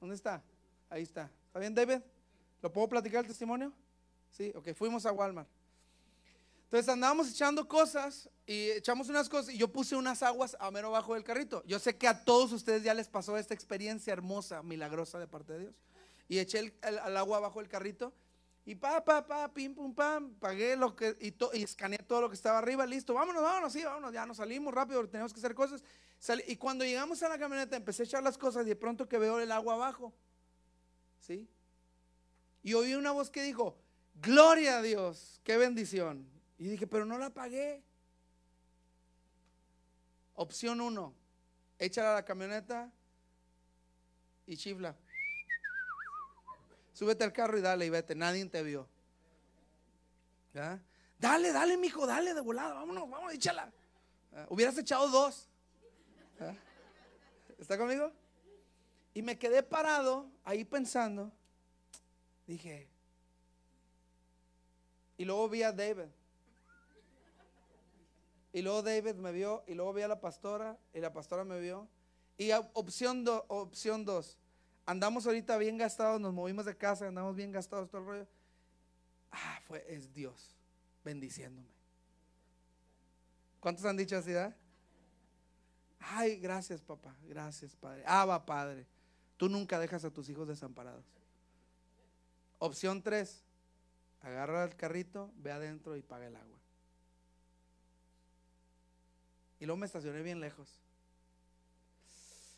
¿Dónde 0.00 0.14
está? 0.16 0.42
Ahí 0.88 1.02
está. 1.02 1.30
¿Está 1.46 1.58
bien, 1.58 1.74
David? 1.74 1.98
¿Lo 2.62 2.72
puedo 2.72 2.88
platicar 2.88 3.20
el 3.20 3.28
testimonio? 3.28 3.70
Sí, 4.30 4.50
ok, 4.56 4.72
fuimos 4.74 5.04
a 5.04 5.12
Walmart. 5.12 5.48
Entonces 6.64 6.88
andábamos 6.88 7.30
echando 7.30 7.68
cosas 7.68 8.30
y 8.46 8.70
echamos 8.70 9.10
unas 9.10 9.28
cosas 9.28 9.54
y 9.54 9.58
yo 9.58 9.70
puse 9.70 9.94
unas 9.94 10.22
aguas 10.22 10.56
a 10.58 10.70
mero 10.70 10.90
bajo 10.90 11.12
del 11.12 11.22
carrito. 11.22 11.62
Yo 11.66 11.78
sé 11.78 11.98
que 11.98 12.08
a 12.08 12.24
todos 12.24 12.50
ustedes 12.50 12.82
ya 12.82 12.94
les 12.94 13.08
pasó 13.08 13.36
esta 13.36 13.52
experiencia 13.52 14.12
hermosa, 14.12 14.62
milagrosa 14.62 15.18
de 15.18 15.28
parte 15.28 15.52
de 15.52 15.58
Dios. 15.58 15.74
Y 16.28 16.38
eché 16.38 16.60
el, 16.60 17.16
agua 17.16 17.40
bajo 17.40 17.60
el 17.60 17.68
carrito 17.68 18.14
y 18.66 18.74
pa, 18.74 19.04
pa, 19.04 19.26
pa, 19.26 19.52
pim, 19.52 19.74
pum, 19.74 19.94
pam, 19.94 20.34
pagué 20.36 20.74
lo 20.74 20.96
que, 20.96 21.16
y, 21.20 21.34
y 21.58 21.62
escaneé 21.62 21.98
todo 21.98 22.22
lo 22.22 22.28
que 22.30 22.34
estaba 22.34 22.58
arriba, 22.58 22.86
listo, 22.86 23.12
vámonos, 23.12 23.42
vámonos, 23.42 23.72
sí, 23.72 23.84
vámonos, 23.84 24.12
ya 24.12 24.24
nos 24.24 24.38
salimos 24.38 24.72
rápido, 24.72 25.06
tenemos 25.08 25.32
que 25.34 25.40
hacer 25.40 25.54
cosas. 25.54 25.82
y 26.46 26.56
cuando 26.56 26.84
llegamos 26.84 27.22
a 27.22 27.28
la 27.28 27.38
camioneta 27.38 27.76
empecé 27.76 28.02
a 28.02 28.06
echar 28.06 28.22
las 28.22 28.38
cosas 28.38 28.64
y 28.64 28.70
de 28.70 28.76
pronto 28.76 29.06
que 29.06 29.18
veo 29.18 29.38
el 29.38 29.52
agua 29.52 29.74
abajo, 29.74 30.14
¿sí? 31.20 31.46
Y 32.62 32.72
oí 32.72 32.94
una 32.94 33.12
voz 33.12 33.28
que 33.28 33.42
dijo, 33.42 33.76
gloria 34.14 34.78
a 34.78 34.82
Dios, 34.82 35.40
qué 35.44 35.58
bendición. 35.58 36.26
Y 36.56 36.68
dije, 36.68 36.86
pero 36.86 37.04
no 37.04 37.18
la 37.18 37.28
pagué. 37.28 37.82
Opción 40.34 40.80
uno, 40.80 41.14
échala 41.78 42.12
a 42.12 42.14
la 42.14 42.24
camioneta 42.24 42.90
y 44.46 44.56
chifla. 44.56 44.96
Súbete 46.94 47.24
al 47.24 47.32
carro 47.32 47.58
y 47.58 47.60
dale 47.60 47.84
y 47.84 47.90
vete, 47.90 48.14
nadie 48.14 48.46
te 48.46 48.62
vio. 48.62 48.88
Dale, 51.18 51.52
dale, 51.52 51.76
mijo, 51.76 52.06
dale 52.06 52.32
de 52.32 52.40
volada, 52.40 52.72
vámonos, 52.72 53.10
vamos, 53.10 53.34
échala. 53.34 53.70
Hubieras 54.48 54.78
echado 54.78 55.08
dos. 55.08 55.48
¿Está 57.58 57.76
conmigo? 57.76 58.12
Y 59.12 59.22
me 59.22 59.36
quedé 59.36 59.64
parado 59.64 60.30
ahí 60.44 60.64
pensando. 60.64 61.32
Dije. 62.46 62.88
Y 65.16 65.24
luego 65.24 65.48
vi 65.48 65.64
a 65.64 65.72
David. 65.72 66.08
Y 68.52 68.62
luego 68.62 68.82
David 68.82 69.14
me 69.14 69.32
vio. 69.32 69.64
Y 69.66 69.74
luego 69.74 69.92
vi 69.92 70.02
a 70.02 70.08
la 70.08 70.20
pastora. 70.20 70.78
Y 70.92 71.00
la 71.00 71.12
pastora 71.12 71.44
me 71.44 71.58
vio. 71.58 71.88
Y 72.38 72.50
opción, 72.52 73.24
opción 73.48 74.04
dos 74.04 74.38
andamos 74.86 75.26
ahorita 75.26 75.56
bien 75.58 75.76
gastados, 75.76 76.20
nos 76.20 76.32
movimos 76.32 76.64
de 76.64 76.76
casa, 76.76 77.08
andamos 77.08 77.34
bien 77.34 77.52
gastados, 77.52 77.88
todo 77.90 78.00
el 78.00 78.06
rollo. 78.06 78.28
Ah, 79.30 79.60
fue, 79.66 79.84
es 79.88 80.12
Dios 80.12 80.54
bendiciéndome. 81.04 81.68
¿Cuántos 83.60 83.84
han 83.84 83.96
dicho 83.96 84.16
así? 84.16 84.32
¿eh? 84.32 84.54
Ay, 86.00 86.38
gracias 86.38 86.82
papá, 86.82 87.16
gracias 87.22 87.74
padre. 87.76 88.02
Ah, 88.06 88.24
va 88.24 88.44
padre. 88.44 88.86
Tú 89.36 89.48
nunca 89.48 89.78
dejas 89.78 90.04
a 90.04 90.10
tus 90.10 90.28
hijos 90.28 90.46
desamparados. 90.46 91.04
Opción 92.58 93.02
3, 93.02 93.42
agarra 94.22 94.64
el 94.64 94.76
carrito, 94.76 95.32
ve 95.36 95.50
adentro 95.50 95.96
y 95.96 96.02
paga 96.02 96.26
el 96.26 96.36
agua. 96.36 96.58
Y 99.58 99.66
luego 99.66 99.78
me 99.78 99.86
estacioné 99.86 100.22
bien 100.22 100.40
lejos. 100.40 100.80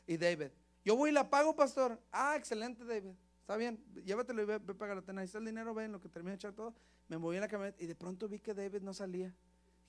Y 0.06 0.16
David, 0.16 0.50
yo 0.86 0.94
voy 0.94 1.10
y 1.10 1.12
la 1.12 1.28
pago, 1.28 1.56
pastor. 1.56 2.00
Ah, 2.12 2.36
excelente, 2.36 2.84
David. 2.84 3.10
Está 3.40 3.56
bien, 3.56 3.84
llévatelo 4.04 4.40
y 4.40 4.44
ve, 4.44 4.58
ve 4.58 4.72
pagarlo. 4.72 5.02
Ahí 5.18 5.24
está 5.24 5.38
el 5.38 5.44
dinero, 5.44 5.74
ven 5.74 5.90
lo 5.90 6.00
que 6.00 6.08
termina 6.08 6.30
de 6.30 6.36
echar 6.36 6.52
todo. 6.52 6.76
Me 7.08 7.18
moví 7.18 7.34
en 7.34 7.40
la 7.40 7.48
camioneta 7.48 7.82
y 7.82 7.86
de 7.86 7.96
pronto 7.96 8.28
vi 8.28 8.38
que 8.38 8.54
David 8.54 8.82
no 8.82 8.94
salía. 8.94 9.34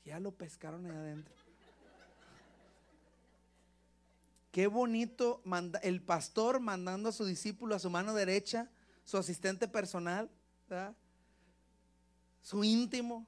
Ya 0.05 0.19
lo 0.19 0.31
pescaron 0.31 0.87
ahí 0.87 0.97
adentro. 0.97 1.35
Qué 4.51 4.65
bonito 4.65 5.43
el 5.83 6.01
pastor 6.01 6.59
mandando 6.59 7.09
a 7.09 7.11
su 7.11 7.25
discípulo 7.25 7.75
a 7.75 7.79
su 7.79 7.91
mano 7.91 8.15
derecha, 8.15 8.67
su 9.03 9.19
asistente 9.19 9.67
personal, 9.67 10.31
su 12.41 12.63
íntimo, 12.63 13.27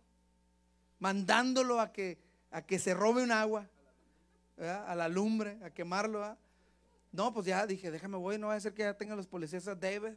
mandándolo 0.98 1.80
a 1.80 1.92
que, 1.92 2.18
a 2.50 2.64
que 2.64 2.80
se 2.80 2.96
robe 2.96 3.22
un 3.22 3.32
agua, 3.32 3.70
a 4.58 4.96
la 4.96 5.08
lumbre, 5.08 5.60
a 5.64 5.70
quemarlo. 5.70 6.36
No, 7.12 7.34
pues 7.34 7.46
ya 7.46 7.66
dije, 7.66 7.90
déjame 7.92 8.18
voy, 8.18 8.38
no 8.38 8.48
va 8.48 8.56
a 8.56 8.60
ser 8.60 8.74
que 8.74 8.84
ya 8.84 8.96
tengan 8.96 9.18
los 9.18 9.28
policías 9.28 9.68
a 9.68 9.76
David. 9.76 10.14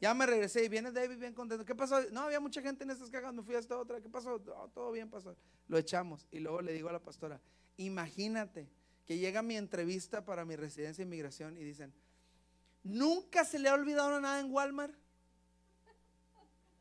Ya 0.00 0.14
me 0.14 0.24
regresé 0.24 0.64
y 0.64 0.68
viene 0.68 0.90
David 0.90 1.18
bien 1.18 1.34
contento. 1.34 1.64
¿Qué 1.64 1.74
pasó? 1.74 2.00
No, 2.10 2.22
había 2.22 2.40
mucha 2.40 2.62
gente 2.62 2.84
en 2.84 2.90
estas 2.90 3.10
cajas, 3.10 3.34
me 3.34 3.42
fui 3.42 3.54
a 3.54 3.58
esta 3.58 3.78
otra. 3.78 4.00
¿Qué 4.00 4.08
pasó? 4.08 4.40
todo 4.40 4.92
bien 4.92 5.10
pasó. 5.10 5.36
Lo 5.68 5.76
echamos. 5.76 6.26
Y 6.30 6.38
luego 6.38 6.62
le 6.62 6.72
digo 6.72 6.88
a 6.88 6.92
la 6.92 7.02
pastora, 7.02 7.40
imagínate 7.76 8.66
que 9.06 9.18
llega 9.18 9.42
mi 9.42 9.56
entrevista 9.56 10.24
para 10.24 10.44
mi 10.44 10.56
residencia 10.56 11.04
de 11.04 11.06
inmigración 11.06 11.58
y 11.58 11.64
dicen, 11.64 11.92
¿nunca 12.82 13.44
se 13.44 13.58
le 13.58 13.68
ha 13.68 13.74
olvidado 13.74 14.20
nada 14.20 14.40
en 14.40 14.50
Walmart? 14.50 14.94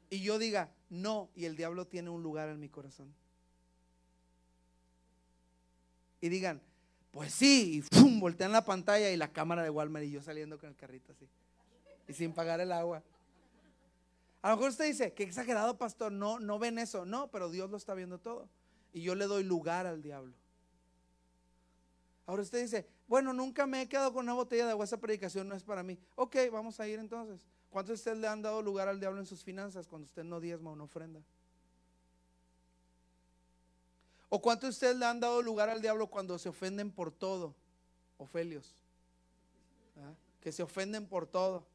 y 0.09 0.21
yo 0.21 0.39
diga, 0.39 0.71
no, 0.89 1.29
y 1.35 1.45
el 1.45 1.55
diablo 1.55 1.85
tiene 1.85 2.09
un 2.09 2.23
lugar 2.23 2.49
en 2.49 2.59
mi 2.59 2.69
corazón. 2.69 3.13
Y 6.21 6.29
digan, 6.29 6.61
pues 7.11 7.33
sí, 7.33 7.77
y 7.77 7.81
¡fum! 7.81 8.19
voltean 8.19 8.51
la 8.51 8.63
pantalla 8.63 9.09
y 9.09 9.17
la 9.17 9.31
cámara 9.31 9.63
de 9.63 9.69
Walmart 9.69 10.05
y 10.05 10.11
yo 10.11 10.21
saliendo 10.21 10.59
con 10.59 10.69
el 10.69 10.75
carrito 10.75 11.11
así. 11.11 11.27
Y 12.07 12.13
sin 12.13 12.33
pagar 12.33 12.59
el 12.59 12.71
agua. 12.71 13.03
A 14.41 14.49
lo 14.49 14.55
mejor 14.55 14.69
usted 14.69 14.85
dice, 14.85 15.13
qué 15.13 15.23
exagerado, 15.23 15.77
pastor, 15.77 16.11
no, 16.11 16.39
no 16.39 16.59
ven 16.59 16.79
eso. 16.79 17.05
No, 17.05 17.29
pero 17.29 17.49
Dios 17.49 17.69
lo 17.69 17.77
está 17.77 17.93
viendo 17.93 18.19
todo. 18.19 18.47
Y 18.93 19.01
yo 19.01 19.15
le 19.15 19.25
doy 19.25 19.43
lugar 19.43 19.85
al 19.85 20.01
diablo. 20.01 20.33
Ahora 22.25 22.43
usted 22.43 22.61
dice, 22.61 22.87
bueno, 23.07 23.33
nunca 23.33 23.65
me 23.65 23.81
he 23.81 23.89
quedado 23.89 24.13
con 24.13 24.23
una 24.23 24.33
botella 24.33 24.65
de 24.65 24.71
agua, 24.71 24.85
esa 24.85 24.97
predicación 24.97 25.47
no 25.47 25.55
es 25.55 25.63
para 25.63 25.81
mí. 25.81 25.97
Ok, 26.15 26.35
vamos 26.51 26.79
a 26.79 26.87
ir 26.87 26.99
entonces. 26.99 27.43
¿Cuántos 27.71 27.89
de 27.89 27.93
ustedes 27.95 28.17
le 28.19 28.27
han 28.27 28.41
dado 28.41 28.61
lugar 28.61 28.87
al 28.87 28.99
diablo 28.99 29.19
en 29.19 29.25
sus 29.25 29.43
finanzas 29.43 29.87
cuando 29.87 30.05
usted 30.05 30.23
no 30.23 30.39
diezma 30.39 30.71
o 30.71 30.75
no 30.75 30.85
ofrenda? 30.85 31.19
¿O 34.29 34.41
cuántos 34.41 34.67
de 34.67 34.71
ustedes 34.71 34.97
le 34.97 35.05
han 35.05 35.19
dado 35.19 35.41
lugar 35.41 35.69
al 35.69 35.81
diablo 35.81 36.07
cuando 36.07 36.37
se 36.37 36.49
ofenden 36.49 36.91
por 36.91 37.11
todo? 37.11 37.55
Ofelios. 38.17 38.75
¿Ah? 39.97 40.13
Que 40.39 40.51
se 40.51 40.63
ofenden 40.63 41.07
por 41.07 41.25
todo. 41.25 41.65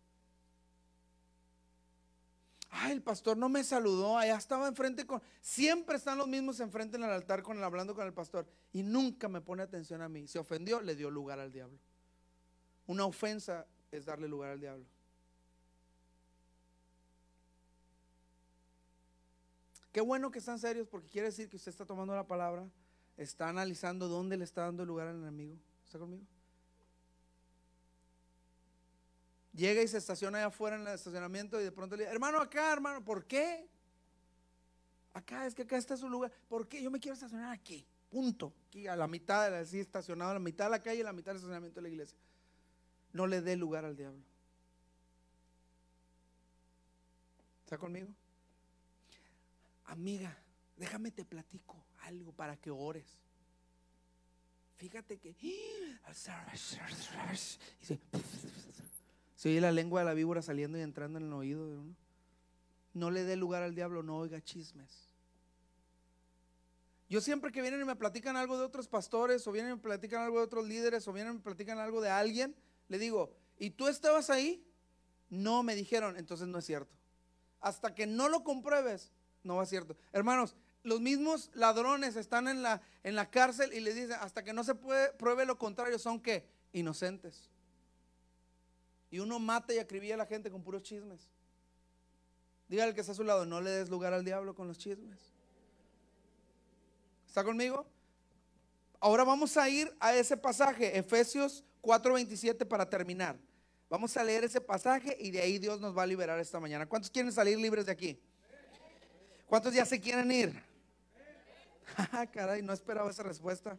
Ay, 2.76 2.92
el 2.92 3.02
pastor 3.02 3.36
no 3.36 3.48
me 3.48 3.62
saludó, 3.62 4.18
allá 4.18 4.36
estaba 4.36 4.66
enfrente 4.66 5.06
con... 5.06 5.22
Siempre 5.40 5.96
están 5.96 6.18
los 6.18 6.26
mismos 6.26 6.58
enfrente 6.58 6.96
en 6.96 7.04
el 7.04 7.10
altar 7.10 7.42
con 7.42 7.56
el, 7.56 7.62
hablando 7.62 7.94
con 7.94 8.04
el 8.04 8.12
pastor 8.12 8.48
y 8.72 8.82
nunca 8.82 9.28
me 9.28 9.40
pone 9.40 9.62
atención 9.62 10.02
a 10.02 10.08
mí. 10.08 10.26
Se 10.26 10.40
ofendió, 10.40 10.80
le 10.80 10.96
dio 10.96 11.08
lugar 11.08 11.38
al 11.38 11.52
diablo. 11.52 11.78
Una 12.86 13.04
ofensa 13.04 13.66
es 13.92 14.04
darle 14.04 14.26
lugar 14.26 14.50
al 14.50 14.60
diablo. 14.60 14.84
Qué 19.94 20.00
bueno 20.00 20.32
que 20.32 20.40
están 20.40 20.58
serios 20.58 20.88
porque 20.88 21.08
quiere 21.08 21.28
decir 21.28 21.48
que 21.48 21.54
usted 21.54 21.70
está 21.70 21.86
tomando 21.86 22.16
la 22.16 22.26
palabra, 22.26 22.68
está 23.16 23.48
analizando 23.48 24.08
dónde 24.08 24.36
le 24.36 24.42
está 24.42 24.62
dando 24.62 24.84
lugar 24.84 25.06
al 25.06 25.22
enemigo. 25.22 25.56
¿Está 25.86 26.00
conmigo? 26.00 26.24
Llega 29.52 29.82
y 29.82 29.86
se 29.86 29.98
estaciona 29.98 30.38
allá 30.38 30.48
afuera 30.48 30.74
en 30.74 30.82
el 30.82 30.94
estacionamiento 30.94 31.60
y 31.60 31.62
de 31.62 31.70
pronto 31.70 31.94
le 31.94 32.02
dice, 32.02 32.12
hermano, 32.12 32.40
acá, 32.40 32.72
hermano, 32.72 33.04
¿por 33.04 33.24
qué? 33.24 33.68
Acá, 35.12 35.46
es 35.46 35.54
que 35.54 35.62
acá 35.62 35.76
está 35.76 35.96
su 35.96 36.08
lugar. 36.08 36.32
¿Por 36.48 36.66
qué? 36.66 36.82
Yo 36.82 36.90
me 36.90 36.98
quiero 36.98 37.14
estacionar 37.14 37.52
aquí. 37.52 37.86
Punto. 38.10 38.52
Aquí 38.66 38.88
a 38.88 38.96
la 38.96 39.06
mitad, 39.06 39.54
así 39.54 39.78
estacionado, 39.78 40.32
a 40.32 40.34
la 40.34 40.40
mitad 40.40 40.64
de 40.64 40.70
la 40.72 40.82
calle 40.82 41.02
a 41.02 41.04
la 41.04 41.12
mitad 41.12 41.26
del 41.26 41.36
estacionamiento 41.36 41.76
de 41.76 41.82
la 41.82 41.88
iglesia. 41.90 42.18
No 43.12 43.28
le 43.28 43.40
dé 43.40 43.54
lugar 43.54 43.84
al 43.84 43.94
diablo. 43.94 44.24
¿Está 47.62 47.78
conmigo? 47.78 48.08
Amiga, 49.84 50.36
déjame 50.76 51.10
te 51.10 51.24
platico 51.24 51.84
algo 52.02 52.32
para 52.32 52.56
que 52.56 52.70
ores. 52.70 53.06
Fíjate 54.76 55.18
que 55.18 55.34
se 59.36 59.48
oye 59.48 59.60
la 59.60 59.72
lengua 59.72 60.00
de 60.00 60.06
la 60.06 60.14
víbora 60.14 60.42
saliendo 60.42 60.78
y 60.78 60.82
entrando 60.82 61.18
en 61.18 61.26
el 61.26 61.32
oído 61.32 61.68
de 61.68 61.76
uno. 61.76 61.94
No 62.92 63.10
le 63.10 63.24
dé 63.24 63.36
lugar 63.36 63.62
al 63.62 63.74
diablo, 63.74 64.02
no 64.02 64.16
oiga 64.16 64.40
chismes. 64.40 65.08
Yo 67.08 67.20
siempre 67.20 67.52
que 67.52 67.60
vienen 67.62 67.80
y 67.80 67.84
me 67.84 67.96
platican 67.96 68.36
algo 68.36 68.58
de 68.58 68.64
otros 68.64 68.88
pastores, 68.88 69.46
o 69.46 69.52
vienen 69.52 69.72
y 69.72 69.74
me 69.76 69.80
platican 69.80 70.22
algo 70.22 70.38
de 70.38 70.44
otros 70.44 70.66
líderes, 70.66 71.06
o 71.06 71.12
vienen 71.12 71.34
y 71.34 71.36
me 71.36 71.42
platican 71.42 71.78
algo 71.78 72.00
de 72.00 72.08
alguien, 72.08 72.56
le 72.88 72.98
digo, 72.98 73.32
¿y 73.58 73.70
tú 73.70 73.88
estabas 73.88 74.30
ahí? 74.30 74.66
No, 75.30 75.62
me 75.62 75.74
dijeron, 75.74 76.16
entonces 76.16 76.48
no 76.48 76.58
es 76.58 76.64
cierto. 76.64 76.96
Hasta 77.60 77.94
que 77.94 78.06
no 78.06 78.28
lo 78.28 78.42
compruebes, 78.42 79.12
no 79.44 79.56
va 79.56 79.66
cierto. 79.66 79.96
Hermanos, 80.12 80.56
los 80.82 81.00
mismos 81.00 81.50
ladrones 81.54 82.16
están 82.16 82.48
en 82.48 82.62
la, 82.62 82.82
en 83.02 83.14
la 83.14 83.30
cárcel 83.30 83.72
y 83.72 83.80
les 83.80 83.94
dicen, 83.94 84.16
hasta 84.20 84.42
que 84.42 84.52
no 84.52 84.64
se 84.64 84.74
puede, 84.74 85.12
pruebe 85.12 85.46
lo 85.46 85.58
contrario, 85.58 85.98
son 85.98 86.20
que 86.20 86.46
inocentes. 86.72 87.48
Y 89.10 89.20
uno 89.20 89.38
mata 89.38 89.72
y 89.72 89.78
acribilla 89.78 90.14
a 90.14 90.18
la 90.18 90.26
gente 90.26 90.50
con 90.50 90.62
puros 90.62 90.82
chismes. 90.82 91.28
Dígale 92.68 92.94
que 92.94 93.00
está 93.00 93.12
a 93.12 93.16
su 93.16 93.24
lado, 93.24 93.46
no 93.46 93.60
le 93.60 93.70
des 93.70 93.88
lugar 93.88 94.12
al 94.12 94.24
diablo 94.24 94.54
con 94.54 94.66
los 94.66 94.78
chismes. 94.78 95.20
¿Está 97.26 97.44
conmigo? 97.44 97.86
Ahora 99.00 99.24
vamos 99.24 99.56
a 99.56 99.68
ir 99.68 99.94
a 100.00 100.14
ese 100.14 100.36
pasaje, 100.36 100.98
Efesios 100.98 101.64
4:27 101.82 102.66
para 102.66 102.88
terminar. 102.88 103.38
Vamos 103.90 104.16
a 104.16 104.24
leer 104.24 104.44
ese 104.44 104.60
pasaje 104.60 105.16
y 105.20 105.30
de 105.30 105.40
ahí 105.40 105.58
Dios 105.58 105.80
nos 105.80 105.96
va 105.96 106.02
a 106.02 106.06
liberar 106.06 106.38
esta 106.40 106.58
mañana. 106.58 106.86
¿Cuántos 106.86 107.10
quieren 107.10 107.30
salir 107.30 107.58
libres 107.58 107.86
de 107.86 107.92
aquí? 107.92 108.18
¿Cuántos 109.46 109.74
ya 109.74 109.84
se 109.84 110.00
quieren 110.00 110.30
ir? 110.30 110.62
Ah, 111.96 112.26
caray, 112.26 112.62
no 112.62 112.72
esperaba 112.72 113.10
esa 113.10 113.22
respuesta. 113.22 113.78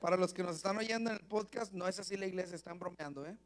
Para 0.00 0.16
los 0.16 0.32
que 0.32 0.42
nos 0.42 0.56
están 0.56 0.76
oyendo 0.76 1.10
en 1.10 1.16
el 1.16 1.24
podcast, 1.24 1.72
no 1.72 1.86
es 1.88 1.98
así 1.98 2.16
la 2.16 2.26
iglesia, 2.26 2.54
están 2.54 2.78
bromeando, 2.78 3.26
¿eh? 3.26 3.36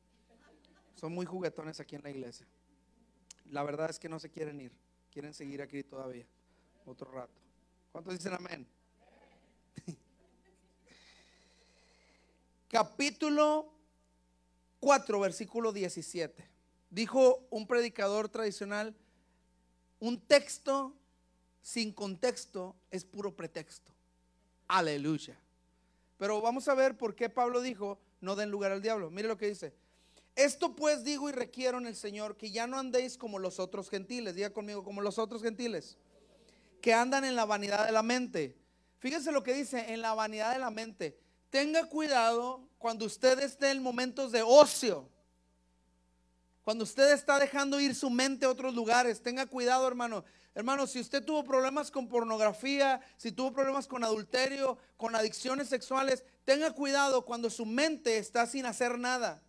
Son 0.94 1.12
muy 1.12 1.24
juguetones 1.24 1.80
aquí 1.80 1.96
en 1.96 2.02
la 2.02 2.10
iglesia. 2.10 2.46
La 3.50 3.62
verdad 3.62 3.90
es 3.90 3.98
que 3.98 4.08
no 4.08 4.20
se 4.20 4.30
quieren 4.30 4.60
ir, 4.60 4.72
quieren 5.10 5.32
seguir 5.32 5.62
aquí 5.62 5.82
todavía, 5.82 6.26
otro 6.84 7.10
rato. 7.10 7.32
¿Cuántos 7.90 8.14
dicen 8.14 8.34
amén? 8.34 8.66
Capítulo 12.68 13.72
4, 14.80 15.20
versículo 15.20 15.72
17. 15.72 16.48
Dijo 16.90 17.46
un 17.50 17.66
predicador 17.66 18.28
tradicional, 18.28 18.94
un 19.98 20.20
texto 20.20 20.94
sin 21.62 21.92
contexto 21.92 22.74
es 22.90 23.04
puro 23.04 23.34
pretexto. 23.34 23.92
Aleluya. 24.68 25.36
Pero 26.18 26.40
vamos 26.40 26.68
a 26.68 26.74
ver 26.74 26.96
por 26.96 27.14
qué 27.14 27.28
Pablo 27.28 27.62
dijo, 27.62 27.98
no 28.20 28.36
den 28.36 28.50
lugar 28.50 28.72
al 28.72 28.82
diablo. 28.82 29.10
Mire 29.10 29.28
lo 29.28 29.36
que 29.36 29.48
dice. 29.48 29.72
Esto 30.34 30.74
pues 30.74 31.04
digo 31.04 31.28
y 31.28 31.32
requiero 31.32 31.78
en 31.78 31.86
el 31.86 31.96
Señor 31.96 32.36
que 32.36 32.50
ya 32.50 32.66
no 32.66 32.78
andéis 32.78 33.18
como 33.18 33.38
los 33.38 33.58
otros 33.58 33.90
gentiles. 33.90 34.34
Diga 34.34 34.50
conmigo, 34.50 34.82
como 34.82 35.00
los 35.00 35.18
otros 35.18 35.42
gentiles. 35.42 35.96
Que 36.80 36.94
andan 36.94 37.24
en 37.24 37.36
la 37.36 37.44
vanidad 37.44 37.86
de 37.86 37.92
la 37.92 38.02
mente. 38.02 38.56
Fíjense 38.98 39.32
lo 39.32 39.42
que 39.42 39.54
dice, 39.54 39.92
en 39.92 40.00
la 40.00 40.14
vanidad 40.14 40.52
de 40.52 40.58
la 40.58 40.70
mente. 40.70 41.18
Tenga 41.50 41.88
cuidado 41.88 42.66
cuando 42.78 43.04
usted 43.04 43.38
esté 43.40 43.70
en 43.70 43.82
momentos 43.82 44.32
de 44.32 44.42
ocio. 44.42 45.08
Cuando 46.62 46.84
usted 46.84 47.12
está 47.12 47.38
dejando 47.38 47.80
ir 47.80 47.94
su 47.94 48.08
mente 48.08 48.46
a 48.46 48.50
otros 48.50 48.74
lugares. 48.74 49.20
Tenga 49.20 49.46
cuidado, 49.46 49.86
hermano. 49.86 50.24
Hermano, 50.54 50.86
si 50.86 51.00
usted 51.00 51.24
tuvo 51.24 51.42
problemas 51.44 51.90
con 51.90 52.08
pornografía, 52.08 53.00
si 53.16 53.32
tuvo 53.32 53.52
problemas 53.52 53.86
con 53.86 54.04
adulterio, 54.04 54.78
con 54.96 55.16
adicciones 55.16 55.68
sexuales, 55.68 56.24
tenga 56.44 56.70
cuidado 56.72 57.24
cuando 57.24 57.50
su 57.50 57.66
mente 57.66 58.18
está 58.18 58.46
sin 58.46 58.66
hacer 58.66 58.98
nada. 58.98 59.42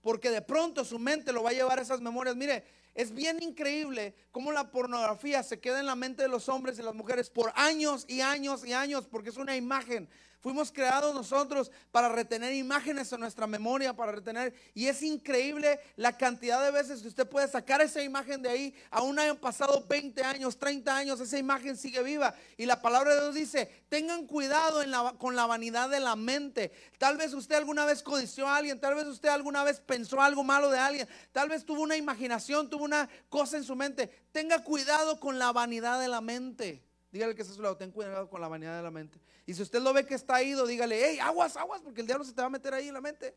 Porque 0.00 0.30
de 0.30 0.42
pronto 0.42 0.84
su 0.84 0.98
mente 0.98 1.32
lo 1.32 1.42
va 1.42 1.50
a 1.50 1.52
llevar 1.52 1.78
a 1.78 1.82
esas 1.82 2.00
memorias. 2.00 2.34
Mire, 2.34 2.64
es 2.94 3.12
bien 3.14 3.40
increíble 3.40 4.14
cómo 4.32 4.50
la 4.50 4.70
pornografía 4.72 5.44
se 5.44 5.60
queda 5.60 5.78
en 5.78 5.86
la 5.86 5.94
mente 5.94 6.22
de 6.22 6.28
los 6.28 6.48
hombres 6.48 6.78
y 6.78 6.82
las 6.82 6.94
mujeres 6.94 7.30
por 7.30 7.52
años 7.54 8.04
y 8.08 8.20
años 8.22 8.64
y 8.64 8.72
años, 8.72 9.06
porque 9.06 9.28
es 9.28 9.36
una 9.36 9.54
imagen. 9.54 10.08
Fuimos 10.40 10.70
creados 10.70 11.12
nosotros 11.14 11.72
para 11.90 12.08
retener 12.08 12.52
imágenes 12.52 13.12
en 13.12 13.18
nuestra 13.18 13.48
memoria, 13.48 13.96
para 13.96 14.12
retener. 14.12 14.54
Y 14.72 14.86
es 14.86 15.02
increíble 15.02 15.80
la 15.96 16.16
cantidad 16.16 16.64
de 16.64 16.70
veces 16.70 17.02
que 17.02 17.08
usted 17.08 17.28
puede 17.28 17.48
sacar 17.48 17.80
esa 17.80 18.02
imagen 18.02 18.40
de 18.40 18.48
ahí. 18.48 18.74
Aún 18.90 19.18
hayan 19.18 19.36
pasado 19.36 19.84
20 19.88 20.22
años, 20.22 20.56
30 20.56 20.96
años, 20.96 21.20
esa 21.20 21.38
imagen 21.38 21.76
sigue 21.76 22.04
viva. 22.04 22.36
Y 22.56 22.66
la 22.66 22.80
palabra 22.80 23.14
de 23.14 23.20
Dios 23.22 23.34
dice, 23.34 23.84
tengan 23.88 24.26
cuidado 24.26 24.80
con 25.18 25.34
la 25.34 25.46
vanidad 25.46 25.90
de 25.90 25.98
la 25.98 26.14
mente. 26.14 26.70
Tal 26.98 27.16
vez 27.16 27.34
usted 27.34 27.56
alguna 27.56 27.84
vez 27.84 28.04
codició 28.04 28.46
a 28.46 28.58
alguien, 28.58 28.78
tal 28.78 28.94
vez 28.94 29.06
usted 29.06 29.30
alguna 29.30 29.64
vez 29.64 29.80
pensó 29.80 30.20
algo 30.20 30.44
malo 30.44 30.70
de 30.70 30.78
alguien, 30.78 31.08
tal 31.32 31.48
vez 31.48 31.64
tuvo 31.64 31.82
una 31.82 31.96
imaginación, 31.96 32.70
tuvo 32.70 32.84
una 32.84 33.08
cosa 33.28 33.56
en 33.56 33.64
su 33.64 33.74
mente. 33.74 34.06
Tenga 34.30 34.62
cuidado 34.62 35.18
con 35.18 35.40
la 35.40 35.50
vanidad 35.52 36.00
de 36.00 36.06
la 36.06 36.20
mente. 36.20 36.87
Dígale 37.10 37.34
que 37.34 37.42
está 37.42 37.52
a 37.52 37.56
su 37.56 37.62
lado, 37.62 37.76
ten 37.76 37.90
cuidado 37.90 38.28
con 38.28 38.40
la 38.40 38.48
vanidad 38.48 38.76
de 38.76 38.82
la 38.82 38.90
mente. 38.90 39.18
Y 39.46 39.54
si 39.54 39.62
usted 39.62 39.80
lo 39.80 39.92
ve 39.92 40.04
que 40.04 40.14
está 40.14 40.42
ido, 40.42 40.66
dígale, 40.66 41.00
hey, 41.02 41.18
aguas, 41.20 41.56
aguas, 41.56 41.80
porque 41.80 42.02
el 42.02 42.06
diablo 42.06 42.24
se 42.24 42.32
te 42.32 42.40
va 42.40 42.48
a 42.48 42.50
meter 42.50 42.74
ahí 42.74 42.88
en 42.88 42.94
la 42.94 43.00
mente. 43.00 43.34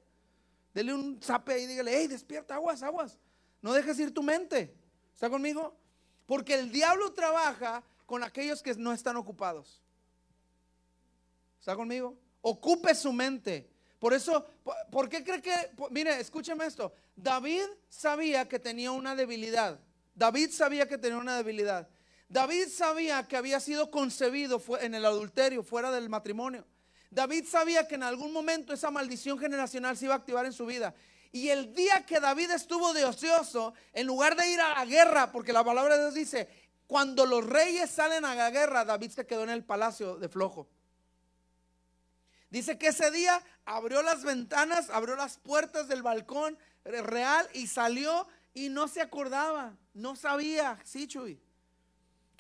Dele 0.74 0.94
un 0.94 1.22
zape 1.22 1.54
ahí, 1.54 1.66
dígale, 1.68 1.98
hey, 1.98 2.08
despierta, 2.08 2.56
aguas, 2.56 2.84
aguas. 2.84 3.18
No 3.62 3.74
dejes 3.74 4.00
ir 4.00 4.14
tu 4.14 4.24
mente. 4.24 4.76
¿Está 5.14 5.30
conmigo? 5.30 5.78
Porque 6.26 6.56
el 6.56 6.72
diablo 6.72 7.14
trabaja 7.14 7.84
con 8.06 8.24
aquellos 8.24 8.62
que 8.62 8.74
no 8.76 8.92
están 8.92 9.16
ocupados. 9.16 9.82
¿Está 11.60 11.76
conmigo? 11.76 12.18
Ocupe 12.42 12.94
su 12.96 13.14
mente. 13.14 13.70
Por 14.00 14.14
eso, 14.14 14.46
¿por 14.90 15.08
qué 15.08 15.24
cree 15.24 15.42
que, 15.42 15.54
mire, 15.92 16.20
escúcheme 16.20 16.66
esto, 16.66 16.92
David 17.16 17.64
sabía 17.88 18.50
que 18.50 18.58
tenía 18.58 18.92
una 18.92 19.16
debilidad. 19.16 19.80
David 20.16 20.50
sabía 20.52 20.88
que 20.88 20.98
tenía 20.98 21.20
una 21.20 21.38
debilidad. 21.38 21.88
David 22.32 22.70
sabía 22.70 23.28
que 23.28 23.36
había 23.36 23.60
sido 23.60 23.92
concebido 23.92 24.62
en 24.80 24.96
el 24.96 25.06
adulterio, 25.06 25.64
fuera 25.64 25.92
del 25.92 26.08
matrimonio. 26.08 26.66
David 27.10 27.46
sabía 27.46 27.90
que 27.90 27.96
en 27.96 28.04
algún 28.04 28.32
momento 28.32 28.72
esa 28.72 28.90
maldición 28.90 29.38
generacional 29.38 29.98
se 29.98 30.06
iba 30.06 30.14
a 30.14 30.18
activar 30.18 30.46
en 30.46 30.54
su 30.54 30.66
vida. 30.66 30.96
Y 31.34 31.50
el 31.50 31.74
día 31.74 32.06
que 32.06 32.22
David 32.22 32.52
estuvo 32.52 32.94
de 32.94 33.04
ocioso, 33.04 33.74
en 33.92 34.08
lugar 34.08 34.38
de 34.38 34.50
ir 34.50 34.62
a 34.62 34.76
la 34.76 34.86
guerra, 34.86 35.30
porque 35.34 35.52
la 35.52 35.62
palabra 35.62 35.98
de 35.98 36.04
Dios 36.04 36.14
dice, 36.14 36.48
Cuando 36.88 37.26
los 37.26 37.46
reyes 37.46 37.90
salen 37.90 38.24
a 38.24 38.34
la 38.34 38.50
guerra, 38.50 38.86
David 38.86 39.12
se 39.12 39.28
quedó 39.28 39.44
en 39.44 39.50
el 39.50 39.66
palacio 39.66 40.16
de 40.16 40.30
flojo. 40.30 40.70
Dice 42.50 42.78
que 42.78 42.88
ese 42.88 43.12
día 43.12 43.44
abrió 43.66 44.02
las 44.04 44.24
ventanas, 44.24 44.90
abrió 44.90 45.18
las 45.18 45.38
puertas 45.38 45.90
del 45.90 46.02
balcón 46.02 46.58
real 46.86 47.46
y 47.54 47.68
salió 47.68 48.26
y 48.54 48.70
no 48.70 48.88
se 48.88 49.02
acordaba, 49.02 49.76
no 49.94 50.16
sabía, 50.16 50.80
sí, 50.86 51.08
Chuy, 51.08 51.42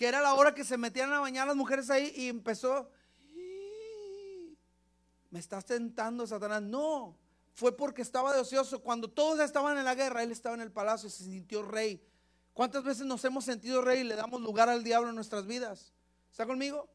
que 0.01 0.07
era 0.07 0.19
la 0.19 0.33
hora 0.33 0.55
que 0.55 0.63
se 0.63 0.79
metían 0.79 1.13
a 1.13 1.19
bañar 1.19 1.45
las 1.45 1.55
mujeres 1.55 1.91
ahí 1.91 2.11
y 2.15 2.27
empezó, 2.27 2.89
me 5.29 5.37
estás 5.37 5.63
tentando, 5.63 6.25
Satanás. 6.25 6.63
No, 6.63 7.15
fue 7.53 7.77
porque 7.77 8.01
estaba 8.01 8.33
de 8.33 8.39
ocioso. 8.39 8.81
Cuando 8.81 9.11
todos 9.11 9.39
estaban 9.41 9.77
en 9.77 9.85
la 9.85 9.93
guerra, 9.93 10.23
él 10.23 10.31
estaba 10.31 10.55
en 10.55 10.61
el 10.61 10.71
palacio 10.71 11.05
y 11.05 11.11
se 11.11 11.25
sintió 11.25 11.61
rey. 11.61 12.03
¿Cuántas 12.51 12.83
veces 12.83 13.05
nos 13.05 13.23
hemos 13.25 13.45
sentido 13.45 13.83
rey 13.83 13.99
y 13.99 14.03
le 14.03 14.15
damos 14.15 14.41
lugar 14.41 14.69
al 14.69 14.83
diablo 14.83 15.09
en 15.09 15.15
nuestras 15.15 15.45
vidas? 15.45 15.93
¿Está 16.31 16.47
conmigo? 16.47 16.89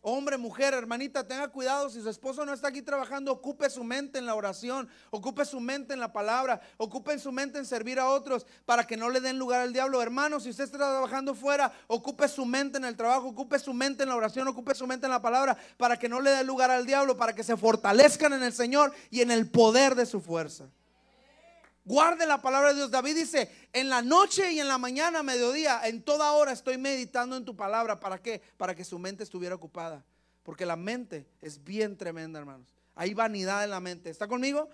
Hombre, 0.00 0.38
mujer, 0.38 0.74
hermanita, 0.74 1.26
tenga 1.26 1.48
cuidado. 1.48 1.90
Si 1.90 2.00
su 2.00 2.08
esposo 2.08 2.46
no 2.46 2.52
está 2.52 2.68
aquí 2.68 2.82
trabajando, 2.82 3.32
ocupe 3.32 3.68
su 3.68 3.82
mente 3.82 4.18
en 4.18 4.26
la 4.26 4.36
oración, 4.36 4.88
ocupe 5.10 5.44
su 5.44 5.58
mente 5.58 5.92
en 5.92 5.98
la 5.98 6.12
palabra, 6.12 6.60
ocupe 6.76 7.18
su 7.18 7.32
mente 7.32 7.58
en 7.58 7.66
servir 7.66 7.98
a 7.98 8.08
otros 8.08 8.46
para 8.64 8.86
que 8.86 8.96
no 8.96 9.10
le 9.10 9.20
den 9.20 9.38
lugar 9.38 9.60
al 9.60 9.72
diablo. 9.72 10.00
Hermano, 10.00 10.38
si 10.38 10.50
usted 10.50 10.64
está 10.64 10.78
trabajando 10.78 11.34
fuera, 11.34 11.72
ocupe 11.88 12.28
su 12.28 12.46
mente 12.46 12.78
en 12.78 12.84
el 12.84 12.96
trabajo, 12.96 13.28
ocupe 13.28 13.58
su 13.58 13.74
mente 13.74 14.04
en 14.04 14.10
la 14.10 14.16
oración, 14.16 14.46
ocupe 14.46 14.72
su 14.74 14.86
mente 14.86 15.06
en 15.06 15.12
la 15.12 15.20
palabra 15.20 15.58
para 15.76 15.98
que 15.98 16.08
no 16.08 16.20
le 16.20 16.30
dé 16.30 16.44
lugar 16.44 16.70
al 16.70 16.86
diablo, 16.86 17.16
para 17.16 17.34
que 17.34 17.42
se 17.42 17.56
fortalezcan 17.56 18.32
en 18.32 18.44
el 18.44 18.52
Señor 18.52 18.92
y 19.10 19.22
en 19.22 19.32
el 19.32 19.50
poder 19.50 19.96
de 19.96 20.06
su 20.06 20.20
fuerza. 20.20 20.70
Guarde 21.88 22.26
la 22.26 22.42
palabra 22.42 22.68
de 22.68 22.74
Dios. 22.74 22.90
David 22.90 23.14
dice, 23.14 23.50
en 23.72 23.88
la 23.88 24.02
noche 24.02 24.52
y 24.52 24.60
en 24.60 24.68
la 24.68 24.76
mañana, 24.76 25.22
mediodía, 25.22 25.80
en 25.84 26.02
toda 26.02 26.32
hora 26.32 26.52
estoy 26.52 26.76
meditando 26.76 27.34
en 27.34 27.46
tu 27.46 27.56
palabra. 27.56 27.98
¿Para 27.98 28.20
qué? 28.20 28.42
Para 28.58 28.74
que 28.74 28.84
su 28.84 28.98
mente 28.98 29.24
estuviera 29.24 29.54
ocupada. 29.54 30.04
Porque 30.42 30.66
la 30.66 30.76
mente 30.76 31.26
es 31.40 31.64
bien 31.64 31.96
tremenda, 31.96 32.38
hermanos. 32.38 32.74
Hay 32.94 33.14
vanidad 33.14 33.64
en 33.64 33.70
la 33.70 33.80
mente. 33.80 34.10
¿Está 34.10 34.28
conmigo? 34.28 34.68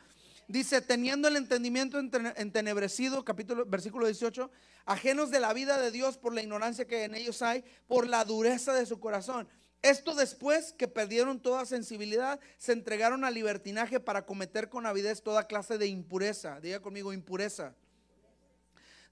Dice, 0.49 0.81
teniendo 0.81 1.29
el 1.29 1.37
entendimiento 1.37 2.01
entenebrecido, 2.01 3.25
capítulo, 3.25 3.65
versículo 3.65 4.07
18, 4.07 4.51
ajenos 4.85 5.31
de 5.31 5.39
la 5.39 5.53
vida 5.53 5.81
de 5.81 5.93
Dios 5.93 6.19
por 6.19 6.35
la 6.35 6.43
ignorancia 6.43 6.85
que 6.85 7.05
en 7.05 7.15
ellos 7.15 7.43
hay, 7.43 7.65
por 7.87 8.09
la 8.09 8.25
dureza 8.25 8.73
de 8.73 8.87
su 8.87 8.99
corazón. 8.99 9.47
Esto 9.85 10.15
después 10.15 10.73
que 10.73 10.89
perdieron 10.89 11.41
toda 11.41 11.67
sensibilidad, 11.67 12.41
se 12.57 12.73
entregaron 12.73 13.23
al 13.23 13.35
libertinaje 13.35 14.01
para 14.01 14.25
cometer 14.25 14.71
con 14.71 14.87
avidez 14.87 15.23
toda 15.23 15.47
clase 15.47 15.77
de 15.77 15.87
impureza. 15.87 16.59
Diga 16.59 16.81
conmigo, 16.81 17.13
impureza. 17.13 17.75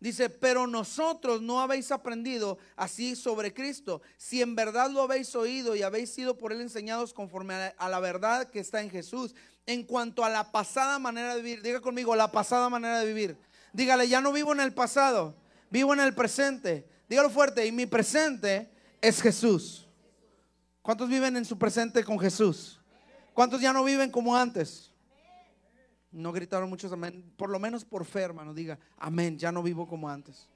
Dice, 0.00 0.30
pero 0.30 0.66
nosotros 0.66 1.42
no 1.42 1.60
habéis 1.60 1.92
aprendido 1.92 2.56
así 2.74 3.16
sobre 3.16 3.52
Cristo. 3.52 4.00
Si 4.16 4.40
en 4.40 4.56
verdad 4.56 4.90
lo 4.90 5.02
habéis 5.02 5.36
oído 5.36 5.76
y 5.76 5.82
habéis 5.82 6.08
sido 6.08 6.38
por 6.38 6.54
él 6.54 6.62
enseñados 6.62 7.12
conforme 7.12 7.52
a 7.76 7.88
la 7.90 8.00
verdad 8.00 8.48
que 8.48 8.60
está 8.60 8.80
en 8.80 8.88
Jesús. 8.88 9.34
En 9.66 9.82
cuanto 9.82 10.24
a 10.24 10.30
la 10.30 10.52
pasada 10.52 10.98
manera 10.98 11.34
de 11.34 11.42
vivir, 11.42 11.62
diga 11.62 11.82
conmigo, 11.82 12.16
la 12.16 12.32
pasada 12.32 12.70
manera 12.70 12.98
de 12.98 13.04
vivir. 13.04 13.36
Dígale, 13.74 14.08
ya 14.08 14.22
no 14.22 14.32
vivo 14.32 14.54
en 14.54 14.60
el 14.60 14.72
pasado, 14.72 15.34
vivo 15.68 15.92
en 15.92 16.00
el 16.00 16.14
presente. 16.14 16.88
Dígalo 17.10 17.28
fuerte, 17.28 17.66
y 17.66 17.72
mi 17.72 17.84
presente 17.84 18.70
es 19.02 19.20
Jesús. 19.20 19.86
¿Cuántos 20.82 21.08
viven 21.08 21.36
en 21.36 21.44
su 21.44 21.56
presente 21.56 22.02
con 22.02 22.18
Jesús? 22.18 22.80
¿Cuántos 23.32 23.60
ya 23.60 23.72
no 23.72 23.84
viven 23.84 24.10
como 24.10 24.36
antes? 24.36 24.90
No 26.10 26.32
gritaron 26.32 26.68
muchos 26.68 26.92
amén. 26.92 27.32
Por 27.36 27.50
lo 27.50 27.58
menos 27.58 27.84
por 27.84 28.04
fe, 28.04 28.20
hermano, 28.22 28.52
diga, 28.52 28.78
amén, 28.98 29.38
ya 29.38 29.52
no 29.52 29.62
vivo 29.62 29.86
como 29.86 30.08
antes. 30.08 30.48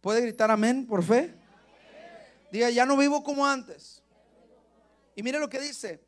¿Puede 0.00 0.20
gritar 0.20 0.50
amén 0.50 0.86
por 0.86 1.04
fe? 1.04 1.34
Diga, 2.50 2.68
ya 2.68 2.84
no 2.84 2.96
vivo 2.96 3.22
como 3.22 3.46
antes. 3.46 4.02
Y 5.14 5.22
mire 5.22 5.38
lo 5.38 5.48
que 5.48 5.60
dice. 5.60 6.04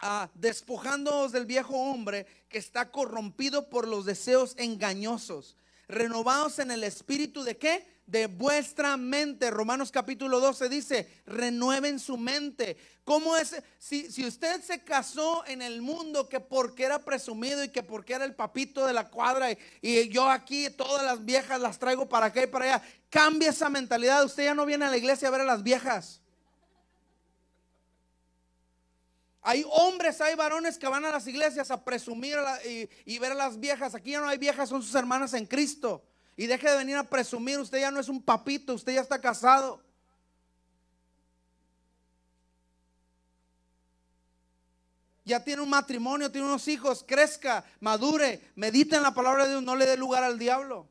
Ah, 0.00 0.30
despojándoos 0.34 1.32
del 1.32 1.44
viejo 1.44 1.76
hombre 1.76 2.26
que 2.48 2.58
está 2.58 2.90
corrompido 2.90 3.68
por 3.68 3.86
los 3.86 4.06
deseos 4.06 4.54
engañosos. 4.56 5.56
Renovados 5.88 6.58
en 6.58 6.70
el 6.70 6.84
espíritu 6.84 7.42
de 7.42 7.58
qué? 7.58 7.97
De 8.08 8.26
vuestra 8.26 8.96
mente. 8.96 9.50
Romanos 9.50 9.92
capítulo 9.92 10.40
12 10.40 10.68
dice, 10.68 11.22
renueven 11.26 12.00
su 12.00 12.16
mente. 12.16 12.76
¿Cómo 13.04 13.36
es? 13.36 13.62
Si, 13.78 14.10
si, 14.10 14.26
usted 14.26 14.62
se 14.62 14.82
casó 14.82 15.44
en 15.46 15.60
el 15.60 15.82
mundo 15.82 16.28
que 16.28 16.40
porque 16.40 16.84
era 16.84 17.04
presumido 17.04 17.62
y 17.62 17.68
que 17.68 17.82
porque 17.82 18.14
era 18.14 18.24
el 18.24 18.34
papito 18.34 18.86
de 18.86 18.94
la 18.94 19.08
cuadra 19.10 19.50
y, 19.82 20.08
yo 20.08 20.28
aquí 20.28 20.70
todas 20.70 21.04
las 21.04 21.24
viejas 21.24 21.60
las 21.60 21.78
traigo 21.78 22.08
para 22.08 22.26
acá 22.26 22.42
y 22.42 22.46
para 22.46 22.64
allá, 22.64 22.82
cambia 23.10 23.50
esa 23.50 23.68
mentalidad. 23.68 24.24
Usted 24.24 24.44
ya 24.44 24.54
no 24.54 24.64
viene 24.64 24.86
a 24.86 24.90
la 24.90 24.96
iglesia 24.96 25.28
a 25.28 25.30
ver 25.30 25.42
a 25.42 25.44
las 25.44 25.62
viejas. 25.62 26.22
Hay 29.42 29.64
hombres, 29.70 30.20
hay 30.22 30.34
varones 30.34 30.78
que 30.78 30.88
van 30.88 31.04
a 31.04 31.10
las 31.10 31.26
iglesias 31.26 31.70
a 31.70 31.84
presumir 31.84 32.38
y, 32.66 32.88
y 33.04 33.18
ver 33.18 33.32
a 33.32 33.34
las 33.34 33.60
viejas. 33.60 33.94
Aquí 33.94 34.12
ya 34.12 34.20
no 34.20 34.28
hay 34.28 34.38
viejas, 34.38 34.70
son 34.70 34.82
sus 34.82 34.94
hermanas 34.94 35.34
en 35.34 35.44
Cristo. 35.44 36.02
Y 36.38 36.46
deje 36.46 36.70
de 36.70 36.76
venir 36.76 36.96
a 36.96 37.02
presumir, 37.02 37.58
usted 37.58 37.80
ya 37.80 37.90
no 37.90 37.98
es 37.98 38.08
un 38.08 38.22
papito, 38.22 38.72
usted 38.72 38.94
ya 38.94 39.00
está 39.00 39.20
casado. 39.20 39.82
Ya 45.24 45.42
tiene 45.42 45.62
un 45.62 45.68
matrimonio, 45.68 46.30
tiene 46.30 46.46
unos 46.46 46.68
hijos, 46.68 47.04
crezca, 47.04 47.64
madure, 47.80 48.52
medite 48.54 48.94
en 48.94 49.02
la 49.02 49.12
palabra 49.12 49.46
de 49.46 49.50
Dios, 49.50 49.64
no 49.64 49.74
le 49.74 49.84
dé 49.84 49.96
lugar 49.96 50.22
al 50.22 50.38
diablo. 50.38 50.88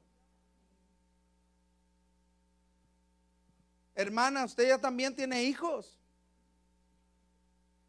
Hermana, 3.95 4.43
usted 4.43 4.67
ya 4.67 4.81
también 4.81 5.15
tiene 5.15 5.45
hijos. 5.45 5.97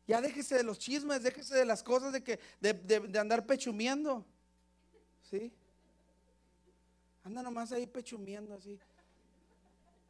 Ya 0.07 0.21
déjese 0.21 0.55
de 0.55 0.63
los 0.63 0.79
chismes, 0.79 1.25
déjese 1.25 1.57
de 1.57 1.65
las 1.65 1.83
cosas 1.83 2.13
de 2.13 2.23
que 2.23 2.39
de, 2.61 2.73
de 2.73 3.19
andar 3.19 3.45
pechumiendo. 3.47 4.25
¿Sí? 5.29 5.53
Anda 7.29 7.43
nomás 7.43 7.72
ahí 7.72 7.87
pechumiendo 7.87 8.55
así. 8.55 8.81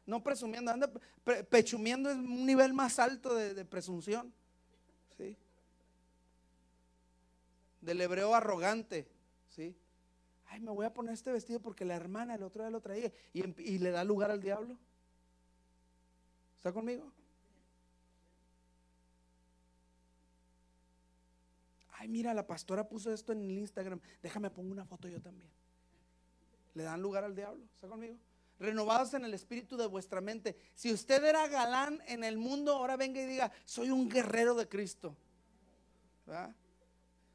No 0.05 0.23
presumiendo, 0.23 0.71
anda 0.71 0.89
pechumiendo 1.49 2.09
es 2.09 2.15
un 2.15 2.45
nivel 2.45 2.73
más 2.73 2.97
alto 2.97 3.35
de, 3.35 3.65
presunción. 3.65 4.33
¿Sí? 5.17 5.35
Del 7.81 7.99
hebreo 7.99 8.33
arrogante. 8.33 9.05
¿Sí? 9.49 9.75
Ay, 10.47 10.61
me 10.61 10.71
voy 10.71 10.85
a 10.85 10.93
poner 10.93 11.13
este 11.13 11.29
vestido 11.33 11.59
porque 11.59 11.83
la 11.83 11.97
hermana 11.97 12.35
el 12.35 12.43
otro 12.43 12.63
día 12.63 12.71
lo 12.71 12.79
traía 12.79 13.11
y, 13.33 13.43
y 13.61 13.79
le 13.79 13.91
da 13.91 14.05
lugar 14.05 14.31
al 14.31 14.39
diablo. 14.39 14.77
¿Está 16.55 16.71
conmigo? 16.71 17.11
Ay, 21.97 22.07
mira, 22.07 22.33
la 22.33 22.47
pastora 22.47 22.87
puso 22.87 23.11
esto 23.11 23.33
en 23.33 23.41
el 23.41 23.51
Instagram. 23.57 23.99
Déjame 24.23 24.49
pongo 24.49 24.71
una 24.71 24.85
foto 24.85 25.09
yo 25.09 25.21
también 25.21 25.58
le 26.73 26.83
dan 26.83 27.01
lugar 27.01 27.23
al 27.23 27.35
diablo. 27.35 27.63
¿Está 27.75 27.87
conmigo? 27.87 28.15
Renovados 28.59 29.13
en 29.13 29.23
el 29.23 29.33
espíritu 29.33 29.77
de 29.77 29.87
vuestra 29.87 30.19
mente. 30.21 30.57
Si 30.75 30.91
usted 30.91 31.23
era 31.23 31.47
galán 31.47 32.01
en 32.07 32.23
el 32.23 32.37
mundo, 32.37 32.73
ahora 32.73 32.97
venga 32.97 33.21
y 33.21 33.25
diga, 33.25 33.51
soy 33.65 33.89
un 33.89 34.09
guerrero 34.09 34.53
de 34.55 34.67
Cristo. 34.67 35.15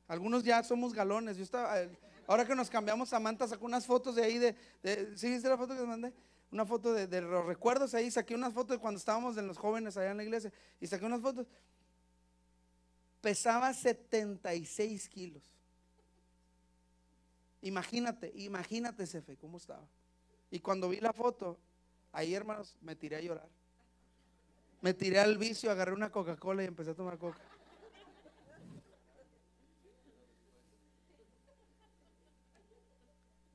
Algunos 0.07 0.45
ya 0.45 0.63
somos 0.63 0.93
galones. 0.93 1.37
Yo 1.37 1.45
estaba, 1.45 1.81
eh, 1.81 1.91
ahora 2.27 2.45
que 2.45 2.55
nos 2.55 2.69
cambiamos, 2.69 3.09
Samantha 3.09 3.49
sacó 3.49 3.65
unas 3.65 3.87
fotos 3.87 4.17
de 4.17 4.25
ahí 4.25 4.39
de, 4.39 4.55
¿sí 5.17 5.31
viste 5.31 5.49
la 5.49 5.57
foto 5.57 5.75
que 5.75 5.83
mandé? 5.83 6.13
Una 6.53 6.67
foto 6.67 6.93
de, 6.93 7.07
de, 7.07 7.23
los 7.23 7.45
recuerdos 7.47 7.95
ahí, 7.95 8.11
saqué 8.11 8.35
unas 8.35 8.53
fotos 8.53 8.77
de 8.77 8.81
cuando 8.81 8.99
estábamos 8.99 9.37
en 9.39 9.47
los 9.47 9.59
jóvenes 9.59 9.97
allá 9.97 10.11
en 10.11 10.19
la 10.19 10.25
iglesia 10.25 10.53
y 10.81 10.87
saqué 10.87 11.05
unas 11.07 11.21
fotos. 11.21 11.47
Pesaba 13.23 13.73
76 13.73 15.09
kilos. 15.09 15.43
Imagínate, 17.65 18.31
imagínate 18.35 19.05
ese 19.05 19.23
cómo 19.39 19.57
estaba. 19.57 19.89
Y 20.51 20.61
cuando 20.61 20.91
vi 20.91 21.01
la 21.01 21.15
foto, 21.15 21.59
ahí 22.13 22.35
hermanos, 22.35 22.77
me 22.83 22.95
tiré 22.95 23.17
a 23.17 23.21
llorar. 23.23 23.49
Me 24.83 24.93
tiré 24.93 25.19
al 25.19 25.39
vicio, 25.39 25.71
agarré 25.71 25.95
una 25.95 26.11
Coca-Cola 26.11 26.63
y 26.63 26.67
empecé 26.67 26.91
a 26.91 26.95
tomar 26.95 27.17
coca. 27.17 27.41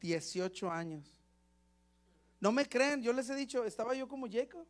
Dieciocho 0.02 0.72
años. 0.72 1.08
No 2.40 2.52
me 2.52 2.68
creen, 2.68 3.04
yo 3.04 3.14
les 3.14 3.30
he 3.30 3.36
dicho, 3.36 3.64
estaba 3.64 3.94
yo 3.94 4.08
como 4.08 4.28
Jacob. 4.28 4.66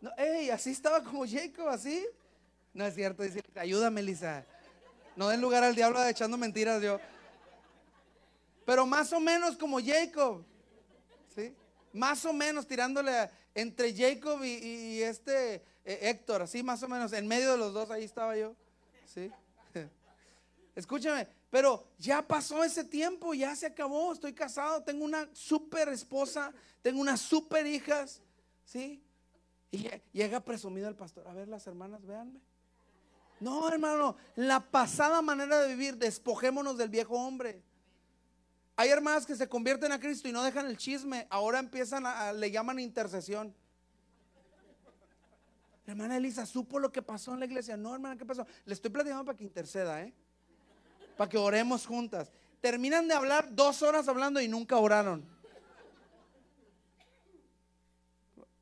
No, 0.00 0.10
ey, 0.18 0.50
así 0.50 0.70
estaba 0.70 1.04
como 1.04 1.24
Jacob, 1.24 1.68
así. 1.68 2.04
No 2.74 2.84
es 2.84 2.96
cierto, 2.96 3.22
dice, 3.22 3.44
ayúdame, 3.54 4.02
Lisa. 4.02 4.44
No 5.14 5.28
den 5.28 5.40
lugar 5.40 5.62
al 5.62 5.76
diablo 5.76 6.04
echando 6.04 6.36
mentiras, 6.36 6.82
yo. 6.82 6.98
Pero 8.66 8.84
más 8.84 9.12
o 9.12 9.20
menos 9.20 9.56
como 9.56 9.80
Jacob. 9.80 10.44
¿sí? 11.34 11.54
Más 11.92 12.22
o 12.26 12.32
menos 12.32 12.66
tirándole 12.66 13.30
entre 13.54 13.94
Jacob 13.94 14.42
y, 14.44 15.00
este 15.00 15.62
eh, 15.84 15.98
Héctor, 16.02 16.42
así 16.42 16.62
más 16.62 16.82
o 16.82 16.88
menos. 16.88 17.12
En 17.12 17.26
medio 17.28 17.52
de 17.52 17.58
los 17.58 17.72
dos, 17.72 17.90
ahí 17.90 18.04
estaba 18.04 18.36
yo. 18.36 18.54
¿sí? 19.06 19.30
Escúchame, 20.74 21.28
pero 21.48 21.86
ya 21.96 22.26
pasó 22.26 22.64
ese 22.64 22.82
tiempo, 22.82 23.34
ya 23.34 23.54
se 23.54 23.66
acabó. 23.66 24.12
Estoy 24.12 24.34
casado, 24.34 24.82
tengo 24.82 25.04
una 25.04 25.28
super 25.32 25.88
esposa, 25.88 26.52
tengo 26.82 27.00
unas 27.00 27.20
super 27.20 27.64
hijas. 27.66 28.20
Sí. 28.64 29.00
Y 29.70 29.88
llega 30.12 30.40
presumido 30.40 30.88
el 30.88 30.96
pastor. 30.96 31.28
A 31.28 31.32
ver, 31.32 31.46
las 31.46 31.68
hermanas, 31.68 32.04
véanme. 32.04 32.40
No, 33.38 33.68
hermano, 33.68 34.16
la 34.34 34.58
pasada 34.58 35.22
manera 35.22 35.60
de 35.60 35.68
vivir, 35.68 35.96
despojémonos 35.98 36.76
del 36.76 36.88
viejo 36.88 37.14
hombre. 37.14 37.62
Hay 38.78 38.90
hermanas 38.90 39.24
que 39.24 39.34
se 39.34 39.48
convierten 39.48 39.90
a 39.90 39.98
Cristo 39.98 40.28
y 40.28 40.32
no 40.32 40.42
dejan 40.44 40.66
el 40.66 40.76
chisme. 40.76 41.26
Ahora 41.30 41.58
empiezan 41.58 42.04
a, 42.04 42.32
le 42.32 42.50
llaman 42.50 42.78
intercesión. 42.78 43.54
Hermana 45.86 46.18
Elisa, 46.18 46.44
¿supo 46.44 46.78
lo 46.78 46.92
que 46.92 47.00
pasó 47.00 47.32
en 47.32 47.40
la 47.40 47.46
iglesia? 47.46 47.76
No, 47.76 47.94
hermana, 47.94 48.16
¿qué 48.16 48.26
pasó? 48.26 48.46
Le 48.66 48.74
estoy 48.74 48.90
platicando 48.90 49.24
para 49.24 49.38
que 49.38 49.44
interceda, 49.44 50.02
¿eh? 50.02 50.12
Para 51.16 51.30
que 51.30 51.38
oremos 51.38 51.86
juntas. 51.86 52.30
Terminan 52.60 53.08
de 53.08 53.14
hablar 53.14 53.54
dos 53.54 53.82
horas 53.82 54.08
hablando 54.08 54.40
y 54.40 54.48
nunca 54.48 54.76
oraron. 54.76 55.24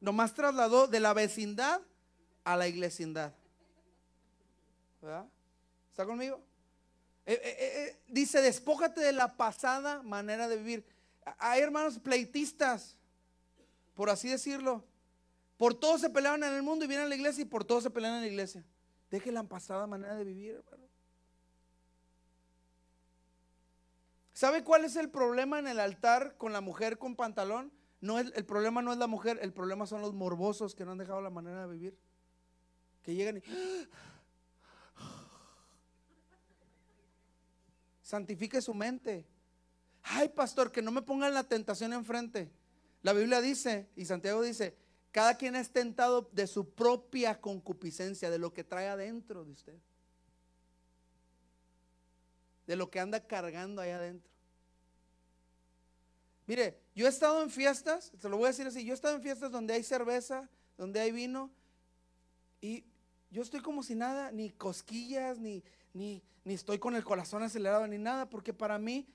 Nomás 0.01 0.35
trasladó 0.35 0.87
de 0.87 1.01
la 1.01 1.13
vecindad 1.15 1.81
a 2.45 2.57
la 2.57 2.69
iglesindad. 2.69 3.33
¿Verdad? 5.01 5.27
¿Está 5.91 6.05
conmigo? 6.05 6.41
Eh, 7.27 7.41
eh, 7.43 7.57
eh, 7.59 8.01
dice, 8.09 8.43
despójate 8.43 9.01
de 9.01 9.13
la 9.13 9.37
pasada 9.37 10.03
manera 10.03 10.49
de 10.49 10.57
vivir. 10.57 10.87
Hay 11.39 11.63
hermanos 11.63 11.99
pleitistas, 11.99 12.99
por 13.95 14.11
así 14.11 14.29
decirlo. 14.29 14.85
Por 15.57 15.75
todos 15.75 16.01
se 16.01 16.11
peleaban 16.11 16.43
en 16.43 16.53
el 16.53 16.63
mundo 16.63 16.85
y 16.85 16.89
vienen 16.89 17.07
a 17.07 17.09
la 17.09 17.15
iglesia 17.15 17.43
y 17.43 17.47
por 17.47 17.65
todos 17.65 17.83
se 17.83 17.91
pelean 17.91 18.15
en 18.15 18.21
la 18.23 18.27
iglesia. 18.27 18.65
Deje 19.11 19.33
la 19.33 19.45
pasada 19.45 19.87
manera 19.87 20.17
de 20.17 20.25
vivir, 20.25 20.55
hermano. 20.57 20.85
¿Sabe 24.35 24.65
cuál 24.65 24.85
es 24.85 24.97
el 24.97 25.09
problema 25.09 25.61
en 25.61 25.69
el 25.69 25.79
altar 25.79 26.37
con 26.37 26.53
la 26.53 26.61
mujer 26.61 26.99
con 26.99 27.15
pantalón? 27.15 27.73
No 28.01 28.19
es, 28.19 28.33
el 28.35 28.45
problema 28.45 28.83
no 28.83 28.93
es 28.93 28.99
la 28.99 29.07
mujer, 29.07 29.39
el 29.41 29.53
problema 29.53 29.87
son 29.87 30.03
los 30.03 30.13
morbosos 30.13 30.75
que 30.75 30.85
no 30.85 30.91
han 30.91 30.99
dejado 30.99 31.23
la 31.23 31.31
manera 31.31 31.67
de 31.67 31.73
vivir. 31.73 31.97
Que 33.03 33.15
llegan 33.15 33.37
y 33.37 33.43
santifique 38.05 38.63
su 38.63 38.75
mente. 38.75 39.27
Ay, 40.03 40.29
pastor, 40.29 40.71
que 40.71 40.83
no 40.83 40.93
me 40.93 41.03
pongan 41.03 41.35
la 41.35 41.43
tentación 41.43 41.93
enfrente. 41.93 42.53
La 43.03 43.13
Biblia 43.13 43.41
dice, 43.41 43.89
y 43.97 44.05
Santiago 44.05 44.43
dice, 44.43 44.77
cada 45.11 45.37
quien 45.37 45.57
es 45.57 45.71
tentado 45.71 46.29
de 46.33 46.47
su 46.47 46.75
propia 46.75 47.41
concupiscencia, 47.41 48.31
de 48.31 48.39
lo 48.39 48.53
que 48.53 48.63
trae 48.63 48.89
adentro 48.89 49.45
de 49.45 49.53
usted. 49.53 49.79
De 52.67 52.77
lo 52.77 52.91
que 52.91 53.01
anda 53.01 53.27
cargando 53.27 53.81
ahí 53.81 53.91
adentro. 53.91 54.31
Mire, 56.47 56.79
yo 56.95 57.07
he 57.07 57.09
estado 57.09 57.43
en 57.43 57.49
fiestas, 57.49 58.13
se 58.21 58.29
lo 58.29 58.37
voy 58.37 58.47
a 58.47 58.49
decir 58.49 58.67
así, 58.67 58.85
yo 58.85 58.93
he 58.93 58.95
estado 58.95 59.17
en 59.17 59.23
fiestas 59.23 59.51
donde 59.51 59.73
hay 59.73 59.83
cerveza, 59.83 60.51
donde 60.77 61.01
hay 61.01 61.11
vino, 61.11 61.51
y 62.61 62.85
yo 63.35 63.43
estoy 63.43 63.59
como 63.59 63.83
si 63.83 63.97
nada, 63.97 64.31
ni 64.31 64.51
cosquillas, 64.51 65.41
ni, 65.41 65.65
ni, 65.93 66.23
ni 66.45 66.55
estoy 66.55 66.79
con 66.79 66.95
el 66.95 67.03
corazón 67.03 67.43
acelerado, 67.43 67.85
ni 67.89 67.99
nada, 67.99 68.31
porque 68.31 68.55
para 68.55 68.79
mí 68.79 69.09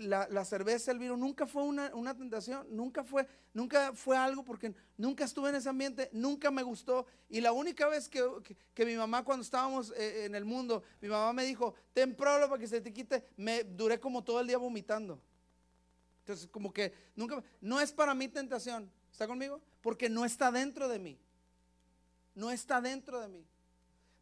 la, 0.00 0.44
cerveza, 0.44 0.90
el 0.90 0.98
vino, 0.98 1.16
nunca 1.16 1.46
fue 1.46 1.62
una, 1.62 2.16
tentación, 2.16 2.66
nunca 2.68 3.04
fue, 3.04 3.28
nunca 3.54 3.92
fue 3.92 4.16
algo, 4.16 4.44
porque 4.44 4.74
nunca 4.96 5.24
estuve 5.24 5.50
en 5.50 5.54
ese 5.54 5.68
ambiente, 5.68 6.10
nunca 6.12 6.50
me 6.50 6.64
gustó. 6.64 7.06
Y 7.28 7.40
la 7.40 7.52
única 7.52 7.86
vez 7.86 8.08
que, 8.08 8.84
mi 8.84 8.96
mamá, 8.96 9.24
cuando 9.24 9.44
estábamos 9.44 9.94
eh, 9.96 10.24
en 10.24 10.34
el 10.34 10.44
mundo, 10.44 10.82
mi 11.00 11.06
mamá 11.06 11.32
me 11.32 11.44
dijo, 11.44 11.74
ten 11.92 12.16
prueba 12.16 12.48
para 12.48 12.58
que 12.58 12.66
se 12.66 12.80
te 12.80 12.92
quite, 12.92 13.24
me 13.36 13.62
duré 13.62 14.00
como 14.00 14.24
todo 14.24 14.40
el 14.40 14.48
día 14.48 14.58
vomitando. 14.58 15.20
Entonces, 16.22 16.48
como 16.48 16.72
que 16.72 16.92
nunca, 17.14 17.40
no 17.60 17.80
es 17.80 17.92
para 17.92 18.16
mí 18.16 18.26
tentación, 18.26 18.90
¿está 19.12 19.28
conmigo? 19.28 19.60
Porque 19.80 20.08
no 20.08 20.24
está 20.24 20.50
dentro 20.50 20.88
de 20.88 20.98
mí, 20.98 21.16
no 22.34 22.50
está 22.50 22.80
dentro 22.80 23.20
de 23.20 23.28
mí. 23.28 23.46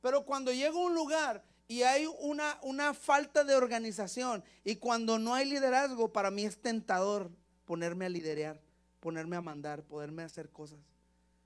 Pero 0.01 0.25
cuando 0.25 0.53
llego 0.53 0.81
a 0.81 0.87
un 0.87 0.95
lugar 0.95 1.45
y 1.67 1.83
hay 1.83 2.07
una, 2.21 2.59
una 2.63 2.95
falta 2.95 3.45
de 3.45 3.55
organización. 3.55 4.43
Y 4.65 4.77
cuando 4.77 5.19
no 5.19 5.35
hay 5.35 5.45
liderazgo, 5.45 6.13
para 6.13 6.31
mí 6.31 6.45
es 6.45 6.61
tentador 6.61 7.31
ponerme 7.67 8.07
a 8.07 8.09
liderar, 8.09 8.61
ponerme 9.01 9.37
a 9.37 9.43
mandar, 9.43 9.83
poderme 9.85 10.23
hacer 10.23 10.51
cosas. 10.51 10.81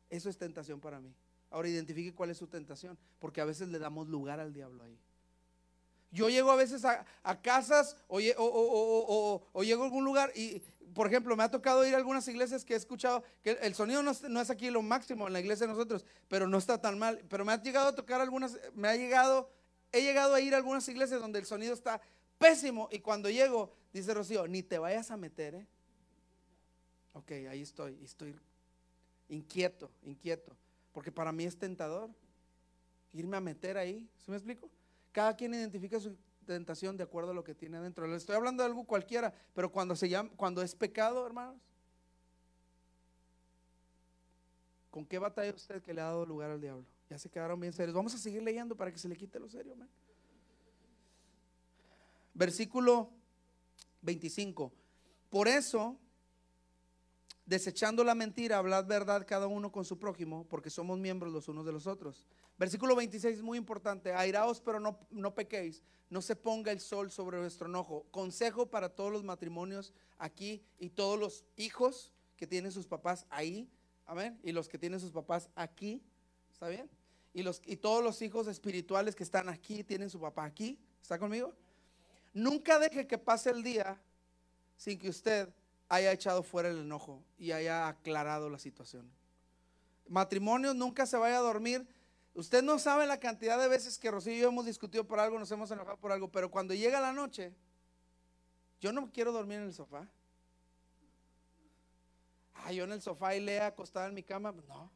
Eso 0.09 0.31
es 0.31 0.39
tentación 0.39 0.81
para 0.81 1.01
mí. 1.01 1.15
Ahora 1.51 1.69
identifique 1.69 2.15
cuál 2.15 2.31
es 2.31 2.39
su 2.39 2.47
tentación, 2.47 2.97
porque 3.19 3.41
a 3.41 3.45
veces 3.45 3.69
le 3.69 3.79
damos 3.79 4.09
lugar 4.09 4.41
al 4.41 4.53
diablo 4.53 4.85
ahí. 4.85 4.99
Yo 6.13 6.29
llego 6.29 6.51
a 6.51 6.57
veces 6.57 6.85
a, 6.85 7.05
casas 7.41 7.97
o, 8.07 8.21
llego 8.21 9.83
a 9.83 9.85
algún 9.87 10.05
lugar 10.05 10.31
y, 10.37 10.61
por 10.95 11.07
ejemplo, 11.07 11.35
me 11.35 11.43
ha 11.43 11.51
tocado 11.51 11.87
ir 11.87 11.95
a 11.95 11.97
algunas 11.97 12.29
iglesias 12.29 12.65
que 12.65 12.75
he 12.75 12.77
escuchado 12.77 13.25
que 13.43 13.53
el 13.63 13.75
sonido 13.75 14.03
no 14.03 14.41
es, 14.41 14.51
aquí 14.51 14.71
lo 14.71 14.83
máximo 14.83 15.27
en 15.27 15.33
la 15.33 15.41
iglesia 15.41 15.67
de 15.67 15.73
nosotros, 15.73 16.05
pero 16.29 16.47
no 16.47 16.59
está 16.59 16.81
tan 16.81 16.99
mal. 16.99 17.25
Pero 17.31 17.47
me 17.47 17.53
ha 17.53 17.63
llegado 17.63 17.89
a 17.89 17.95
tocar 17.95 18.21
algunas, 18.21 18.59
me 18.75 18.89
ha 18.89 18.97
llegado 18.97 19.51
he 19.93 20.03
llegado 20.03 20.35
a 20.35 20.41
ir 20.41 20.55
a 20.55 20.57
algunas 20.57 20.89
iglesias 20.89 21.21
donde 21.21 21.39
el 21.39 21.45
sonido 21.45 21.75
está 21.75 22.01
pésimo 22.39 22.89
y 22.91 23.01
cuando 23.01 23.29
llego, 23.29 23.73
dice 23.93 24.15
Rocío, 24.15 24.49
ni 24.49 24.63
te 24.63 24.79
vayas 24.79 25.11
a 25.11 25.17
meter, 25.17 25.55
¿eh? 25.55 25.67
Ok, 27.13 27.31
ahí 27.51 27.61
estoy, 27.61 27.99
estoy 28.03 28.35
inquieto, 29.29 29.91
inquieto, 30.03 30.57
porque 30.93 31.13
para 31.13 31.31
mí 31.31 31.45
es 31.45 31.59
tentador 31.59 32.11
irme 33.13 33.37
a 33.37 33.41
meter 33.41 33.77
ahí, 33.77 34.09
¿se 34.25 34.31
me 34.31 34.39
explico? 34.39 34.71
Cada 35.13 35.37
quien 35.37 35.55
identifica 35.55 36.01
su 36.01 36.17
tentación 36.47 36.97
de 36.97 37.05
acuerdo 37.05 37.31
a 37.31 37.35
lo 37.35 37.45
que 37.45 37.55
tiene 37.55 37.77
adentro. 37.77 38.07
Le 38.07 38.17
estoy 38.17 38.35
hablando 38.35 38.63
de 38.63 38.69
algo 38.69 38.85
cualquiera, 38.85 39.33
pero 39.55 39.71
cuando 39.71 40.63
es 40.63 40.75
pecado, 40.75 41.25
hermanos, 41.27 41.61
¿con 44.91 45.07
qué 45.07 45.19
batalla 45.19 45.53
usted 45.55 45.83
que 45.83 45.95
le 45.95 46.01
ha 46.01 46.07
dado 46.07 46.27
lugar 46.27 46.51
al 46.51 46.61
diablo? 46.61 46.85
Ya 47.09 47.19
se 47.19 47.29
quedaron 47.29 47.61
bien 47.61 47.73
serios. 47.73 47.95
Vamos 47.95 48.15
a 48.15 48.19
seguir 48.19 48.43
leyendo 48.43 48.75
para 48.75 48.91
que 48.91 48.99
se 48.99 49.09
le 49.09 49.17
quite 49.17 49.39
lo 49.39 49.49
serio, 49.49 49.77
Versículo 52.35 53.11
25. 54.01 54.73
Por 55.29 55.49
eso, 55.49 55.99
desechando 57.45 58.05
la 58.05 58.15
mentira, 58.15 58.59
hablad 58.59 58.87
verdad 58.87 59.27
cada 59.27 59.47
uno 59.47 59.73
con 59.73 59.85
su 59.85 59.99
prójimo, 59.99 60.47
porque 60.49 60.71
somos 60.71 60.99
miembros 60.99 61.33
los 61.33 61.49
unos 61.49 61.67
de 61.67 61.73
los 61.73 61.87
otros. 61.87 62.27
Versículo 62.59 62.95
26 62.97 63.39
es 63.39 63.43
muy 63.43 63.59
importante. 63.59 64.13
Airaos, 64.13 64.61
pero 64.61 64.79
no, 64.81 64.99
no 65.11 65.35
pequéis. 65.35 65.83
No 66.11 66.23
se 66.23 66.37
ponga 66.37 66.73
el 66.73 66.81
sol 66.81 67.11
sobre 67.11 67.39
vuestro 67.39 67.69
enojo. 67.69 68.07
Consejo 68.11 68.71
para 68.71 68.89
todos 68.89 69.11
los 69.11 69.25
matrimonios 69.25 69.93
aquí 70.19 70.63
y 70.79 70.91
todos 70.91 71.19
los 71.19 71.45
hijos 71.57 72.13
que 72.37 72.47
tienen 72.47 72.71
sus 72.71 72.87
papás 72.87 73.27
ahí. 73.31 73.71
Amén. 74.07 74.39
Y 74.43 74.53
los 74.53 74.69
que 74.69 74.79
tienen 74.79 75.01
sus 75.01 75.13
papás 75.13 75.49
aquí. 75.55 76.03
¿Está 76.53 76.69
bien? 76.69 76.89
y, 77.35 77.43
los, 77.43 77.63
y 77.65 77.77
todos 77.77 78.03
los 78.03 78.21
hijos 78.23 78.47
espirituales 78.47 79.15
que 79.15 79.23
están 79.23 79.49
aquí 79.49 79.83
tienen 79.85 80.11
su 80.11 80.21
papá 80.21 80.45
aquí. 80.45 80.79
¿Está 81.01 81.19
conmigo? 81.19 81.55
Nunca 82.33 82.79
deje 82.79 83.07
que 83.07 83.19
pase 83.19 83.51
el 83.51 83.63
día 83.63 84.01
sin 84.77 84.99
que 84.99 85.09
usted 85.09 85.49
haya 85.93 86.11
echado 86.11 86.43
fuera 86.43 86.71
el 86.71 86.79
enojo 86.79 87.23
y 87.39 87.53
haya 87.53 87.87
aclarado 87.87 88.49
la 88.49 88.59
situación. 88.59 89.13
Matrimonio 90.09 90.73
nunca 90.73 91.05
se 91.05 91.19
vaya 91.19 91.37
a 91.37 91.43
dormir. 91.43 91.87
Usted 92.33 92.63
no 92.63 92.79
sabe 92.79 93.07
la 93.07 93.21
cantidad 93.21 93.61
de 93.61 93.69
veces 93.69 93.99
que 93.99 94.11
Rocío 94.11 94.33
y 94.33 94.39
yo 94.39 94.49
hemos 94.49 94.65
discutido 94.65 95.07
por 95.07 95.21
algo, 95.21 95.39
nos 95.39 95.51
hemos 95.51 95.71
enojado 95.71 95.99
por 95.99 96.11
algo, 96.11 96.33
pero 96.33 96.51
cuando 96.51 96.73
llega 96.73 96.99
la 96.99 97.13
noche, 97.13 97.53
yo 98.81 98.91
no 98.91 99.13
quiero 99.13 99.33
dormir 99.33 99.59
en 99.59 99.65
el 99.65 99.75
sofá. 99.75 100.09
Ah, 102.55 102.73
yo 102.73 102.85
en 102.85 102.93
el 102.93 103.03
sofá 103.03 103.37
y 103.37 103.41
lea 103.41 103.67
acostada 103.67 104.09
en 104.09 104.15
mi 104.15 104.23
cama, 104.23 104.55
no. 104.67 104.91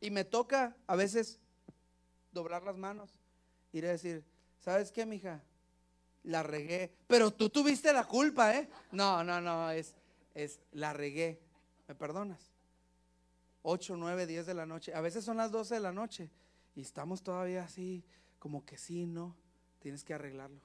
Y 0.00 0.10
me 0.10 0.24
toca 0.24 0.74
a 0.86 0.96
veces 0.96 1.38
doblar 2.32 2.62
las 2.62 2.78
manos, 2.78 3.14
y 3.70 3.82
decir, 3.82 4.24
¿sabes 4.60 4.90
qué, 4.90 5.04
mija? 5.04 5.42
La 6.26 6.42
regué, 6.42 6.92
pero 7.06 7.30
tú 7.30 7.48
tuviste 7.50 7.92
la 7.92 8.04
culpa, 8.04 8.56
¿eh? 8.56 8.68
No, 8.90 9.22
no, 9.22 9.40
no, 9.40 9.70
es, 9.70 9.94
es 10.34 10.60
la 10.72 10.92
regué. 10.92 11.40
¿Me 11.86 11.94
perdonas? 11.94 12.52
8, 13.62 13.96
9, 13.96 14.26
10 14.26 14.46
de 14.46 14.54
la 14.54 14.66
noche. 14.66 14.92
A 14.92 15.00
veces 15.00 15.24
son 15.24 15.36
las 15.36 15.52
12 15.52 15.74
de 15.74 15.80
la 15.80 15.92
noche 15.92 16.30
y 16.74 16.80
estamos 16.80 17.22
todavía 17.22 17.62
así, 17.62 18.04
como 18.40 18.64
que 18.64 18.76
sí, 18.76 19.06
no, 19.06 19.36
tienes 19.78 20.02
que 20.02 20.14
arreglarlo. 20.14 20.60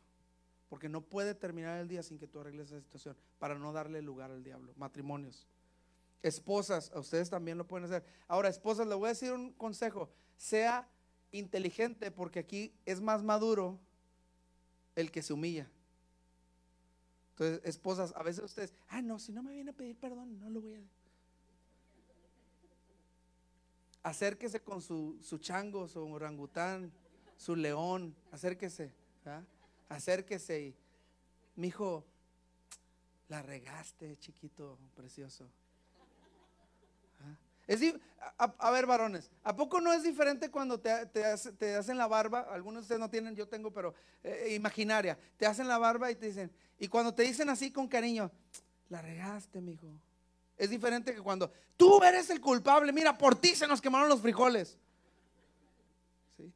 Porque 0.67 0.89
no 0.89 1.01
puede 1.01 1.35
terminar 1.35 1.79
el 1.79 1.87
día 1.87 2.01
sin 2.01 2.17
que 2.17 2.27
tú 2.27 2.39
arregles 2.39 2.67
esa 2.67 2.81
situación 2.81 3.15
para 3.37 3.55
no 3.55 3.71
darle 3.71 4.01
lugar 4.01 4.31
al 4.31 4.43
diablo. 4.43 4.73
Matrimonios. 4.77 5.47
Esposas, 6.23 6.91
a 6.91 6.99
ustedes 6.99 7.29
también 7.29 7.57
lo 7.57 7.67
pueden 7.67 7.85
hacer. 7.85 8.03
Ahora, 8.27 8.49
esposas, 8.49 8.87
le 8.87 8.95
voy 8.95 9.05
a 9.05 9.09
decir 9.09 9.31
un 9.31 9.53
consejo. 9.53 10.09
Sea 10.37 10.89
inteligente 11.31 12.09
porque 12.09 12.39
aquí 12.39 12.73
es 12.85 12.99
más 12.99 13.21
maduro 13.21 13.79
el 15.01 15.11
que 15.11 15.21
se 15.21 15.33
humilla. 15.33 15.69
Entonces, 17.31 17.61
esposas, 17.63 18.13
a 18.15 18.23
veces 18.23 18.43
ustedes, 18.43 18.73
ah, 18.89 19.01
no, 19.01 19.19
si 19.19 19.31
no 19.31 19.41
me 19.43 19.53
viene 19.53 19.71
a 19.71 19.73
pedir 19.73 19.97
perdón, 19.97 20.39
no 20.39 20.49
lo 20.49 20.61
voy 20.61 20.75
a... 20.75 20.81
Acérquese 24.03 24.61
con 24.61 24.81
su, 24.81 25.17
su 25.21 25.37
chango, 25.37 25.87
su 25.87 26.01
orangután, 26.03 26.91
su 27.37 27.55
león, 27.55 28.15
acérquese, 28.31 28.93
acérquese 29.89 30.61
y, 30.61 30.75
mi 31.55 31.67
hijo, 31.67 32.03
la 33.29 33.41
regaste, 33.41 34.17
chiquito, 34.17 34.77
precioso. 34.95 35.47
Es 37.67 37.81
a, 38.37 38.71
ver, 38.71 38.85
varones, 38.85 39.29
¿a 39.43 39.55
poco 39.55 39.79
no 39.79 39.93
es 39.93 40.03
diferente 40.03 40.49
cuando 40.49 40.79
te, 40.79 41.05
te, 41.07 41.75
hacen 41.75 41.97
la 41.97 42.07
barba? 42.07 42.47
Algunos 42.51 42.81
de 42.81 42.85
ustedes 42.85 42.99
no 42.99 43.09
tienen, 43.09 43.35
yo 43.35 43.47
tengo, 43.47 43.71
pero 43.71 43.93
eh, 44.23 44.53
imaginaria. 44.55 45.17
Te 45.37 45.45
hacen 45.45 45.67
la 45.67 45.77
barba 45.77 46.11
y 46.11 46.15
te 46.15 46.27
dicen, 46.27 46.51
y 46.79 46.87
cuando 46.87 47.13
te 47.13 47.23
dicen 47.23 47.49
así 47.49 47.71
con 47.71 47.87
cariño, 47.87 48.31
la 48.89 49.01
regaste, 49.01 49.61
mijo. 49.61 49.87
Es 50.57 50.69
diferente 50.69 51.13
que 51.13 51.21
cuando 51.21 51.51
tú 51.77 52.03
eres 52.03 52.29
el 52.29 52.41
culpable, 52.41 52.91
mira, 52.91 53.17
por 53.17 53.35
ti 53.35 53.55
se 53.55 53.67
nos 53.67 53.81
quemaron 53.81 54.09
los 54.09 54.21
frijoles. 54.21 54.77
¿Sí? 56.37 56.51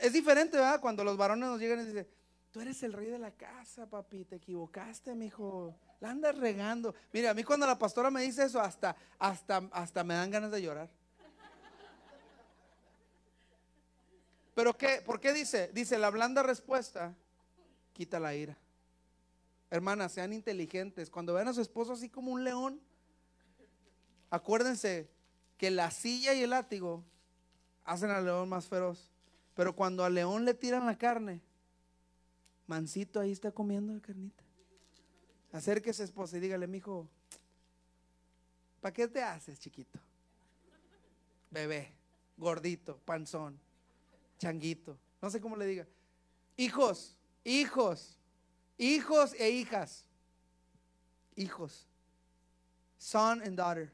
Es 0.00 0.12
diferente, 0.12 0.56
¿verdad? 0.56 0.80
Cuando 0.80 1.04
los 1.04 1.16
varones 1.16 1.48
nos 1.48 1.60
llegan 1.60 1.80
y 1.80 1.84
dicen, 1.84 2.08
tú 2.50 2.60
eres 2.60 2.82
el 2.82 2.92
rey 2.92 3.08
de 3.08 3.18
la 3.18 3.30
casa, 3.30 3.86
papi, 3.86 4.24
te 4.24 4.36
equivocaste, 4.36 5.14
mijo. 5.14 5.74
La 6.00 6.10
andas 6.10 6.36
regando. 6.36 6.94
Mira, 7.12 7.30
a 7.30 7.34
mí 7.34 7.44
cuando 7.44 7.66
la 7.66 7.78
pastora 7.78 8.10
me 8.10 8.22
dice 8.22 8.44
eso, 8.44 8.60
hasta, 8.60 8.96
hasta, 9.18 9.68
hasta 9.72 10.04
me 10.04 10.14
dan 10.14 10.30
ganas 10.30 10.50
de 10.50 10.62
llorar. 10.62 10.88
Pero 14.54 14.76
qué, 14.76 15.02
¿por 15.04 15.20
qué 15.20 15.32
dice? 15.32 15.70
Dice, 15.72 15.98
la 15.98 16.10
blanda 16.10 16.42
respuesta 16.42 17.14
quita 17.92 18.18
la 18.18 18.34
ira. 18.34 18.56
Hermanas, 19.70 20.12
sean 20.12 20.32
inteligentes. 20.32 21.10
Cuando 21.10 21.34
vean 21.34 21.48
a 21.48 21.52
su 21.52 21.60
esposo 21.60 21.92
así 21.92 22.08
como 22.08 22.32
un 22.32 22.42
león, 22.42 22.80
acuérdense 24.30 25.08
que 25.56 25.70
la 25.70 25.90
silla 25.90 26.34
y 26.34 26.42
el 26.42 26.50
látigo 26.50 27.04
hacen 27.84 28.10
al 28.10 28.24
león 28.24 28.48
más 28.48 28.66
feroz. 28.66 29.12
Pero 29.54 29.74
cuando 29.74 30.04
al 30.04 30.14
león 30.14 30.44
le 30.44 30.54
tiran 30.54 30.86
la 30.86 30.96
carne, 30.96 31.40
mansito 32.68 33.18
ahí 33.18 33.32
está 33.32 33.50
comiendo 33.50 33.92
la 33.92 34.00
carnita. 34.00 34.44
Acérquese, 35.52 36.04
esposa, 36.04 36.36
y 36.36 36.40
dígale, 36.40 36.66
mijo, 36.66 37.08
¿para 38.80 38.92
qué 38.92 39.08
te 39.08 39.22
haces, 39.22 39.58
chiquito? 39.58 39.98
Bebé, 41.50 41.90
gordito, 42.36 42.98
panzón, 43.04 43.58
changuito, 44.38 44.98
no 45.20 45.30
sé 45.30 45.40
cómo 45.40 45.56
le 45.56 45.66
diga. 45.66 45.86
Hijos, 46.56 47.16
hijos, 47.44 48.18
hijos 48.76 49.34
e 49.38 49.50
hijas. 49.50 50.04
Hijos. 51.36 51.86
Son 52.98 53.40
and 53.42 53.56
daughter. 53.56 53.92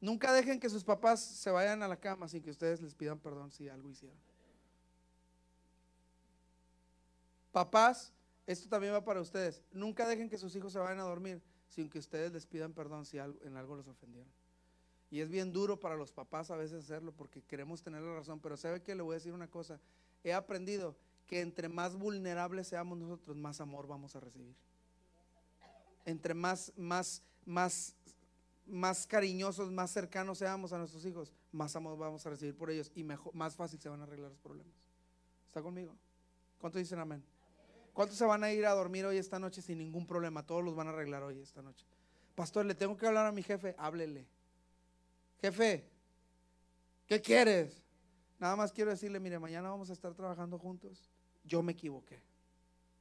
Nunca 0.00 0.32
dejen 0.32 0.60
que 0.60 0.68
sus 0.68 0.84
papás 0.84 1.20
se 1.20 1.50
vayan 1.50 1.82
a 1.82 1.88
la 1.88 1.96
cama 1.96 2.28
sin 2.28 2.42
que 2.42 2.50
ustedes 2.50 2.80
les 2.80 2.94
pidan 2.94 3.18
perdón 3.18 3.50
si 3.50 3.68
algo 3.68 3.88
hicieron. 3.88 4.27
Papás, 7.52 8.12
esto 8.46 8.68
también 8.68 8.94
va 8.94 9.04
para 9.04 9.20
ustedes. 9.20 9.62
Nunca 9.72 10.06
dejen 10.08 10.28
que 10.28 10.38
sus 10.38 10.54
hijos 10.56 10.72
se 10.72 10.78
vayan 10.78 11.00
a 11.00 11.02
dormir 11.02 11.42
sin 11.68 11.88
que 11.88 11.98
ustedes 11.98 12.32
les 12.32 12.46
pidan 12.46 12.72
perdón 12.72 13.04
si 13.04 13.18
en 13.18 13.56
algo 13.56 13.76
los 13.76 13.88
ofendieron. 13.88 14.32
Y 15.10 15.20
es 15.20 15.28
bien 15.28 15.52
duro 15.52 15.80
para 15.80 15.96
los 15.96 16.12
papás 16.12 16.50
a 16.50 16.56
veces 16.56 16.84
hacerlo 16.84 17.12
porque 17.12 17.42
queremos 17.42 17.82
tener 17.82 18.02
la 18.02 18.14
razón, 18.14 18.40
pero 18.40 18.56
¿sabe 18.56 18.82
que 18.82 18.94
Le 18.94 19.02
voy 19.02 19.14
a 19.14 19.14
decir 19.14 19.32
una 19.32 19.48
cosa. 19.48 19.80
He 20.22 20.32
aprendido 20.32 20.96
que 21.26 21.40
entre 21.40 21.68
más 21.68 21.94
vulnerables 21.94 22.68
seamos 22.68 22.98
nosotros, 22.98 23.36
más 23.36 23.60
amor 23.60 23.86
vamos 23.86 24.16
a 24.16 24.20
recibir. 24.20 24.54
Entre 26.04 26.34
más, 26.34 26.72
más, 26.76 27.22
más, 27.44 27.94
más 28.66 29.06
cariñosos, 29.06 29.70
más 29.70 29.90
cercanos 29.90 30.38
seamos 30.38 30.72
a 30.72 30.78
nuestros 30.78 31.04
hijos, 31.04 31.32
más 31.52 31.76
amor 31.76 31.96
vamos 31.98 32.24
a 32.26 32.30
recibir 32.30 32.56
por 32.56 32.70
ellos 32.70 32.90
y 32.94 33.04
mejor, 33.04 33.34
más 33.34 33.54
fácil 33.56 33.78
se 33.78 33.88
van 33.88 34.00
a 34.00 34.04
arreglar 34.04 34.30
los 34.30 34.40
problemas. 34.40 34.72
¿Está 35.46 35.62
conmigo? 35.62 35.94
¿Cuántos 36.58 36.80
dicen 36.80 36.98
amén? 36.98 37.22
¿Cuántos 37.98 38.16
se 38.16 38.24
van 38.24 38.44
a 38.44 38.52
ir 38.52 38.64
a 38.64 38.74
dormir 38.74 39.04
hoy 39.06 39.16
esta 39.16 39.40
noche 39.40 39.60
sin 39.60 39.78
ningún 39.78 40.06
problema? 40.06 40.46
Todos 40.46 40.62
los 40.62 40.76
van 40.76 40.86
a 40.86 40.90
arreglar 40.90 41.24
hoy 41.24 41.40
esta 41.40 41.62
noche. 41.62 41.84
Pastor, 42.36 42.64
le 42.64 42.76
tengo 42.76 42.96
que 42.96 43.04
hablar 43.08 43.26
a 43.26 43.32
mi 43.32 43.42
jefe. 43.42 43.74
Háblele. 43.76 44.24
Jefe, 45.40 45.84
¿qué 47.08 47.20
quieres? 47.20 47.82
Nada 48.38 48.54
más 48.54 48.70
quiero 48.70 48.92
decirle, 48.92 49.18
mire, 49.18 49.40
mañana 49.40 49.70
vamos 49.70 49.90
a 49.90 49.94
estar 49.94 50.14
trabajando 50.14 50.60
juntos. 50.60 51.10
Yo 51.42 51.60
me 51.60 51.72
equivoqué. 51.72 52.22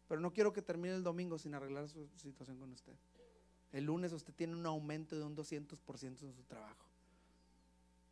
Pero 0.08 0.20
no 0.20 0.34
quiero 0.34 0.52
que 0.52 0.64
termine 0.64 0.96
el 0.96 1.04
domingo 1.04 1.38
sin 1.38 1.54
arreglar 1.54 1.88
su 1.88 2.10
situación 2.16 2.58
con 2.58 2.72
usted. 2.72 2.96
El 3.74 3.84
lunes 3.84 4.12
usted 4.14 4.34
tiene 4.34 4.56
un 4.56 4.66
aumento 4.66 5.16
de 5.16 5.24
un 5.24 5.36
200% 5.36 6.24
en 6.24 6.34
su 6.34 6.42
trabajo. 6.42 6.88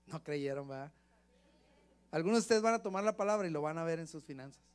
No 0.05 0.23
creyeron, 0.23 0.67
¿verdad? 0.67 0.91
Algunos 2.11 2.38
de 2.38 2.41
ustedes 2.41 2.61
van 2.61 2.75
a 2.75 2.83
tomar 2.83 3.03
la 3.03 3.17
palabra 3.17 3.47
y 3.47 3.49
lo 3.49 3.63
van 3.63 3.79
a 3.79 3.83
ver 3.83 3.97
en 3.97 4.05
sus 4.05 4.23
finanzas. 4.23 4.74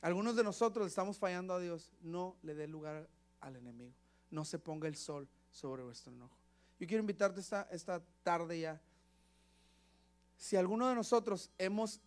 Algunos 0.00 0.36
de 0.36 0.44
nosotros 0.44 0.86
estamos 0.86 1.18
fallando 1.18 1.54
a 1.54 1.60
Dios. 1.60 1.92
No 2.02 2.36
le 2.42 2.54
dé 2.54 2.66
lugar 2.66 3.08
al 3.40 3.56
enemigo. 3.56 3.94
No 4.30 4.44
se 4.44 4.58
ponga 4.58 4.88
el 4.88 4.96
sol 4.96 5.28
sobre 5.50 5.82
vuestro 5.82 6.12
enojo. 6.12 6.36
Yo 6.78 6.86
quiero 6.86 7.00
invitarte 7.00 7.40
esta, 7.40 7.68
esta 7.70 8.02
tarde 8.22 8.60
ya. 8.60 8.80
Si 10.36 10.56
alguno 10.56 10.88
de 10.88 10.94
nosotros 10.94 11.50
hemos, 11.56 12.00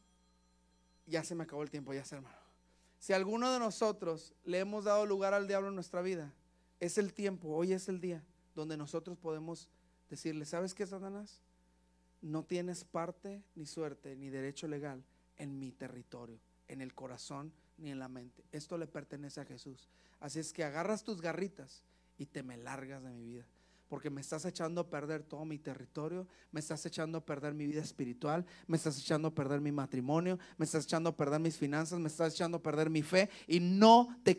ya 1.08 1.24
se 1.24 1.34
me 1.34 1.44
acabó 1.44 1.64
el 1.64 1.72
tiempo, 1.72 1.94
ya 1.94 2.06
se 2.06 2.16
hermano. 2.16 2.38
Si 3.00 3.14
alguno 3.14 3.52
de 3.52 3.60
nosotros 3.60 4.34
le 4.44 4.60
hemos 4.60 4.84
dado 4.84 5.06
lugar 5.06 5.34
al 5.34 5.48
diablo 5.48 5.70
en 5.70 5.76
nuestra 5.76 6.02
vida, 6.02 6.32
es 6.80 6.98
el 6.98 7.14
tiempo, 7.14 7.50
hoy 7.50 7.74
es 7.74 7.90
el 7.90 8.00
día 8.00 8.24
donde 8.56 8.78
nosotros 8.78 9.18
podemos 9.18 9.70
decirle, 10.10 10.46
¿sabes 10.46 10.74
qué, 10.74 10.86
Satanás? 10.86 11.42
No 12.22 12.44
tienes 12.44 12.84
parte, 12.84 13.42
ni 13.56 13.66
suerte, 13.66 14.16
ni 14.16 14.30
derecho 14.30 14.68
legal 14.68 15.04
en 15.38 15.58
mi 15.58 15.72
territorio, 15.72 16.40
en 16.68 16.82
el 16.82 16.94
corazón 16.94 17.54
ni 17.80 17.92
en 17.92 18.00
la 18.00 18.08
mente. 18.08 18.44
Esto 18.52 18.78
le 18.78 18.88
pertenece 18.88 19.42
a 19.42 19.46
Jesús. 19.46 19.90
Así 20.20 20.40
es 20.40 20.54
que 20.54 20.64
agarras 20.64 21.04
tus 21.04 21.22
garritas 21.22 21.84
y 22.18 22.26
te 22.26 22.44
me 22.44 22.58
largas 22.58 23.04
de 23.04 23.12
mi 23.12 23.24
vida. 23.24 23.46
Porque 23.88 24.12
me 24.12 24.22
estás 24.22 24.46
echando 24.46 24.82
a 24.82 24.90
perder 24.90 25.24
todo 25.24 25.46
mi 25.46 25.58
territorio, 25.58 26.28
me 26.52 26.60
estás 26.60 26.86
echando 26.86 27.18
a 27.18 27.26
perder 27.26 27.56
mi 27.56 27.66
vida 27.66 27.82
espiritual, 27.82 28.46
me 28.68 28.78
estás 28.78 29.00
echando 29.00 29.30
a 29.30 29.34
perder 29.34 29.62
mi 29.62 29.72
matrimonio, 29.72 30.38
me 30.58 30.66
estás 30.66 30.84
echando 30.84 31.10
a 31.10 31.18
perder 31.18 31.40
mis 31.40 31.58
finanzas, 31.58 32.00
me 32.00 32.08
estás 32.08 32.34
echando 32.34 32.58
a 32.58 32.62
perder 32.62 32.92
mi 32.92 33.02
fe 33.02 33.32
y 33.48 33.60
no 33.60 34.20
te 34.24 34.38